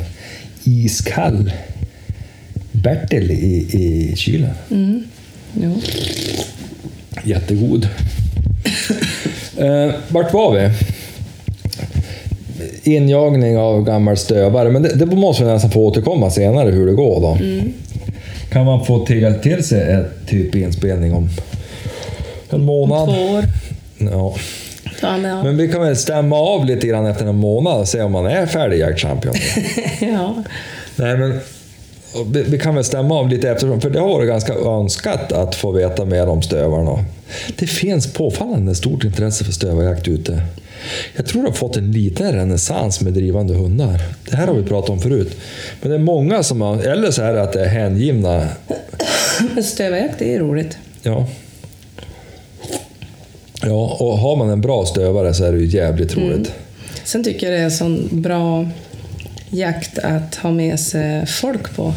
iskall 0.63 1.51
Bertil 2.71 3.31
i, 3.31 3.55
i 3.71 4.15
kylen. 4.15 4.49
Mm. 4.71 5.03
Jo. 5.61 5.81
Jättegod. 7.23 7.87
eh, 9.57 9.91
vart 10.07 10.33
var 10.33 10.53
vi? 10.53 10.69
Injagning 12.83 13.57
av 13.57 13.83
gammal 13.85 14.17
stövare, 14.17 14.69
men 14.69 14.81
det, 14.81 14.95
det 14.95 15.05
måste 15.05 15.43
vi 15.43 15.51
nästan 15.51 15.71
få 15.71 15.85
återkomma 15.85 16.29
senare 16.29 16.71
hur 16.71 16.85
det 16.87 16.93
går 16.93 17.21
då. 17.21 17.37
Kan 18.51 18.65
man 18.65 18.85
få 18.85 19.05
tigga 19.05 19.33
till 19.33 19.63
sig 19.63 19.93
ett 19.93 20.27
typ 20.27 20.55
inspelning 20.55 21.13
om 21.13 21.29
en 22.49 22.63
månad? 22.63 23.07
Två 23.07 23.21
år. 23.21 23.43
Ja. 23.97 24.35
Fan, 25.01 25.23
ja. 25.23 25.43
Men 25.43 25.57
vi 25.57 25.67
kan 25.71 25.81
väl 25.81 25.97
stämma 25.97 26.35
av 26.35 26.65
lite 26.65 26.87
grann 26.87 27.05
efter 27.05 27.25
en 27.25 27.35
månad 27.35 27.79
och 27.79 27.87
se 27.87 28.01
om 28.01 28.11
man 28.11 28.25
är 28.25 28.45
färdig 28.45 28.79
jaktchampion. 28.79 29.33
ja. 29.99 30.43
Nej, 30.95 31.17
men 31.17 31.39
vi, 32.25 32.43
vi 32.43 32.59
kan 32.59 32.75
väl 32.75 32.83
stämma 32.83 33.15
av 33.19 33.29
lite 33.29 33.49
eftersom, 33.49 33.81
för 33.81 33.89
det 33.89 33.99
har 33.99 34.07
varit 34.07 34.27
ganska 34.27 34.53
önskat 34.53 35.31
att 35.31 35.55
få 35.55 35.71
veta 35.71 36.05
mer 36.05 36.27
om 36.27 36.41
stövarna. 36.41 37.05
Det 37.55 37.67
finns 37.67 38.13
påfallande 38.13 38.75
stort 38.75 39.03
intresse 39.03 39.43
för 39.45 39.51
stövarjakt 39.51 40.07
ute. 40.07 40.41
Jag 41.15 41.25
tror 41.25 41.41
det 41.41 41.47
har 41.47 41.55
fått 41.55 41.77
en 41.77 41.91
liten 41.91 42.31
renässans 42.33 43.01
med 43.01 43.13
drivande 43.13 43.53
hundar. 43.53 44.01
Det 44.29 44.35
här 44.35 44.47
har 44.47 44.53
vi 44.53 44.63
pratat 44.63 44.89
om 44.89 44.99
förut. 44.99 45.37
Men 45.81 45.89
det 45.89 45.95
är 45.95 45.99
många 45.99 46.43
som 46.43 46.61
har, 46.61 46.77
eller 46.77 47.11
så 47.11 47.21
är 47.21 47.33
det 47.33 47.41
att 47.41 47.53
det 47.53 47.61
är 47.61 47.69
hängivna, 47.69 48.47
Men 49.55 49.63
Stövarjakt, 49.63 50.19
det 50.19 50.35
är 50.35 50.39
roligt. 50.39 50.77
ja. 51.03 51.27
Ja, 53.63 53.97
och 53.99 54.17
har 54.17 54.35
man 54.35 54.49
en 54.49 54.61
bra 54.61 54.85
stövare 54.85 55.33
så 55.33 55.43
är 55.45 55.51
det 55.51 55.57
ju 55.59 55.65
jävligt 55.65 56.17
roligt. 56.17 56.53
Sen 57.03 57.23
tycker 57.23 57.51
jag 57.51 57.59
det 57.59 57.65
är 57.65 57.69
sån 57.69 58.07
bra 58.11 58.69
jakt 59.51 59.97
att 59.97 60.35
ha 60.35 60.51
med 60.51 60.79
sig 60.79 61.25
folk 61.27 61.75
på. 61.75 61.93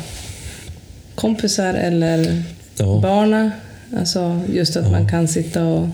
Kompisar 1.14 1.74
eller 1.74 2.42
Ja. 2.78 3.00
barna. 3.02 3.50
Alltså 3.98 4.40
just 4.52 4.76
att 4.76 4.90
man 4.90 5.08
kan 5.08 5.28
sitta 5.28 5.64
och... 5.64 5.86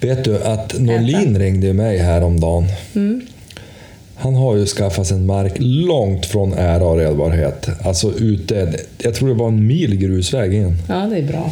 Vet 0.00 0.24
du 0.24 0.42
att 0.44 0.78
Norlin 0.80 1.38
ringde 1.38 1.66
ju 1.66 1.72
mig 1.72 1.98
häromdagen. 1.98 2.64
Mm. 2.94 3.20
Han 4.16 4.34
har 4.34 4.56
ju 4.56 4.66
skaffat 4.66 5.06
sig 5.06 5.16
en 5.16 5.26
mark 5.26 5.52
långt 5.58 6.26
från 6.26 6.52
ära 6.52 6.84
och 6.84 6.96
redbarhet. 6.98 7.68
Alltså 7.84 8.12
ute, 8.12 8.74
jag 8.98 9.14
tror 9.14 9.28
det 9.28 9.34
var 9.34 9.48
en 9.48 9.66
mil 9.66 9.96
grusväg 9.96 10.54
in. 10.54 10.76
Ja, 10.88 10.94
det 11.10 11.16
är 11.18 11.22
bra. 11.22 11.50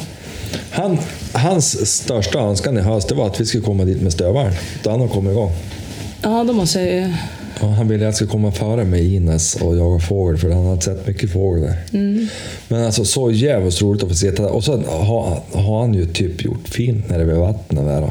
Han, 0.71 0.99
hans 1.33 1.87
största 1.97 2.39
önskan 2.39 2.79
i 2.79 2.81
höst 2.81 3.09
det 3.09 3.15
var 3.15 3.27
att 3.27 3.41
vi 3.41 3.47
skulle 3.47 3.65
komma 3.65 3.85
dit 3.85 4.03
med 4.03 4.13
stövaren. 4.13 4.53
Då 4.83 4.91
han 4.91 5.01
har 5.01 5.09
kommit 5.09 5.31
igång. 5.33 5.53
Ja, 6.23 6.45
då 6.45 6.53
måste 6.53 6.81
jag 6.81 6.95
ju... 6.95 7.13
Ja, 7.61 7.66
han 7.66 7.88
ville 7.88 8.03
att 8.03 8.07
jag 8.07 8.14
skulle 8.14 8.31
komma 8.31 8.53
före 8.53 8.85
med 8.85 9.03
Ines 9.03 9.55
och 9.57 9.77
jaga 9.77 10.01
fågel, 10.01 10.38
för 10.38 10.51
han 10.51 10.66
hade 10.66 10.81
sett 10.83 11.07
mycket 11.07 11.33
fågel 11.33 11.62
där. 11.62 11.77
Men 12.68 12.85
alltså 12.85 13.05
så 13.05 13.31
jävligt 13.31 13.83
roligt 13.83 14.03
att 14.03 14.09
få 14.09 14.14
sitta 14.14 14.42
där. 14.42 14.51
Och 14.53 14.64
så 14.64 14.77
har, 14.87 15.40
har 15.53 15.81
han 15.81 15.94
ju 15.94 16.07
typ 16.07 16.44
gjort 16.44 16.68
fint 16.68 17.09
nere 17.09 17.25
vid 17.25 17.37
vattnet 17.37 17.85
där. 17.85 18.01
Då, 18.01 18.11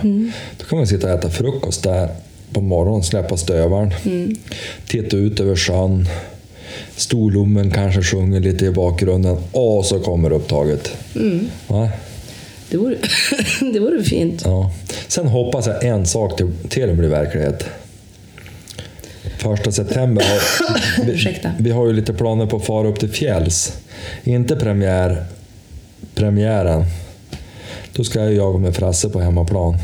då 0.58 0.66
kan 0.70 0.78
man 0.78 0.88
sitta 0.88 1.08
och 1.14 1.20
äta 1.20 1.30
frukost 1.30 1.84
där 1.84 2.10
på 2.54 2.62
morgonen, 2.62 3.04
släppa 3.04 3.38
stövaren, 3.38 3.94
titta 4.88 5.18
ut 5.18 5.40
över 5.40 5.56
sjön. 5.56 6.08
Storlommen 6.96 7.72
kanske 7.72 8.02
sjunger 8.04 8.40
lite 8.40 8.66
i 8.66 8.72
bakgrunden 8.72 9.38
och 9.52 9.86
så 9.86 10.00
kommer 10.00 10.32
upptaget. 10.32 10.92
Ja, 11.68 11.90
Det 12.72 12.78
vore, 12.78 12.96
det 13.74 13.80
vore 13.80 14.04
fint. 14.04 14.42
ja. 14.46 14.72
Sen 15.08 15.28
hoppas 15.28 15.68
jag 15.68 15.84
en 15.86 16.06
sak 16.06 16.38
till, 16.38 16.48
till 16.70 16.94
blir 16.94 17.10
verklighet. 17.10 17.64
Första 19.38 19.72
september 19.72 20.24
har, 20.24 21.06
vi, 21.06 21.40
vi 21.60 21.72
har 21.72 21.88
ju 21.88 21.94
lite 21.94 22.14
planer 22.14 22.46
på 22.46 22.58
att 22.58 22.66
fara 22.66 22.88
upp 22.88 23.00
till 23.00 23.10
fjälls. 23.10 23.78
Inte 24.24 24.56
premiär, 24.56 25.26
premiären. 26.16 26.86
Då 27.94 28.04
ska 28.04 28.20
jag 28.20 28.34
jaga 28.34 28.60
med 28.60 28.76
Frasse 28.76 29.10
på 29.10 29.20
hemmaplan. 29.20 29.78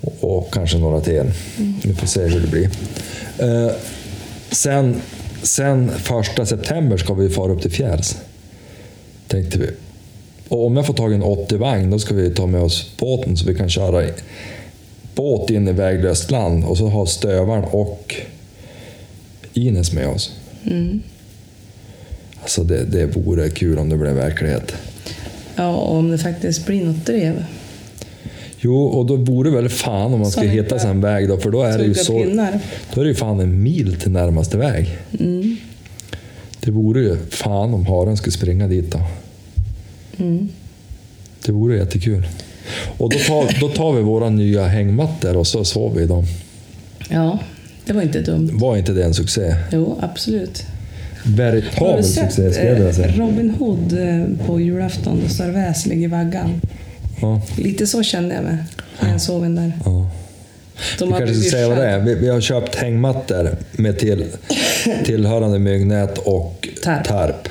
Och, 0.00 0.36
och 0.36 0.52
kanske 0.52 0.78
några 0.78 1.00
till. 1.00 1.32
Vi 1.84 1.94
får 1.94 2.06
se 2.06 2.20
hur 2.20 2.40
det 2.40 2.48
blir. 2.48 2.70
Eh, 3.38 3.72
sen, 4.50 5.00
sen 5.42 5.90
första 5.90 6.46
september 6.46 6.96
ska 6.96 7.14
vi 7.14 7.30
fara 7.30 7.52
upp 7.52 7.62
till 7.62 7.72
fjälls. 7.72 8.16
Tänkte 9.28 9.58
vi. 9.58 9.70
Och 10.48 10.66
om 10.66 10.76
jag 10.76 10.86
får 10.86 10.94
tag 10.94 11.12
i 11.12 11.14
en 11.14 11.22
80-vagn, 11.22 11.90
då 11.90 11.98
ska 11.98 12.14
vi 12.14 12.30
ta 12.30 12.46
med 12.46 12.60
oss 12.60 12.96
båten 12.98 13.36
så 13.36 13.46
vi 13.46 13.54
kan 13.54 13.70
köra 13.70 14.04
båt 15.14 15.50
in 15.50 15.68
i 15.68 15.72
väglöst 15.72 16.30
land 16.30 16.64
och 16.64 16.78
så 16.78 16.88
ha 16.88 17.06
stövaren 17.06 17.64
och 17.64 18.14
Ines 19.52 19.92
med 19.92 20.08
oss. 20.08 20.32
Alltså 22.40 22.64
det, 22.64 22.84
det 22.84 23.06
vore 23.06 23.50
kul 23.50 23.78
om 23.78 23.88
det 23.88 23.96
blev 23.96 24.14
verklighet. 24.14 24.74
Ja, 25.56 25.76
och 25.76 25.96
om 25.96 26.10
det 26.10 26.18
faktiskt 26.18 26.66
blir 26.66 26.84
något 26.84 27.06
drev. 27.06 27.44
Jo, 28.58 28.84
och 28.84 29.06
då 29.06 29.16
vore 29.16 29.50
väl 29.50 29.68
fan 29.68 30.14
om 30.14 30.20
man 30.20 30.30
skulle 30.30 30.48
hitta 30.48 30.78
sig 30.78 30.90
en 30.90 31.00
väg 31.00 31.28
då, 31.28 31.36
för 31.36 31.50
då 31.50 31.62
är 31.62 31.78
det 31.78 31.84
ju 31.84 31.94
så... 31.94 32.18
pinnar. 32.18 32.60
Då 32.94 33.00
är 33.00 33.04
det 33.04 33.10
ju 33.10 33.16
fan 33.16 33.40
en 33.40 33.62
mil 33.62 34.00
till 34.00 34.10
närmaste 34.10 34.58
väg. 34.58 34.98
Mm. 35.20 35.56
Det 36.60 36.70
vore 36.70 37.00
ju 37.00 37.16
fan 37.30 37.74
om 37.74 37.86
haren 37.86 38.16
skulle 38.16 38.32
springa 38.32 38.68
dit 38.68 38.92
då. 38.92 39.00
Mm. 40.24 40.48
Det 41.46 41.52
vore 41.52 41.76
jättekul. 41.76 42.26
Och 42.98 43.10
då 43.10 43.18
tar, 43.18 43.60
då 43.60 43.68
tar 43.68 43.92
vi 43.92 44.02
våra 44.02 44.28
nya 44.30 44.66
hängmattor 44.66 45.36
och 45.36 45.46
så 45.46 45.64
sover 45.64 45.96
vi 45.96 46.02
i 46.04 46.06
dem. 46.06 46.24
Ja, 47.08 47.38
det 47.86 47.92
var 47.92 48.02
inte 48.02 48.20
dumt. 48.20 48.50
Var 48.52 48.76
inte 48.76 48.92
det 48.92 49.04
en 49.04 49.14
succé? 49.14 49.54
Jo, 49.72 49.98
absolut. 50.02 50.62
Veritabel 51.26 52.04
succé 52.04 52.52
skulle 52.52 52.68
jag 52.68 52.74
vilja 52.74 52.88
eh, 52.88 52.94
säga. 52.94 53.12
Robin 53.16 53.50
Hood 53.50 53.92
eh, 53.92 54.46
på 54.46 54.60
julafton 54.60 55.20
då 55.22 55.28
står 55.28 55.88
ligger 55.88 56.04
i 56.04 56.06
vaggan? 56.06 56.60
Ja, 57.20 57.42
Lite 57.56 57.86
så 57.86 58.02
kände 58.02 58.34
jag 58.34 58.44
mig 58.44 58.56
när 59.00 59.10
jag 59.10 59.20
sov 59.20 59.44
in 59.44 59.54
där. 59.54 59.72
ja. 59.84 60.10
De 60.98 61.08
Vi 61.08 61.14
kanske 61.18 61.34
ska 61.34 61.50
säga 61.50 61.68
vad 61.68 61.78
det 61.78 61.86
är. 61.86 61.98
Vi, 62.00 62.14
vi 62.14 62.28
har 62.28 62.40
köpt 62.40 62.74
hängmattor 62.74 63.56
med 63.72 63.98
till, 63.98 64.24
tillhörande 65.04 65.58
myggnät 65.58 66.18
och 66.18 66.68
Tarp. 66.82 67.04
tarp. 67.04 67.48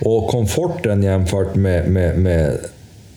Och 0.00 0.28
komforten 0.28 1.02
jämfört 1.02 1.54
med, 1.54 1.88
med, 1.90 2.18
med 2.18 2.58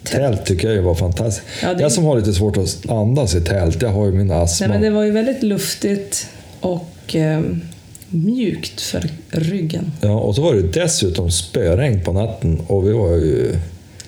tält 0.06 0.46
tycker 0.46 0.72
jag 0.72 0.82
var 0.84 0.96
fantastiskt. 0.96 1.48
Ja, 1.64 1.74
det- 1.74 1.82
Jag 1.82 1.92
som 1.92 2.04
har 2.04 2.18
lite 2.18 2.34
svårt 2.34 2.58
att 2.58 2.90
andas 2.90 3.36
i 3.36 3.42
tält, 3.42 3.82
jag 3.82 3.90
har 3.90 4.06
ju 4.06 4.12
min 4.12 4.32
astma. 4.32 4.68
Nej, 4.68 4.74
men 4.76 4.82
det 4.84 4.90
var 4.90 5.04
ju 5.04 5.12
väldigt 5.12 5.44
luftigt 5.44 6.28
och 6.60 7.16
eh, 7.16 7.42
mjukt 8.10 8.82
för 8.82 9.10
ryggen. 9.30 9.92
ja, 10.02 10.20
och 10.20 10.36
så 10.36 10.42
var 10.42 10.54
det 10.54 10.62
dessutom 10.62 11.32
spöregn 11.32 12.04
på 12.04 12.14
natten 12.14 12.62
och 12.68 12.88
vi 12.88 12.92
var 12.94 13.10
ju... 13.10 13.56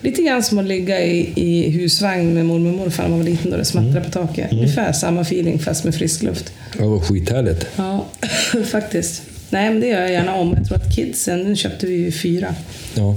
Lite 0.01 0.21
grann 0.21 0.43
som 0.43 0.59
att 0.59 0.65
ligga 0.65 1.01
i, 1.05 1.29
i 1.35 1.69
husvagn 1.69 2.33
med 2.33 2.45
mormor 2.45 2.69
och 2.71 2.77
morfar 2.77 3.03
när 3.03 3.09
man 3.09 3.19
var 3.19 3.25
liten 3.25 3.51
då 3.51 3.57
det 3.57 3.65
smattrade 3.65 4.01
på 4.05 4.11
taket. 4.11 4.51
Ungefär 4.51 4.91
samma 4.93 5.21
feeling 5.21 5.59
fast 5.59 5.83
med 5.83 5.95
frisk 5.95 6.23
luft. 6.23 6.53
Det 6.77 6.83
var 6.83 6.99
skithärligt. 6.99 7.67
Ja, 7.75 8.05
faktiskt. 8.71 9.21
Nej, 9.49 9.69
men 9.69 9.79
det 9.81 9.87
gör 9.87 10.01
jag 10.01 10.11
gärna 10.11 10.35
om. 10.35 10.53
Jag 10.57 10.67
tror 10.67 10.77
att 10.77 10.95
kidsen, 10.95 11.43
nu 11.43 11.55
köpte 11.55 11.85
vi 11.85 11.93
ju 11.95 12.11
fyra. 12.11 12.55
Ja. 12.95 13.15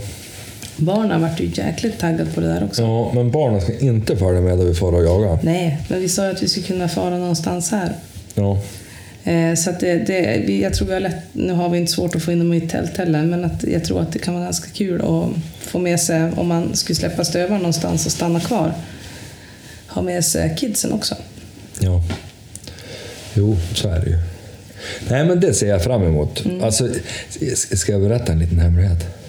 Barnen 0.81 1.20
vart 1.22 1.41
ju 1.41 1.51
jäkligt 1.55 1.99
taggade 1.99 2.31
på 2.31 2.41
det 2.41 2.47
där 2.47 2.64
också. 2.64 2.83
ja, 2.83 3.12
men 3.14 3.31
barnen 3.31 3.61
ska 3.61 3.78
inte 3.78 4.16
följa 4.16 4.41
med 4.41 4.59
när 4.59 4.64
vi 4.64 4.74
får 4.74 4.95
och 4.95 5.05
jaga. 5.05 5.39
Nej, 5.43 5.78
men 5.89 6.01
vi 6.01 6.09
sa 6.09 6.24
ju 6.24 6.31
att 6.31 6.43
vi 6.43 6.49
skulle 6.49 6.66
kunna 6.66 6.89
fara 6.89 7.18
någonstans 7.18 7.70
här. 7.70 7.93
Ja. 8.35 8.59
Eh, 9.24 9.55
så 9.55 9.70
att 9.70 9.81
det, 9.81 9.97
det, 9.97 10.59
jag 10.59 10.74
tror 10.74 10.87
vi 10.87 10.93
har 10.93 11.01
lätt, 11.01 11.22
nu 11.33 11.53
har 11.53 11.68
vi 11.68 11.78
inte 11.78 11.93
svårt 11.93 12.16
att 12.16 12.22
få 12.22 12.33
in 12.33 12.39
dem 12.39 12.53
i 12.53 12.61
tält 12.61 12.97
heller, 12.97 13.22
men 13.22 13.45
att 13.45 13.64
jag 13.64 13.85
tror 13.85 14.01
att 14.01 14.12
det 14.12 14.18
kan 14.18 14.35
vara 14.35 14.45
ganska 14.45 14.70
kul 14.70 15.01
att 15.01 15.28
få 15.61 15.78
med 15.78 16.01
sig, 16.01 16.33
om 16.37 16.49
man 16.49 16.76
skulle 16.76 16.97
släppa 16.97 17.24
stövaren 17.24 17.59
någonstans 17.59 18.07
och 18.07 18.12
stanna 18.12 18.41
kvar, 18.41 18.72
ha 19.87 20.03
med 20.03 20.24
sig 20.24 20.57
kidsen 20.59 20.93
också. 20.93 21.14
ja. 21.81 22.03
Jo, 23.35 23.57
så 23.74 23.89
är 23.89 24.01
det 24.01 24.11
ju. 24.11 24.18
Nej, 25.09 25.24
men 25.24 25.41
det 25.41 25.55
ser 25.55 25.68
jag 25.68 25.85
fram 25.85 26.03
emot. 26.03 26.45
Mm. 26.45 26.64
Alltså, 26.64 26.89
ska 27.76 27.93
jag 27.93 28.01
berätta 28.01 28.33
en 28.33 28.39
liten 28.39 28.59
hemlighet? 28.59 29.20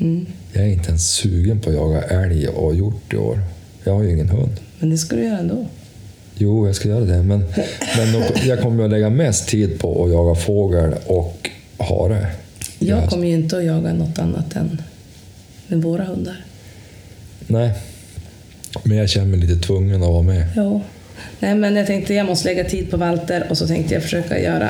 Mm. 0.00 0.26
Jag 0.52 0.62
är 0.64 0.68
inte 0.68 0.88
ens 0.88 1.10
sugen 1.10 1.60
på 1.60 1.70
att 1.70 1.76
jaga 1.76 2.02
älg 2.02 2.48
och 2.48 2.74
hjort 2.74 3.12
i 3.12 3.16
år. 3.16 3.38
Jag 3.84 3.94
har 3.94 4.02
ju 4.02 4.10
ingen 4.12 4.28
hund. 4.28 4.60
Men 4.78 4.90
det 4.90 4.98
ska 4.98 5.16
du 5.16 5.24
göra 5.24 5.38
ändå. 5.38 5.66
Jo, 6.38 6.66
jag 6.66 6.76
ska 6.76 6.88
göra 6.88 7.04
det. 7.04 7.22
Men, 7.22 7.38
men 7.96 8.22
jag 8.48 8.60
kommer 8.60 8.84
att 8.84 8.90
lägga 8.90 9.10
mest 9.10 9.48
tid 9.48 9.78
på 9.78 10.04
att 10.04 10.10
jaga 10.12 10.34
fågel 10.34 10.94
och 11.06 11.50
hare. 11.78 12.26
Jag 12.78 13.02
Ja. 13.02 13.08
kommer 13.08 13.26
ju 13.26 13.32
inte 13.34 13.56
att 13.58 13.64
jaga 13.64 13.92
något 13.92 14.18
annat 14.18 14.56
än 14.56 14.82
med 15.66 15.82
våra 15.82 16.04
hundar. 16.04 16.44
Nej. 17.46 17.72
Men 18.84 18.96
jag 18.98 19.08
känner 19.08 19.26
mig 19.26 19.40
lite 19.40 19.66
tvungen 19.66 20.02
att 20.02 20.08
vara 20.08 20.22
med. 20.22 20.46
Jo. 20.56 20.80
Nej, 21.40 21.54
men 21.54 21.76
jag 21.76 21.86
tänkte 21.86 22.14
jag 22.14 22.26
måste 22.26 22.48
lägga 22.48 22.64
tid 22.64 22.90
på 22.90 22.96
Walter 22.96 23.46
och 23.50 23.58
så 23.58 23.66
tänkte 23.66 23.94
jag 23.94 24.02
försöka 24.02 24.40
göra... 24.40 24.68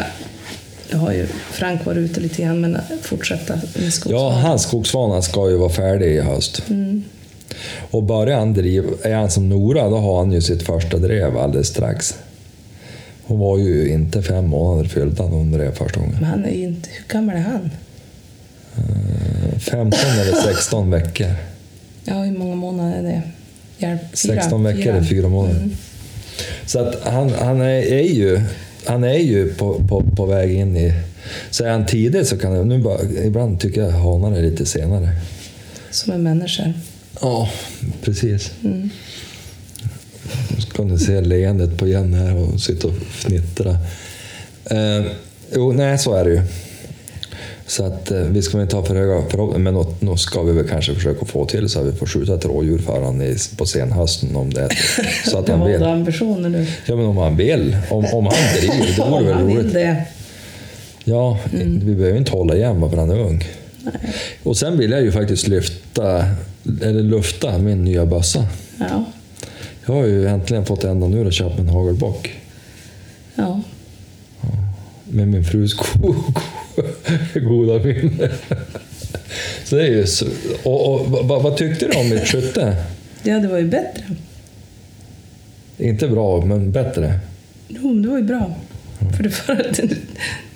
Har 0.93 1.13
ju 1.13 1.27
Frank 1.51 1.87
varit 1.87 1.99
ute 1.99 2.21
lite 2.21 2.43
grann, 2.43 2.61
men 2.61 2.79
fortsätta 3.03 3.55
med 3.55 3.65
Ja, 3.75 3.91
skogsvana. 3.91 4.41
hans 4.41 4.63
skogsvana 4.63 5.23
ska 5.23 5.51
ju 5.51 5.57
vara 5.57 5.71
färdig 5.71 6.07
i 6.07 6.21
höst. 6.21 6.63
Mm. 6.71 7.05
Och 7.91 8.03
börjar 8.03 8.39
han 8.39 8.53
driva, 8.55 8.89
är 9.03 9.15
han 9.15 9.31
som 9.31 9.49
Nora, 9.49 9.89
då 9.89 9.97
har 9.97 10.19
han 10.19 10.33
ju 10.33 10.41
sitt 10.41 10.63
första 10.63 10.97
drev 10.99 11.39
alldeles 11.39 11.69
strax. 11.69 12.15
Hon 13.25 13.39
var 13.39 13.59
ju 13.59 13.93
inte 13.93 14.23
fem 14.23 14.47
månader 14.47 14.89
fyllda 14.89 15.25
när 15.25 15.37
hon 15.37 15.53
drev 15.53 15.75
första 15.75 16.01
gången. 16.01 16.17
Men 16.21 16.25
han 16.25 16.45
är 16.45 16.51
ju 16.51 16.65
inte... 16.65 16.89
Hur 16.93 17.15
gammal 17.15 17.37
är 17.37 17.41
han? 17.41 17.71
15 19.59 20.01
eller 20.21 20.55
16 20.55 20.91
veckor. 20.91 21.35
Ja, 22.05 22.15
hur 22.15 22.39
många 22.39 22.55
månader 22.55 22.99
är 22.99 23.03
det? 23.03 23.23
Hjälp, 23.79 24.01
fyra, 24.01 24.35
16 24.41 24.63
veckor 24.65 24.93
är 24.95 25.03
fyra 25.03 25.29
månader. 25.29 25.57
Mm. 25.57 25.71
Så 26.67 26.79
att 26.79 26.95
han, 27.05 27.31
han 27.31 27.61
är, 27.61 27.93
är 27.93 28.03
ju, 28.03 28.41
han 28.87 29.05
är 29.05 29.19
ju 29.19 29.55
på, 29.55 29.85
på, 29.89 30.03
på 30.17 30.27
väg 30.27 30.53
in 30.53 30.77
i... 30.77 30.93
Så 31.51 31.65
är 31.65 31.71
han 31.71 31.87
tidig 31.87 32.27
så 32.27 32.39
kan 32.39 32.53
jag... 32.53 32.67
Nu 32.67 32.79
bara, 32.79 33.03
ibland 33.25 33.61
tycker 33.61 33.81
jag 33.81 33.91
hanar 33.91 34.39
är 34.39 34.43
lite 34.43 34.67
senare. 34.67 35.09
Som 35.91 36.13
en 36.13 36.23
människa. 36.23 36.73
Ja, 37.21 37.51
precis. 38.03 38.51
Mm. 38.65 38.91
Så 40.59 40.71
kan 40.71 40.89
du 40.89 40.99
se 40.99 41.21
leendet 41.21 41.79
på 41.79 41.87
Jenny 41.87 42.17
här 42.17 42.37
och 42.37 42.61
sitta 42.61 42.89
och 42.89 42.95
fnittra. 42.95 43.71
Eh, 44.65 45.05
jo, 45.55 45.73
nej, 45.73 45.99
så 45.99 46.15
är 46.15 46.25
det 46.25 46.31
ju. 46.31 46.43
Så 47.77 47.85
att 47.85 48.11
eh, 48.11 48.19
vi 48.21 48.43
ska 48.43 48.57
väl 48.59 48.63
inte 48.65 48.77
ha 48.77 48.85
för 48.85 48.95
höga 48.95 49.23
förhoppningar, 49.31 49.73
men 49.73 49.85
nå 50.01 50.17
ska 50.17 50.43
vi 50.43 50.53
väl 50.53 50.69
kanske 50.69 50.95
försöka 50.95 51.25
få 51.27 51.45
till 51.47 51.69
så 51.69 51.81
att 51.81 51.87
vi 51.87 51.93
får 51.93 52.07
skjuta 52.07 52.35
ett 52.35 52.45
rådjur 52.45 52.79
för 52.79 52.93
honom 52.93 53.23
i, 53.23 53.37
på 53.57 53.67
senhösten 53.67 54.37
om 54.37 54.51
det 54.55 54.61
är 54.61 54.69
så 55.31 55.39
att 55.39 55.49
han 55.49 55.67
vill. 55.67 55.83
ambitioner 55.83 56.49
nu. 56.49 56.67
Ja, 56.87 56.97
men 56.97 57.07
om 57.07 57.17
han 57.17 57.37
vill. 57.37 57.77
Om, 57.91 58.05
om 58.13 58.27
han 58.27 58.35
driver, 58.61 58.97
det 58.97 59.11
vore 59.11 59.25
väl 59.35 59.39
roligt. 59.49 59.73
det. 59.73 60.05
Ja, 61.05 61.39
vi 61.85 61.95
behöver 61.95 62.19
inte 62.19 62.33
hålla 62.33 62.57
igen 62.57 62.81
bara 62.81 62.91
för 62.91 62.97
han 62.97 63.11
är 63.11 63.19
ung. 63.21 63.45
Nej. 63.83 63.95
Och 64.43 64.57
sen 64.57 64.79
vill 64.79 64.91
jag 64.91 65.03
ju 65.03 65.13
faktiskt 65.13 65.49
lyfta, 65.49 66.25
eller 66.83 67.03
lufta 67.03 67.59
min 67.59 67.85
nya 67.85 68.07
bössa. 68.07 68.47
Ja. 68.79 69.05
Jag 69.87 69.95
har 69.95 70.05
ju 70.07 70.27
äntligen 70.27 70.65
fått 70.67 70.85
ända 70.85 71.07
nu 71.07 71.27
och 71.27 71.33
köpt 71.33 71.59
en 71.59 71.69
hagelbock. 71.69 72.31
ja. 73.35 73.61
Med 75.05 75.29
min 75.29 75.45
frus 75.45 75.75
go- 75.75 76.15
goda 77.35 77.85
minne. 77.85 78.31
Så 79.65 79.77
det 79.77 79.83
är 79.83 79.91
ju 79.91 80.07
så. 80.07 80.27
Och, 80.63 80.95
och, 80.95 81.07
vad, 81.29 81.43
vad 81.43 81.57
tyckte 81.57 81.87
du 81.89 81.99
om 81.99 82.09
mitt 82.09 82.27
skytte? 82.29 82.77
Ja, 83.23 83.39
det 83.39 83.49
var 83.49 83.59
ju 83.59 83.67
bättre. 83.67 84.03
Inte 85.79 86.09
bra, 86.09 86.45
men 86.45 86.73
bättre. 86.73 87.19
Jo, 87.69 87.95
det 87.95 88.09
var 88.09 88.19
ju 88.19 88.25
bra. 88.25 88.55
För 89.17 89.23
det 89.23 89.31
för 89.31 89.53
att 89.71 89.77
du, 89.77 89.87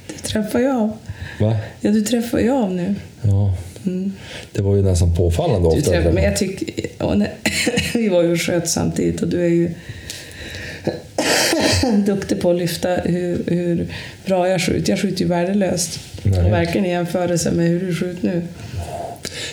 du 0.07 0.15
träffar 0.23 0.59
ju 0.59 0.69
av. 0.71 0.93
Va? 1.41 1.57
Ja, 1.81 1.91
du 1.91 2.01
träffar 2.03 2.39
ju 2.39 2.51
av 2.51 2.73
nu. 2.75 2.95
Ja, 3.23 3.55
Mm. 3.87 4.13
det 4.53 4.63
var 4.63 4.77
ju 4.77 4.83
nästan 4.83 5.15
påfallande 5.15 5.71
Du 5.71 5.77
ofta. 5.79 5.91
träffar, 5.91 6.13
men 6.13 6.25
jag 6.25 6.37
tycker... 6.37 7.15
när, 7.17 7.31
vi 7.95 8.09
var 8.09 8.23
ju 8.23 8.33
och 8.33 8.41
sköt 8.41 8.69
samtidigt 8.69 9.23
och 9.23 9.29
du 9.29 9.45
är 9.45 9.49
ju 9.49 9.71
duktig 12.07 12.41
på 12.41 12.51
att 12.51 12.57
lyfta 12.57 12.89
hur, 12.89 13.39
hur 13.47 13.87
bra 14.27 14.49
jag 14.49 14.61
skjuter. 14.61 14.93
Jag 14.93 15.01
skjuter 15.01 15.21
ju 15.21 15.27
värdelöst. 15.29 15.99
Nej. 16.23 16.45
Och 16.45 16.53
verkligen 16.53 16.87
i 16.87 16.91
jämförelse 16.91 17.51
med 17.53 17.69
hur 17.69 17.81
du 17.81 17.95
skjuter 17.95 18.27
nu. 18.29 18.43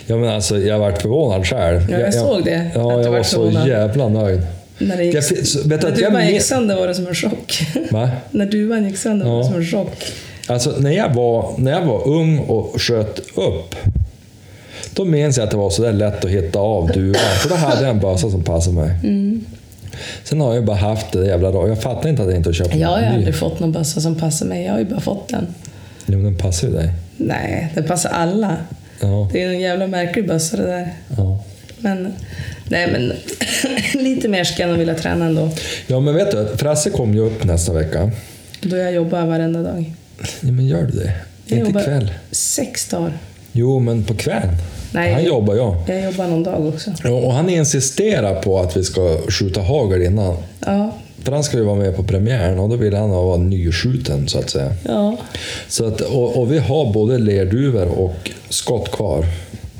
Ja, 0.06 0.16
men 0.18 0.30
alltså, 0.30 0.58
jag 0.60 0.80
varit 0.80 1.02
förvånad 1.02 1.48
själv. 1.48 1.82
Ja, 1.92 2.00
jag 2.00 2.14
såg 2.14 2.46
det, 2.46 2.72
Ja, 2.76 2.98
du 2.98 3.04
jag 3.04 3.12
var 3.12 3.24
så 3.24 3.52
jävla 3.68 4.10
nöjd. 4.10 4.42
När, 4.78 5.02
gick, 5.02 5.16
Jag 5.16 5.24
så- 5.24 5.60
du 5.64 5.70
när 5.70 5.92
duvan 5.96 6.14
men- 6.14 6.28
gick 6.28 6.42
sönder 6.42 6.76
var 6.76 6.88
det 6.88 6.96
som 6.96 7.08
en 7.08 7.16
chock. 7.16 7.62
Va? 7.92 8.10
när 8.32 8.46
duvan 8.46 8.86
gick 8.86 8.98
sönder 8.98 9.26
var 9.26 9.38
det 9.38 9.46
som 9.46 9.56
en 9.56 9.66
chock. 9.66 10.04
Alltså, 10.48 10.76
när 10.80 10.92
jag, 10.92 11.14
var, 11.14 11.54
när 11.58 11.72
jag 11.72 11.82
var 11.82 12.08
ung 12.08 12.40
och 12.40 12.82
sköt 12.82 13.20
upp, 13.36 13.76
då 14.94 15.06
minns 15.06 15.38
jag 15.38 15.44
att 15.44 15.52
det 15.52 15.58
var 15.58 15.70
så 15.70 15.82
där 15.82 15.94
lätt 15.94 16.26
att 16.26 16.32
hitta 16.32 16.60
av 16.60 16.92
duvan. 16.92 17.22
För 17.42 17.50
då 17.50 17.56
hade 17.56 17.82
jag 17.82 17.90
en 17.90 18.00
bössa 18.00 18.30
som 18.30 18.44
passade 18.44 18.76
mig. 18.76 18.92
Mm. 19.04 19.46
Sen 20.24 20.42
har 20.42 20.48
jag 20.48 20.56
ju 20.56 20.62
bara 20.66 20.78
haft 20.78 21.12
det 21.12 21.26
jävla 21.28 21.52
bra. 21.52 21.68
Jag 21.68 21.82
fattar 21.82 22.10
inte 22.10 22.22
att 22.22 22.28
jag 22.28 22.38
inte 22.38 22.50
har 22.50 22.54
köpt 22.54 22.76
Jag 22.76 22.88
har 22.88 23.00
ju 23.00 23.06
aldrig 23.06 23.36
fått 23.36 23.60
någon 23.60 23.72
bössa 23.72 24.02
som 24.02 24.16
passar 24.16 24.46
mig. 24.46 24.66
Jag 24.66 24.72
har 24.72 24.80
ju 24.80 24.86
bara 24.86 25.00
fått 25.00 25.30
den. 25.30 25.48
Jo, 26.06 26.14
men 26.18 26.24
den 26.24 26.38
passar 26.38 26.68
ju 26.68 26.74
dig. 26.74 26.92
Nej, 27.18 27.72
den 27.76 27.84
passar 27.84 28.10
alla. 28.10 28.58
Ja, 29.02 29.30
Det 29.34 29.44
är 29.44 29.48
en 29.50 29.60
jävla 29.60 29.88
märklig 29.88 30.28
bössa 30.28 30.58
det 30.58 30.64
där. 30.66 30.94
ja. 31.18 31.44
Men, 31.78 32.14
nej 32.68 32.88
men 32.92 33.14
lite 34.04 34.28
mer 34.28 34.44
ska 34.44 34.62
jag 34.64 34.70
nog 34.70 34.78
vilja 34.80 34.96
träna 34.96 35.26
ändå. 35.26 35.50
ja, 35.88 36.00
men 36.00 36.16
vet 36.16 36.32
du, 36.32 36.58
Frasse 36.58 36.90
kom 36.90 37.14
ju 37.14 37.20
upp 37.20 37.44
nästa 37.44 37.74
vecka. 37.74 38.12
Då 38.62 38.76
jag 38.78 38.94
jobbar 38.94 39.26
varenda 39.26 39.62
dag. 39.62 39.94
Ja, 40.20 40.52
men 40.52 40.68
gör 40.68 40.82
du 40.82 40.92
det? 41.00 41.12
Jag 41.46 41.58
inte 41.60 41.70
jobbar 41.70 41.82
ikväll? 41.82 42.14
sex 42.32 42.88
dagar. 42.90 43.18
Jo, 43.52 43.80
men 43.80 44.04
på 44.04 44.14
kvällen. 44.16 44.50
Nej. 44.94 45.14
Han 45.14 45.24
jobbar 45.24 45.56
jag. 45.56 45.76
Jag 45.88 46.04
jobbar 46.04 46.28
någon 46.28 46.44
dag 46.44 46.68
också. 46.68 46.92
Ja, 47.04 47.10
och 47.12 47.34
han 47.34 47.50
insisterar 47.50 48.42
på 48.42 48.60
att 48.60 48.78
vi 48.78 48.84
ska 48.84 49.18
skjuta 49.30 49.62
hagel 49.62 50.02
innan. 50.02 50.36
Ja, 50.66 50.92
För 51.24 51.32
han 51.32 51.44
ska 51.44 51.58
ju 51.58 51.64
vara 51.64 51.76
med 51.76 51.96
på 51.96 52.04
premiären 52.04 52.60
och 52.60 52.70
då 52.70 52.76
vill 52.76 52.94
han 52.96 53.10
vara 53.10 53.38
nyskjuten 53.38 54.28
så 54.28 54.40
att 54.40 54.50
säga. 54.50 54.74
ja. 54.86 55.18
Så 55.68 55.86
att, 55.88 56.02
och, 56.02 56.38
och 56.38 56.52
vi 56.52 56.60
har 56.60 56.94
både 56.94 57.18
lerduvor 57.18 57.86
och 58.00 58.32
skott 58.50 58.92
kvar. 58.92 59.26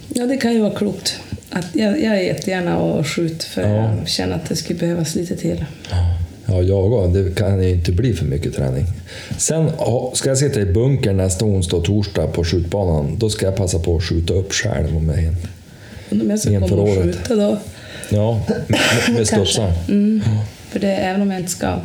ja 0.08 0.26
det 0.26 0.38
kan 0.38 0.54
ju 0.54 0.62
vara 0.62 0.74
klokt. 0.76 1.20
Att 1.50 1.66
jag, 1.74 1.92
jag 2.04 2.14
är 2.18 2.22
jättegärna 2.22 2.78
och 2.80 3.08
skjut 3.08 3.44
för 3.44 3.62
Ja. 3.62 3.68
jag 4.00 4.08
känner 4.08 4.36
att 4.36 4.50
det 4.50 4.56
skulle 4.56 4.80
behövas 4.80 5.16
lite 5.16 5.36
till. 5.36 5.66
Ja, 5.92 5.98
jag 6.46 6.94
och. 6.94 7.10
Det 7.10 7.36
kan 7.36 7.64
ju 7.64 7.70
inte 7.70 7.92
bli 7.92 8.14
för 8.14 8.26
mycket 8.26 8.56
träning. 8.56 8.86
Sen 9.38 9.72
ska 10.14 10.30
jag 10.30 10.38
sitta 10.38 10.60
i 10.62 10.66
bunkern 10.66 11.18
nästa 11.18 11.46
onsdag 11.46 11.78
och 11.78 11.86
torsdag 11.86 12.28
på 12.28 12.44
skjutbanan. 12.44 13.16
Då 13.18 13.30
ska 13.30 13.46
jag 13.46 13.56
passa 13.56 13.80
på 13.80 13.96
att 13.98 14.04
skjuta 14.04 14.34
upp 14.34 14.54
själv 14.54 14.98
om 14.98 15.10
jag 15.10 15.18
hinner. 15.18 15.50
Undrar 16.10 16.26
om 16.26 16.30
jag 16.30 16.40
ska 16.40 16.60
komma 16.60 16.82
och 16.82 17.04
skjuta 17.04 17.36
då. 17.36 17.58
Ja, 18.10 18.42
med, 18.68 18.80
med 19.16 19.28
studsaren. 19.28 19.74
Mm. 19.90 20.22
För 20.70 20.80
det, 20.80 20.92
även 20.96 21.22
om 21.22 21.32
jag 21.32 21.40
inte 21.40 21.52
ska 21.52 21.80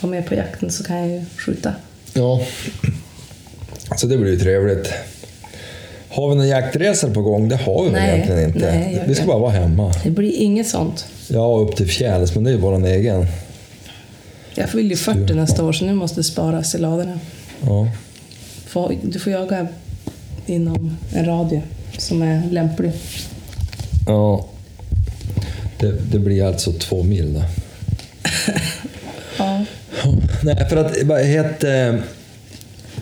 vara 0.00 0.10
med 0.10 0.26
på 0.26 0.34
jakten 0.34 0.70
så 0.70 0.84
kan 0.84 0.96
jag 0.96 1.08
ju 1.08 1.24
skjuta. 1.36 1.72
Ja. 2.14 2.40
Så 3.96 4.06
det 4.06 4.18
blir 4.18 4.30
ju 4.32 4.38
trevligt. 4.38 4.92
Har 6.08 6.28
vi 6.28 6.34
några 6.34 6.48
jaktresor 6.48 7.10
på 7.10 7.22
gång? 7.22 7.48
Det 7.48 7.56
har 7.56 7.84
vi 7.84 7.90
Nej, 7.90 8.14
egentligen 8.14 8.48
inte. 8.48 8.72
nej, 8.72 9.04
vi 9.06 9.14
ska 9.14 9.26
bara 9.26 9.38
vara 9.38 9.50
hemma. 9.50 9.92
Det 10.04 10.10
blir 10.10 10.32
inget 10.32 10.68
sånt. 10.68 11.06
Ja, 11.28 11.66
upp 11.68 11.76
till 11.76 11.88
fjälls, 11.88 12.34
men 12.34 12.44
det 12.44 12.50
är 12.50 12.54
ju 12.54 12.58
vår 12.60 12.86
egen. 12.86 13.26
Jag 14.58 14.70
fyller 14.70 14.90
ju 14.90 14.96
40 14.96 15.34
nästa 15.34 15.64
år 15.64 15.72
så 15.72 15.84
nu 15.84 15.94
måste 15.94 16.20
det 16.20 16.24
sparas 16.24 16.74
i 16.74 16.78
ladorna. 16.78 17.18
Ja. 17.66 17.88
Du 19.02 19.18
får 19.18 19.32
jaga 19.32 19.66
inom 20.46 20.96
en 21.14 21.26
radie 21.26 21.62
som 21.98 22.22
är 22.22 22.50
lämplig. 22.50 22.92
ja. 24.06 24.46
Det, 25.80 25.92
det 26.12 26.18
blir 26.18 26.44
alltså 26.44 26.72
två 26.72 27.02
mil 27.02 27.34
då. 27.34 27.42
Ja. 29.38 29.64
Nej, 30.42 30.68
för 30.68 30.76
att 30.76 31.02
vad 31.02 31.24
heter... 31.24 32.02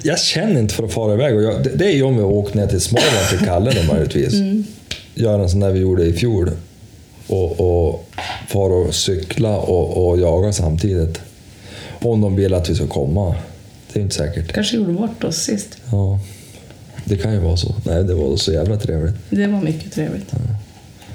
Jag 0.02 0.18
känner 0.18 0.60
inte 0.60 0.74
för 0.74 0.84
att 0.84 0.92
fara 0.92 1.14
iväg. 1.14 1.36
Och 1.36 1.42
jag, 1.42 1.64
det, 1.64 1.70
det 1.70 1.84
är 1.84 1.94
ju 1.94 2.02
om 2.02 2.16
vi 2.16 2.22
åker 2.22 2.56
ner 2.56 2.66
till 2.66 2.80
Småland 2.80 3.28
till 3.30 3.38
Kalle 3.38 3.70
då 3.70 3.92
möjligtvis. 3.92 4.34
Gör 5.14 5.38
en 5.38 5.50
sån 5.50 5.60
där 5.60 5.70
vi 5.70 5.80
gjorde 5.80 6.04
i 6.04 6.12
fjol. 6.12 6.50
Och, 7.26 7.60
och 7.60 8.08
fara 8.48 8.74
och 8.74 8.94
cykla 8.94 9.56
och, 9.56 10.08
och 10.08 10.18
jaga 10.18 10.52
samtidigt. 10.52 11.20
Om 12.06 12.20
de 12.20 12.36
vill 12.36 12.54
att 12.54 12.70
vi 12.70 12.74
ska 12.74 12.86
komma. 12.86 13.34
Det 13.92 13.98
är 13.98 14.02
inte 14.02 14.14
säkert. 14.14 14.52
Kanske 14.52 14.76
gjorde 14.76 14.92
bort 14.92 15.24
oss 15.24 15.36
sist. 15.36 15.76
Ja, 15.90 16.20
det 17.04 17.16
kan 17.16 17.32
ju 17.32 17.38
vara 17.38 17.56
så. 17.56 17.74
Nej, 17.84 18.04
det 18.04 18.14
var 18.14 18.36
så 18.36 18.52
jävla 18.52 18.76
trevligt. 18.76 19.14
Det 19.30 19.46
var 19.46 19.60
mycket 19.62 19.92
trevligt. 19.92 20.32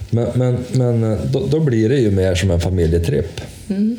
Men, 0.09 0.27
men, 0.35 0.57
men 0.71 1.17
då, 1.31 1.47
då 1.47 1.59
blir 1.59 1.89
det 1.89 1.97
ju 1.97 2.11
mer 2.11 2.35
som 2.35 2.51
en 2.51 2.59
familjetripp. 2.59 3.41
Mm. 3.69 3.97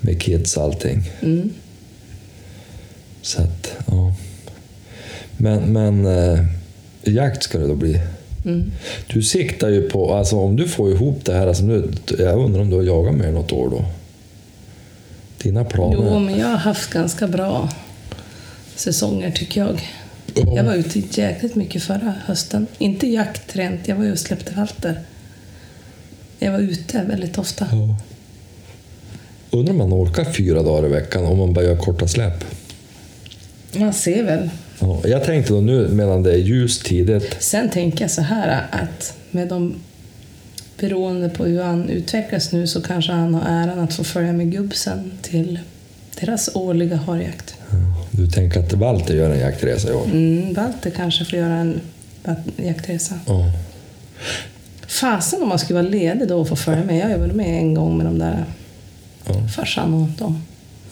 Med 0.00 0.22
kids 0.22 0.56
och 0.56 0.62
allting. 0.62 1.10
Mm. 1.22 1.50
Så 3.22 3.42
att, 3.42 3.72
ja. 3.86 4.14
Men, 5.36 5.72
men 5.72 6.06
eh, 6.06 6.44
jakt 7.02 7.42
ska 7.42 7.58
det 7.58 7.66
då 7.66 7.74
bli. 7.74 8.00
Mm. 8.44 8.72
Du 9.12 9.22
siktar 9.22 9.68
ju 9.68 9.90
på, 9.90 10.14
alltså 10.14 10.36
om 10.36 10.56
du 10.56 10.68
får 10.68 10.92
ihop 10.92 11.24
det 11.24 11.32
här, 11.32 11.46
alltså 11.46 11.64
nu, 11.64 11.92
jag 12.18 12.38
undrar 12.38 12.60
om 12.60 12.70
du 12.70 12.76
har 12.76 12.82
jagat 12.82 13.14
mer 13.14 13.32
något 13.32 13.52
år 13.52 13.70
då? 13.70 13.84
Dina 15.44 15.64
planer? 15.64 15.96
Jo, 15.96 16.18
men 16.18 16.38
jag 16.38 16.46
har 16.46 16.56
haft 16.56 16.90
ganska 16.90 17.28
bra 17.28 17.68
säsonger 18.76 19.30
tycker 19.30 19.60
jag. 19.60 19.90
Ja. 20.34 20.56
Jag 20.56 20.64
var 20.64 20.74
ute 20.74 21.20
jäkligt 21.20 21.54
mycket 21.54 21.82
förra 21.82 22.14
hösten. 22.24 22.66
Inte 22.78 23.06
jakt 23.06 23.56
rent, 23.56 23.88
jag 23.88 23.96
var 23.96 24.04
ju 24.04 24.12
och 24.12 24.18
släppte 24.18 24.54
valter. 24.54 25.00
Jag 26.38 26.52
var 26.52 26.58
ute 26.58 27.02
väldigt 27.02 27.38
ofta. 27.38 27.66
Ja. 27.72 27.96
Undrar 29.50 29.72
om 29.72 29.78
man 29.78 29.92
orkar 29.92 30.24
fyra 30.24 30.62
dagar 30.62 30.88
i 30.88 30.92
veckan 30.92 31.24
om 31.24 31.38
man 31.38 31.52
bara 31.52 31.64
gör 31.64 31.76
korta 31.76 32.08
släpp. 32.08 32.44
Man 33.76 33.92
ser 33.92 34.22
väl. 34.22 34.50
Ja, 34.78 35.00
jag 35.04 35.24
tänkte 35.24 35.52
då 35.52 35.60
nu 35.60 35.88
medan 35.88 36.22
det 36.22 36.32
är 36.32 36.38
ljust 36.38 36.84
tidigt. 36.84 37.36
Sen 37.38 37.70
tänker 37.70 38.04
jag 38.04 38.10
så 38.10 38.22
här 38.22 38.66
att 38.70 39.16
med 39.30 39.48
de 39.48 39.74
beroende 40.80 41.28
på 41.28 41.44
hur 41.44 41.62
han 41.62 41.88
utvecklas 41.88 42.52
nu 42.52 42.66
så 42.66 42.82
kanske 42.82 43.12
han 43.12 43.34
har 43.34 43.42
äran 43.48 43.78
att 43.78 43.94
få 43.94 44.04
följa 44.04 44.32
med 44.32 44.52
gubbsen 44.52 45.12
till 45.22 45.58
deras 46.20 46.50
årliga 46.54 46.96
harjakt. 46.96 47.54
Ja, 47.70 47.76
Du 48.10 48.26
tänker 48.26 48.60
att 48.60 48.72
Walter 48.72 49.14
gör 49.14 49.30
en 49.30 49.38
jaktresa 49.40 49.88
i 49.88 49.92
år? 49.92 50.04
Mm, 50.04 50.54
Walter 50.54 50.90
kanske 50.90 51.24
får 51.24 51.38
göra 51.38 51.54
en 51.54 51.80
jaktresa. 52.56 53.14
Ja. 53.26 53.52
Fasen 54.86 55.42
om 55.42 55.48
man 55.48 55.58
skulle 55.58 55.80
vara 55.82 55.90
ledig 55.90 56.28
då 56.28 56.38
och 56.40 56.48
få 56.48 56.56
följa 56.56 56.84
med. 56.84 57.10
Jag 57.10 57.18
väl 57.18 57.32
med 57.32 57.58
en 57.58 57.74
gång 57.74 57.96
med 57.96 58.06
de 58.06 58.18
där 58.18 58.44
Ja. 59.26 59.48
farsan 59.56 59.94
och 59.94 60.08
dem. 60.08 60.42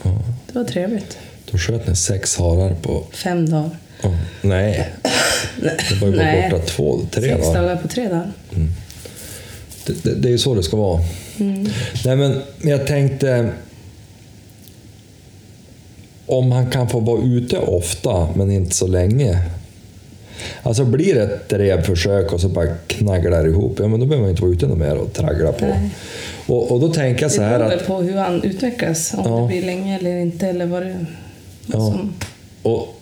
Ja. 0.03 0.23
Det 0.47 0.59
var 0.59 0.65
trevligt. 0.65 1.19
Då 1.51 1.59
sköt 1.59 1.89
ni 1.89 1.97
sex 1.97 2.37
harar 2.39 2.75
på... 2.75 3.05
Fem 3.13 3.49
dagar. 3.51 3.71
Ja. 4.03 4.11
Nej, 4.41 4.89
det 5.89 5.95
var 6.01 6.09
ju 6.09 6.17
bara 6.17 6.51
borta 6.51 6.67
två, 6.67 7.01
tre 7.11 7.23
Sex 7.23 7.47
dagar. 7.47 7.63
dagar 7.63 7.77
på 7.77 7.89
tre 7.89 8.09
dagar. 8.09 8.33
Det, 9.87 10.05
det, 10.05 10.15
det 10.15 10.29
är 10.29 10.33
ju 10.33 10.39
så 10.39 10.55
det 10.55 10.63
ska 10.63 10.77
vara. 10.77 11.01
Nej, 12.05 12.17
men 12.17 12.43
jag 12.63 12.87
tänkte... 12.87 13.49
Om 16.27 16.53
han 16.53 16.71
kan 16.71 16.89
få 16.89 17.01
vara 17.01 17.23
ute 17.23 17.59
ofta, 17.59 18.29
men 18.37 18.51
inte 18.51 18.75
så 18.75 18.87
länge. 18.87 19.39
Alltså 20.63 20.85
blir 20.85 21.15
det 21.15 21.23
ett 21.23 21.49
drevförsök 21.49 22.33
och 22.33 22.41
så 22.41 22.49
bara 22.49 22.67
knagglar 22.87 23.47
ihop, 23.49 23.77
ja 23.79 23.89
men 23.89 24.01
då 24.01 24.07
behöver 24.07 24.23
man 24.23 24.31
inte 24.31 24.43
vara 24.43 24.53
ute 24.53 24.67
något 24.67 24.79
mer 24.79 24.97
och 24.97 25.13
traggla 25.13 25.53
på. 25.53 25.67
Och, 26.47 26.73
och 26.73 26.81
då 26.81 26.89
tänker 26.89 27.23
jag 27.23 27.31
Det 27.31 27.35
så 27.35 27.43
här 27.43 27.59
beror 27.59 27.69
väl 27.71 27.79
att... 27.79 27.87
på 27.87 27.97
hur 28.01 28.17
han 28.17 28.43
utvecklas. 28.43 29.15
Om 29.15 29.25
Ja. 29.33 29.41
det 29.41 29.47
blir 29.49 29.63
länge 29.67 29.99
eller 29.99 30.17
inte. 30.17 30.47
Eller 30.47 30.67
vad 30.67 30.83
det 30.83 31.07
vad 31.67 31.81
Ja. 31.83 31.91
som... 31.93 32.15
Och, 32.63 33.02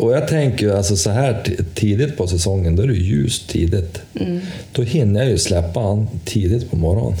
och 0.00 0.12
jag 0.12 0.28
tänker 0.28 0.66
ju 0.66 0.72
alltså 0.76 0.96
så 0.96 1.10
här 1.10 1.56
tidigt 1.74 2.16
på 2.16 2.26
säsongen, 2.26 2.76
då 2.76 2.82
är 2.82 2.86
det 2.86 2.94
ljust 2.94 3.48
tidigt. 3.48 4.00
Mm. 4.14 4.40
Då 4.72 4.82
hinner 4.82 5.20
jag 5.20 5.30
ju 5.30 5.38
släppa 5.38 5.80
han 5.80 6.08
tidigt 6.24 6.70
på 6.70 6.76
morgonen. 6.76 7.18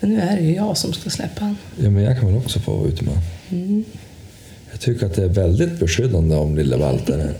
Men 0.00 0.10
nu 0.10 0.20
är 0.20 0.36
det 0.36 0.42
ju 0.42 0.54
jag 0.54 0.76
som 0.76 0.92
ska 0.92 1.10
släppa 1.10 1.44
han. 1.44 1.56
Ja, 1.82 1.90
men 1.90 2.02
jag 2.02 2.18
kan 2.18 2.26
väl 2.28 2.36
också 2.36 2.60
få 2.60 2.76
vara 2.76 2.88
ute 2.88 3.04
med. 3.04 3.14
Mm. 3.50 3.84
Jag 4.70 4.80
tycker 4.80 5.06
att 5.06 5.14
det 5.14 5.22
är 5.22 5.28
väldigt 5.28 5.80
beskyddande 5.80 6.36
om 6.36 6.56
lille 6.56 6.76
Walter. 6.76 7.32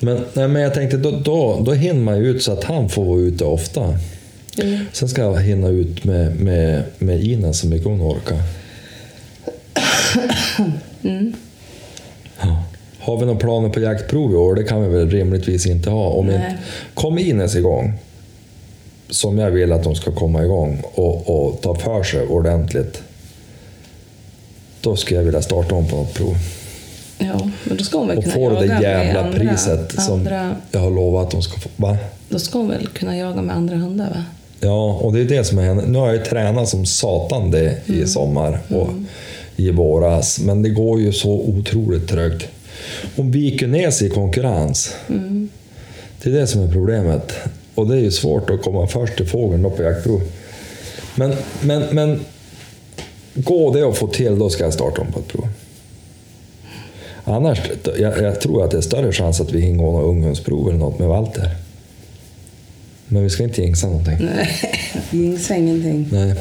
Men, 0.00 0.20
nej, 0.32 0.48
men 0.48 0.62
jag 0.62 0.74
tänkte, 0.74 0.96
då, 0.96 1.10
då, 1.10 1.62
då 1.66 1.72
hinner 1.72 2.00
man 2.00 2.18
ju 2.18 2.30
ut 2.30 2.42
så 2.42 2.52
att 2.52 2.64
han 2.64 2.88
får 2.88 3.04
vara 3.04 3.20
ute 3.20 3.44
ofta. 3.44 3.98
Mm. 4.62 4.78
Sen 4.92 5.08
ska 5.08 5.22
jag 5.22 5.40
hinna 5.40 5.68
ut 5.68 6.04
med, 6.04 6.40
med, 6.40 6.82
med 6.98 7.24
Ina 7.24 7.52
så 7.52 7.66
mycket 7.66 7.86
hon 7.86 8.02
orkar. 8.02 8.38
Mm. 11.02 11.32
Har 13.02 13.16
vi 13.18 13.26
några 13.26 13.38
planer 13.38 13.68
på 13.68 13.80
jaktprov 13.80 14.32
i 14.32 14.34
år? 14.34 14.54
Det 14.54 14.64
kan 14.64 14.82
vi 14.82 14.88
väl 14.88 15.10
rimligtvis 15.10 15.66
inte 15.66 15.90
ha. 15.90 16.08
Om 16.08 16.30
inte, 16.30 16.58
kom 16.94 17.18
Ines 17.18 17.56
igång, 17.56 17.92
som 19.10 19.38
jag 19.38 19.50
vill 19.50 19.72
att 19.72 19.84
de 19.84 19.94
ska 19.94 20.12
komma 20.12 20.44
igång 20.44 20.82
och, 20.94 21.46
och 21.46 21.60
ta 21.60 21.74
för 21.74 22.02
sig 22.02 22.26
ordentligt, 22.26 23.02
då 24.80 24.96
skulle 24.96 25.20
jag 25.20 25.24
vilja 25.24 25.42
starta 25.42 25.74
om 25.74 25.88
på 25.88 25.96
något 25.96 26.14
prov. 26.14 26.36
Ja, 27.18 27.50
men 27.64 27.76
då 27.76 27.84
ska 27.84 27.98
hon 27.98 28.08
väl 28.08 28.18
Och 28.18 28.24
kunna 28.24 28.34
få 28.34 28.48
det 28.50 28.66
jaga 28.66 28.74
med 28.74 28.82
jävla 28.82 29.20
andra, 29.20 29.38
priset 29.38 30.02
som 30.02 30.12
andra, 30.14 30.56
jag 30.70 30.80
har 30.80 30.90
lovat 30.90 31.24
att 31.24 31.30
de 31.30 31.42
ska 31.42 31.60
få. 31.60 31.68
Va? 31.76 31.96
Då 32.28 32.38
ska 32.38 32.58
hon 32.58 32.68
väl 32.68 32.86
kunna 32.86 33.16
jaga 33.16 33.42
med 33.42 33.56
andra 33.56 33.76
hundar 33.76 34.10
va? 34.10 34.24
Ja, 34.60 34.92
och 34.92 35.12
det 35.12 35.20
är 35.20 35.24
det 35.24 35.44
som 35.44 35.58
är 35.58 35.62
henne. 35.62 35.82
Nu 35.86 35.98
har 35.98 36.06
jag 36.06 36.16
ju 36.16 36.22
tränat 36.22 36.68
som 36.68 36.86
satan 36.86 37.50
det 37.50 37.88
Mm. 37.88 38.02
i 38.02 38.06
sommar 38.06 38.58
och 38.68 38.88
i 39.56 39.70
våras, 39.70 40.40
men 40.40 40.62
det 40.62 40.68
går 40.68 41.00
ju 41.00 41.12
så 41.12 41.30
otroligt 41.30 42.08
trögt. 42.08 42.48
Hon 43.16 43.30
viker 43.30 43.66
ner 43.66 43.90
sig 43.90 44.06
i 44.06 44.10
konkurrens. 44.10 44.94
Mm. 45.08 45.48
Det 46.22 46.30
är 46.30 46.34
det 46.34 46.46
som 46.46 46.62
är 46.62 46.72
problemet. 46.72 47.32
Och 47.74 47.88
det 47.88 47.96
är 47.96 48.00
ju 48.00 48.10
svårt 48.10 48.50
att 48.50 48.62
komma 48.62 48.86
först 48.86 49.16
till 49.16 49.26
fågeln 49.26 49.62
då 49.62 49.70
på 49.70 49.82
jaktprov. 49.82 50.22
Men, 51.14 51.34
men, 51.60 51.82
men 51.94 52.20
går 53.34 53.74
det 53.74 53.88
att 53.88 53.98
få 53.98 54.06
till, 54.06 54.38
då 54.38 54.50
ska 54.50 54.64
jag 54.64 54.74
starta 54.74 55.00
om 55.00 55.12
på 55.12 55.18
ett 55.18 55.28
prov. 55.28 55.48
Annars, 57.24 57.60
jag, 57.98 58.22
jag 58.22 58.40
tror 58.40 58.64
att 58.64 58.70
det 58.70 58.76
är 58.76 58.82
större 58.82 59.12
chans 59.12 59.40
att 59.40 59.52
vi 59.52 59.60
hinner 59.60 59.84
gå 59.84 59.92
något 59.92 60.08
unghundsprov 60.08 60.68
eller 60.68 60.78
något 60.78 60.98
med 60.98 61.08
Walter. 61.08 61.50
Men 63.08 63.22
vi 63.22 63.30
ska 63.30 63.42
inte 63.42 63.62
jinxa 63.62 63.86
någonting. 63.86 64.16
Nej, 64.20 64.48
jinxa 65.10 65.56
ingenting. 65.56 66.08
Nej. 66.12 66.34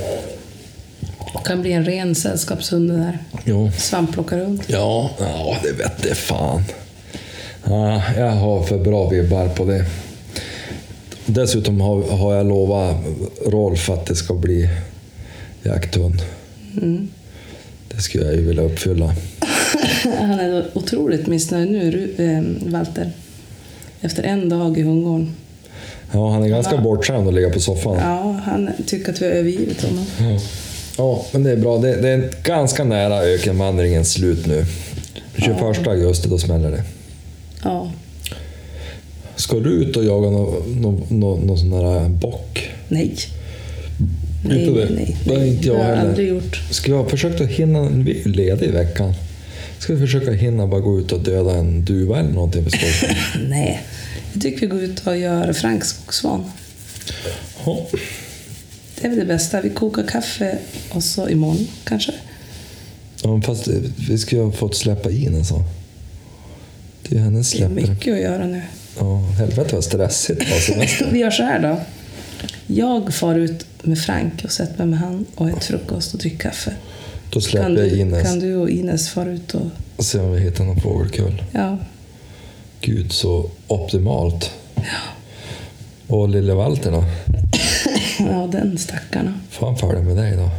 Kan 1.45 1.61
bli 1.61 1.71
en 1.71 1.85
ren 1.85 2.15
sällskapshund 2.15 2.89
det 2.91 2.97
där. 2.97 3.19
Jo. 3.45 3.71
Svampplockarhund. 3.77 4.63
Ja, 4.67 5.11
ja, 5.19 5.57
det 5.63 5.71
vet 5.71 6.03
det 6.03 6.15
fan. 6.15 6.63
Ja, 7.63 8.01
jag 8.17 8.31
har 8.31 8.63
för 8.63 8.77
bra 8.77 9.09
vibbar 9.09 9.47
på 9.47 9.65
det. 9.65 9.85
Dessutom 11.25 11.81
har, 11.81 12.01
har 12.17 12.35
jag 12.35 12.45
lovat 12.47 12.95
Rolf 13.45 13.89
att 13.89 14.05
det 14.05 14.15
ska 14.15 14.33
bli 14.33 14.69
jakthund. 15.63 16.21
Mm. 16.81 17.07
Det 17.87 18.01
skulle 18.01 18.25
jag 18.25 18.35
ju 18.35 18.47
vilja 18.47 18.63
uppfylla. 18.63 19.05
Han 20.19 20.39
är 20.39 20.65
otroligt 20.73 21.27
missnöjd 21.27 21.71
nu, 21.71 21.91
Ru- 21.91 22.37
eh, 22.65 22.71
Walter. 22.71 23.11
Efter 24.01 24.23
en 24.23 24.49
dag 24.49 24.77
i 24.77 24.81
hundgården. 24.81 25.35
Ja, 26.11 26.31
han 26.31 26.43
är 26.43 26.47
ganska 26.47 26.75
Ja. 26.75 26.81
bortskämd 26.81 27.27
att 27.27 27.33
ligga 27.33 27.49
på 27.49 27.59
soffan. 27.59 27.97
Ja, 27.99 28.39
han 28.45 28.69
tycker 28.85 29.11
att 29.13 29.21
vi 29.21 29.25
har 29.25 29.31
övergivit 29.33 29.81
honom. 29.83 30.05
Ja. 30.19 30.39
Ja, 30.97 31.25
men 31.31 31.43
det 31.43 31.51
är 31.51 31.57
bra. 31.57 31.77
Det, 31.77 32.01
det 32.01 32.09
är 32.09 32.29
ganska 32.43 32.83
nära 32.83 33.21
ökenvandringens 33.23 34.11
slut 34.13 34.45
nu. 34.47 34.65
21 35.37 35.87
augusti, 35.87 36.29
då 36.29 36.37
smäller 36.37 36.71
det. 36.71 36.83
Ja. 37.63 37.91
Ska 39.35 39.59
du 39.59 39.69
ut 39.69 39.97
och 39.97 40.05
jaga 40.05 40.29
någon 40.29 40.81
nå, 40.81 40.99
nå, 41.09 41.37
nå 41.37 41.57
sån 41.57 41.69
där 41.69 42.09
bock? 42.09 42.69
Nej. 42.87 43.15
Nej, 44.45 44.63
Inte 44.67 44.79
det? 44.79 44.89
nej, 44.93 45.17
Det 45.25 45.37
nej. 45.37 45.47
inte 45.49 45.67
jag 45.67 45.75
Det 45.77 45.81
har 45.83 45.89
jag 45.89 45.95
heller. 45.97 46.09
aldrig 46.09 46.29
gjort. 46.29 46.61
Ska 46.71 46.91
jag 46.91 47.09
försöka 47.09 47.45
hinna, 47.45 47.89
vi 47.89 48.21
är 48.21 48.29
lediga 48.29 48.69
i 48.69 48.71
veckan. 48.71 49.13
Ska 49.79 49.93
vi 49.93 49.99
försöka 49.99 50.31
hinna 50.31 50.67
bara 50.67 50.79
gå 50.81 50.99
ut 50.99 51.11
och 51.11 51.19
döda 51.19 51.51
en 51.57 51.85
duva 51.85 52.19
eller 52.19 52.29
någonting 52.29 52.63
för 52.63 52.71
skoj? 52.71 53.17
Nej. 53.49 53.81
Jag 54.33 54.41
tycker 54.41 54.59
vi 54.61 54.67
går 54.67 54.81
ut 54.83 55.07
och 55.07 55.17
gör 55.17 55.53
Franks 55.53 55.87
skogsvan. 55.87 56.43
Ja. 57.65 57.87
Det 59.01 59.07
är 59.07 59.09
väl 59.09 59.19
det 59.19 59.25
bästa. 59.25 59.61
Vi 59.61 59.69
kokar 59.69 60.03
kaffe 60.03 60.57
och 60.89 61.03
så 61.03 61.29
imorgon 61.29 61.67
kanske. 61.83 62.13
Ja, 63.23 63.41
fast 63.41 63.67
vi 64.09 64.17
ska 64.17 64.35
ju 64.35 64.43
ha 64.43 64.51
fått 64.51 64.75
släppa 64.75 65.11
in 65.11 65.35
en 65.35 65.45
sån. 65.45 65.63
Det 67.09 67.15
är 67.15 67.19
hennes 67.19 67.51
Det 67.51 67.63
är 67.63 67.69
mycket 67.69 68.13
att 68.13 68.21
göra 68.21 68.45
nu. 68.45 68.61
Ja, 68.99 69.17
helvete 69.17 69.75
vad 69.75 69.83
stressigt. 69.83 70.41
Vi 71.11 71.19
gör 71.19 71.31
så 71.31 71.43
här 71.43 71.59
då. 71.59 71.79
Jag 72.67 73.13
far 73.13 73.35
ut 73.35 73.65
med 73.81 73.99
Frank 73.99 74.43
och 74.43 74.51
sätter 74.51 74.77
mig 74.77 74.87
med 74.87 74.99
han 74.99 75.25
och 75.35 75.49
äter 75.49 75.59
frukost 75.59 76.13
och 76.13 76.19
dricker 76.19 76.37
kaffe. 76.37 76.73
Då 77.29 77.33
Kan 77.33 77.41
släpper 77.41 77.69
jag 77.69 77.77
du, 77.77 77.99
Ines 77.99 78.23
kan 78.23 78.39
du 78.39 78.55
och 78.55 78.69
Ines 78.69 79.09
fara 79.09 79.31
ut 79.31 79.53
och... 79.53 79.65
och 79.97 80.05
se 80.05 80.19
om 80.19 80.31
vi 80.31 80.39
hittar 80.39 80.63
någon 80.63 80.81
fågelkull. 80.81 81.43
Ja, 81.51 81.77
Gud, 82.81 83.11
så 83.11 83.49
optimalt. 83.67 84.51
Och 86.07 86.29
lille 86.29 86.53
Walter 86.53 86.91
då? 86.91 87.03
Ja 88.27 88.47
den 88.51 88.77
stackarna. 88.77 89.33
Får 89.49 89.65
han 89.67 89.77
följa 89.77 90.01
med 90.01 90.17
dig 90.17 90.35
då? 90.37 90.49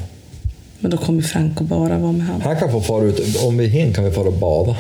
Men 0.81 0.91
då 0.91 0.97
kommer 0.97 1.23
Frank 1.23 1.61
och 1.61 1.67
bara 1.67 1.99
vara 1.99 2.13
med 2.13 2.27
han. 2.27 2.41
Han 2.41 2.57
kan 2.57 2.73
få 2.73 2.81
fara 2.81 3.05
ut. 3.05 3.43
Om 3.43 3.59
vi 3.59 3.67
hinner 3.67 3.95
kan 3.95 4.05
vi 4.05 4.11
fara 4.11 4.29
och 4.29 4.33
bada. 4.33 4.77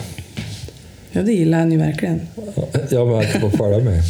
Ja, 1.13 1.23
det 1.23 1.33
gillar 1.33 1.59
han 1.59 1.73
ju 1.73 1.79
verkligen. 1.79 2.21
Ja, 2.91 3.05
men 3.05 3.27
kan 3.27 3.41
få 3.41 3.51
följa 3.51 3.79
med. 3.79 4.03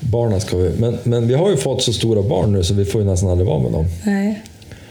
Barnen 0.00 0.40
ska 0.40 0.56
vi... 0.56 0.78
Men, 0.78 0.98
men 1.02 1.28
vi 1.28 1.34
har 1.34 1.50
ju 1.50 1.56
fått 1.56 1.82
så 1.82 1.92
stora 1.92 2.22
barn 2.22 2.52
nu 2.52 2.64
så 2.64 2.74
vi 2.74 2.84
får 2.84 3.00
ju 3.00 3.06
nästan 3.06 3.30
aldrig 3.30 3.48
vara 3.48 3.58
med 3.58 3.72
dem. 3.72 3.84
Nej, 4.04 4.42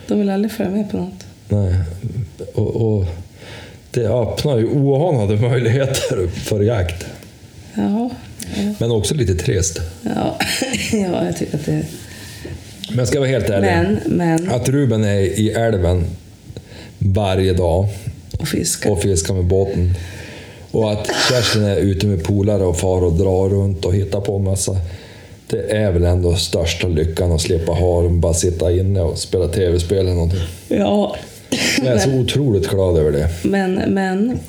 de 0.07 0.19
vill 0.19 0.29
aldrig 0.29 0.51
följa 0.51 0.71
med 0.71 0.91
på 0.91 0.97
något. 0.97 1.25
Nej. 1.49 1.75
Och, 2.55 2.75
och 2.75 3.05
det 3.91 4.07
öppnar 4.07 4.57
ju 4.57 4.65
oanade 4.65 5.35
möjligheter 5.35 6.27
för 6.27 6.59
jakt. 6.59 7.05
Ja, 7.73 8.09
ja, 8.55 8.73
Men 8.79 8.91
också 8.91 9.15
lite 9.15 9.35
trist. 9.35 9.81
ja, 10.01 10.37
ja 10.91 11.25
jag 11.25 11.37
tycker 11.37 11.57
att 11.57 11.65
det... 11.65 11.85
Men 12.95 13.07
ska 13.07 13.19
vara 13.19 13.29
helt 13.29 13.49
ärlig. 13.49 13.67
Men, 13.67 13.99
men... 14.17 14.49
Att 14.49 14.69
Ruben 14.69 15.03
är 15.03 15.19
i 15.19 15.49
älven 15.51 16.03
varje 16.99 17.53
dag 17.53 17.87
Och 18.39 18.47
fiska. 18.47 18.91
och 18.91 19.01
fiskar 19.01 19.33
med 19.33 19.45
båten. 19.45 19.93
Och 20.71 20.91
att 20.91 21.09
Kerstin 21.29 21.63
är 21.63 21.75
ute 21.77 22.07
med 22.07 22.23
polare 22.23 22.63
och 22.63 22.77
far 22.77 23.03
och 23.03 23.13
drar 23.13 23.49
runt 23.49 23.85
och 23.85 23.95
hittar 23.95 24.21
på 24.21 24.35
en 24.35 24.43
massa. 24.43 24.77
Det 25.47 25.71
är 25.71 25.91
väl 25.91 26.03
ändå 26.03 26.35
största 26.35 26.87
lyckan 26.87 27.31
att 27.31 27.41
slippa 27.41 27.71
ha 27.71 28.01
dem, 28.01 28.21
bara 28.21 28.33
sitta 28.33 28.71
inne 28.71 29.01
och 29.01 29.17
spela 29.17 29.47
tv-spel 29.47 29.97
eller 29.99 30.13
någonting. 30.13 30.39
Ja, 30.67 31.15
Jag 31.77 31.87
är 31.87 31.97
så 31.97 32.09
otroligt 32.11 32.69
glad 32.69 32.97
över 32.97 33.11
det. 33.11 33.29
Men, 33.43 33.73
men... 33.73 34.39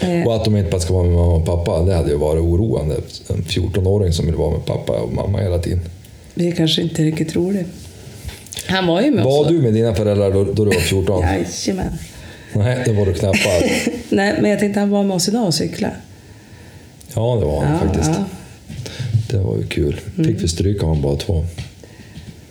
Eh, 0.00 0.26
Och 0.26 0.34
att 0.36 0.44
de 0.44 0.56
inte 0.56 0.70
bara 0.70 0.80
ska 0.80 0.94
vara 0.94 1.04
med 1.04 1.12
mamma 1.16 1.34
och 1.34 1.46
pappa, 1.46 1.82
det 1.82 1.94
hade 1.94 2.10
ju 2.10 2.16
varit 2.16 2.42
oroande. 2.42 2.94
En 3.28 3.42
14-åring 3.42 4.12
som 4.12 4.26
vill 4.26 4.34
vara 4.34 4.50
med 4.50 4.64
pappa 4.66 4.92
och 4.92 5.12
mamma 5.12 5.38
hela 5.40 5.58
tiden. 5.58 5.80
det 6.34 6.48
är 6.48 6.52
kanske 6.52 6.82
inte 6.82 7.02
riktigt 7.02 7.36
roligt. 7.36 7.66
Han 8.66 8.86
var 8.86 9.00
ju 9.00 9.10
med 9.10 9.24
Var 9.24 9.40
oss. 9.40 9.48
du 9.48 9.62
med 9.62 9.74
dina 9.74 9.94
föräldrar 9.94 10.32
då, 10.32 10.44
då 10.44 10.64
du 10.64 10.70
var 10.70 10.80
14? 10.80 11.22
Jajamän. 11.22 11.92
Nej, 12.52 12.82
det 12.84 12.92
var 12.92 13.06
du 13.06 13.14
knappast. 13.14 13.64
Nej, 14.10 14.34
men 14.40 14.50
jag 14.50 14.60
tänkte 14.60 14.80
han 14.80 14.90
var 14.90 15.04
med 15.04 15.14
oss 15.16 15.28
idag 15.28 15.46
och 15.46 15.54
cykla. 15.54 15.90
Ja, 17.14 17.36
det 17.40 17.46
var 17.46 17.64
han 17.64 17.72
Ja, 17.72 17.78
faktiskt. 17.78 18.10
ja. 18.18 18.24
Det 19.30 19.38
var 19.38 19.56
ju 19.56 19.66
kul. 19.66 20.00
Fick 20.16 20.42
vi 20.42 20.48
stryka 20.48 20.86
honom 20.86 21.02
bara 21.02 21.16
två. 21.16 21.44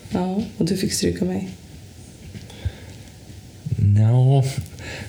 Ja, 0.09 0.41
och 0.57 0.65
du 0.65 0.77
fick 0.77 0.93
stryka 0.93 1.25
mig. 1.25 1.49
Ja, 3.99 4.43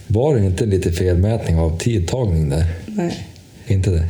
var 0.07 0.34
det 0.36 0.47
inte 0.47 0.66
lite 0.66 0.93
felmätning 0.93 1.59
av 1.59 1.78
tidtagning 1.78 2.49
där? 2.49 2.64
Nej. 2.86 3.26
Inte 3.66 3.91
det? 3.91 4.09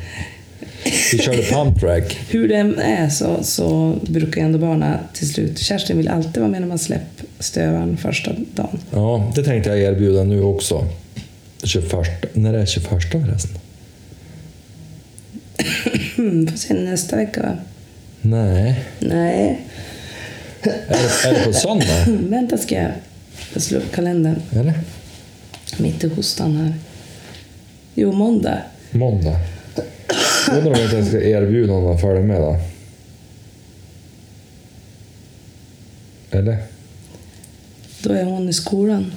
Vi 1.12 1.18
körde 1.18 1.42
pump 1.42 1.80
track. 1.80 2.18
Hur 2.28 2.48
det 2.48 2.54
än 2.54 2.78
är 2.78 3.08
så, 3.08 3.42
så 3.42 3.98
brukar 4.02 4.42
ändå 4.42 4.58
barnen 4.58 4.98
till 5.12 5.32
slut... 5.32 5.58
Kerstin 5.58 5.96
vill 5.96 6.08
alltid 6.08 6.36
vara 6.36 6.48
med 6.48 6.60
när 6.60 6.68
man 6.68 6.78
släpper 6.78 7.26
stövaren 7.38 7.96
första 7.96 8.32
dagen. 8.54 8.78
Ja, 8.90 9.32
det 9.34 9.42
tänkte 9.42 9.70
jag 9.70 9.78
erbjuda 9.78 10.24
nu 10.24 10.42
också. 10.42 10.86
21, 11.62 11.92
när 12.32 12.54
är 12.54 12.58
det 12.58 12.66
21 12.66 12.88
förresten? 13.12 13.58
Hmm, 16.16 16.46
får 16.46 16.56
se 16.56 16.74
nästa 16.74 17.16
vecka 17.16 17.42
va? 17.42 17.56
Nej, 18.20 18.84
Nej. 18.98 19.60
är 20.62 20.70
det, 20.88 21.28
är 21.28 21.34
det 21.34 21.44
på 21.44 21.52
söndag? 21.52 22.04
Vänta 22.28 22.58
ska 22.58 22.74
jag 22.74 22.92
jag 23.52 23.62
slå 23.62 23.78
upp 23.78 23.92
kalendern. 23.92 24.42
Eller? 24.52 24.74
Mitt 25.78 26.04
i 26.04 26.08
hostan 26.08 26.56
här. 26.56 26.74
Jo, 27.94 28.12
måndag. 28.12 28.58
Måndag. 28.90 29.36
Undrar 30.50 30.72
om 30.72 30.80
jag 30.80 30.84
inte 30.84 31.04
ska 31.04 31.22
erbjuda 31.22 31.72
honom 31.72 31.94
att 31.94 32.00
följa 32.00 32.22
med 32.22 32.40
då? 32.40 32.56
Eller? 36.30 36.56
Då 38.02 38.12
är 38.12 38.24
hon 38.24 38.48
i 38.48 38.52
skolan. 38.52 39.12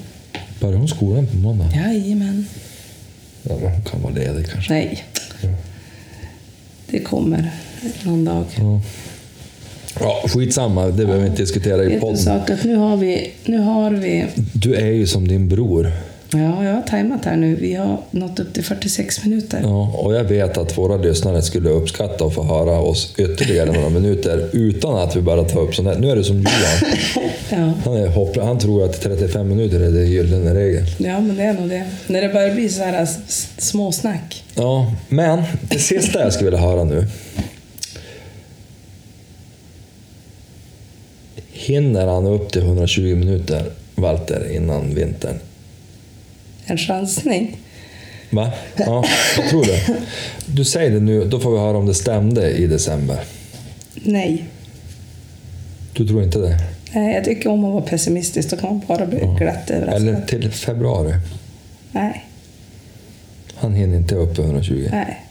Börjar 0.60 0.78
hon 0.78 0.88
skolan 0.88 1.28
på 1.28 1.38
måndag? 1.38 1.66
Jajamän. 1.76 2.46
Ja, 3.44 3.58
men 3.62 3.72
hon 3.72 3.84
kan 3.84 4.02
vara 4.02 4.14
ledig 4.14 4.50
kanske. 4.50 4.74
Nej. 4.74 5.04
Det 6.90 7.00
kommer 7.00 7.52
någon 8.04 8.26
dag. 8.26 8.46
Ja. 8.58 8.82
Ja, 10.00 10.24
skitsamma, 10.28 10.86
det 10.86 10.92
behöver 11.06 11.20
vi 11.20 11.28
inte 11.28 11.42
diskutera 11.42 11.84
i 11.84 12.00
podden. 12.00 12.18
sak 12.18 12.50
att 12.50 12.64
nu 12.64 12.76
har 12.76 12.98
vi... 12.98 13.32
Nu 13.46 13.58
har 13.58 13.92
vi 13.92 14.26
Du 14.54 14.76
är 14.76 14.92
ju 14.92 15.08
som 15.08 15.28
din 15.28 15.48
bror. 15.50 15.92
Ja, 16.34 16.64
jag 16.66 16.74
har 16.74 16.82
tajmat 16.82 17.26
här 17.26 17.36
nu. 17.38 17.56
Vi 17.56 17.74
har 17.74 17.98
nått 18.12 18.40
upp 18.40 18.54
till 18.54 18.64
46 18.64 19.24
minuter. 19.26 19.60
Ja, 19.64 19.92
och 19.98 20.16
jag 20.16 20.24
vet 20.24 20.58
att 20.58 20.78
våra 20.78 20.98
lyssnare 20.98 21.42
skulle 21.42 21.70
uppskatta 21.70 22.26
att 22.26 22.34
få 22.34 22.44
höra 22.44 22.80
oss 22.80 23.14
ytterligare 23.18 23.72
några 23.72 23.90
minuter 23.90 24.50
utan 24.54 24.96
att 24.96 25.16
vi 25.16 25.22
bara 25.22 25.44
tar 25.44 25.60
upp 25.62 25.76
sånt 25.76 25.88
här. 25.88 25.96
Nu 26.00 26.10
är 26.10 26.16
det 26.16 26.24
som 26.24 26.36
Johan. 26.38 26.52
Ja. 27.54 27.74
Han, 27.86 27.94
är 27.98 28.08
hoppla, 28.08 28.44
han 28.46 28.60
tror 28.60 28.86
att 28.86 29.02
35 29.02 29.48
minuter 29.50 29.80
är 29.80 29.92
det 29.92 30.06
gyllene 30.06 30.54
regel. 30.56 30.84
ja, 30.98 31.20
men 31.20 31.36
det 31.38 31.44
är 31.44 31.54
nog 31.54 31.70
det. 31.70 31.84
När 32.08 32.22
det 32.22 32.30
börjar 32.30 32.54
bli 32.56 32.70
så 32.70 32.84
här 32.84 33.04
s- 33.04 33.50
småsnack. 33.58 34.44
Ja, 34.56 34.94
men 35.10 35.42
det 35.62 35.80
sista 35.80 36.20
jag 36.20 36.34
skulle 36.34 36.50
vilja 36.52 36.66
höra 36.66 36.84
nu. 36.84 37.08
Hinner 41.52 42.08
han 42.08 42.26
upp 42.28 42.52
till 42.52 42.62
120 42.62 43.16
minuter, 43.16 43.64
Walter, 43.96 44.52
innan 44.56 44.96
vintern? 44.96 45.36
En 46.72 46.78
chansning. 46.78 47.58
Va? 48.30 48.52
Ja, 48.78 49.06
jag 49.38 49.50
tror 49.50 49.66
det. 49.66 49.96
Du 50.46 50.66
säger 50.66 50.92
det 50.92 51.00
nu, 51.00 51.26
då 51.26 51.40
får 51.40 51.52
vi 51.52 51.58
höra 51.60 51.78
om 51.78 51.86
det 51.86 51.94
stämde 51.94 52.52
i 52.52 52.68
december. 52.68 53.20
Nej. 53.94 54.46
Du 55.94 56.08
tror 56.08 56.24
inte 56.24 56.40
det? 56.40 56.58
Nej, 56.94 57.16
jag 57.16 57.24
tycker 57.24 57.50
om 57.50 57.66
att 57.66 57.74
vara 57.74 57.84
pessimistisk. 57.84 58.50
Då 58.50 58.58
kan 58.58 58.70
man 58.70 58.82
bara 58.88 59.06
bli 59.06 59.18
glatt 59.18 59.70
överraskad. 59.70 60.08
Eller 60.08 60.22
till 60.22 60.52
februari? 60.52 61.14
Nej, 61.92 62.26
Han 63.56 63.74
hinner 63.74 63.98
inte 63.98 64.16
upp 64.16 64.36
till 64.36 64.44
120. 64.44 64.88
nej. 64.92 65.26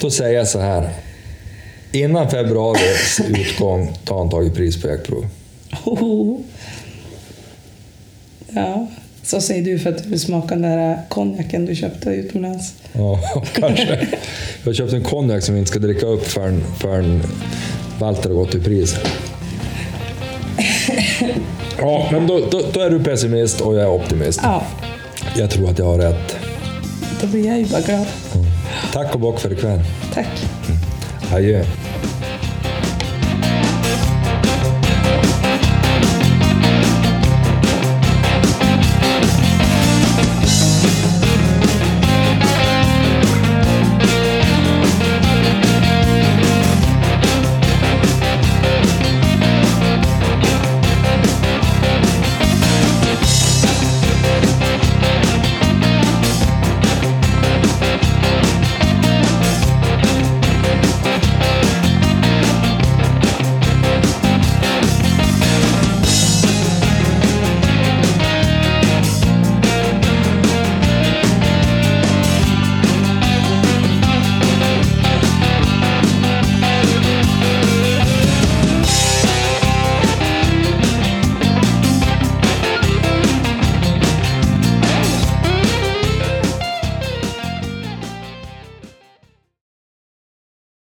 Då 0.00 0.10
säger 0.10 0.38
jag 0.38 0.48
så 0.48 0.60
här. 0.60 0.90
Innan 1.92 2.30
februaris 2.30 3.20
utgång 3.28 3.92
tar 4.04 4.18
han 4.18 4.30
tag 4.30 4.46
i 4.46 4.50
pris 4.50 4.82
på 4.82 4.88
jaktprov. 4.88 5.26
Hoho. 5.84 6.42
Ja, 8.54 8.86
så 9.22 9.40
säger 9.40 9.64
du 9.64 9.78
för 9.78 9.90
att 9.90 10.02
du 10.02 10.08
vill 10.10 10.20
smaka 10.20 10.54
den 10.54 10.62
där 10.62 10.98
konjaken 11.08 11.66
du 11.66 11.74
köpte 11.74 12.10
utomlands. 12.10 12.74
Ja, 12.92 13.20
kanske. 13.52 14.08
Jag 14.62 14.70
har 14.70 14.74
köpt 14.74 14.92
en 14.92 15.04
konjak 15.04 15.42
som 15.42 15.54
vi 15.54 15.58
inte 15.58 15.70
ska 15.70 15.78
dricka 15.80 16.06
upp 16.06 16.26
förrän, 16.26 16.62
förrän 16.80 17.22
Walter 17.98 18.28
har 18.28 18.36
gått 18.36 18.54
i 18.54 18.60
pris. 18.60 18.96
Ja, 21.78 22.08
men 22.12 22.26
då, 22.26 22.40
då, 22.50 22.60
då 22.72 22.80
är 22.80 22.90
du 22.90 23.04
pessimist 23.04 23.60
och 23.60 23.74
jag 23.74 23.82
är 23.82 23.88
optimist. 23.90 24.40
Ja, 24.42 24.62
Jag 25.36 25.50
tror 25.50 25.70
att 25.70 25.78
jag 25.78 25.86
har 25.86 25.98
rätt. 25.98 26.36
då 27.20 27.26
blir 27.26 27.46
jag 27.46 27.58
ju 27.58 27.66
bara 27.66 27.80
glad. 27.80 28.06
Tack 28.92 29.14
och 29.14 29.20
bock 29.20 29.40
för 29.40 29.52
ikväll. 29.52 29.80
Tack. 30.14 30.26
Adjö. 31.34 31.64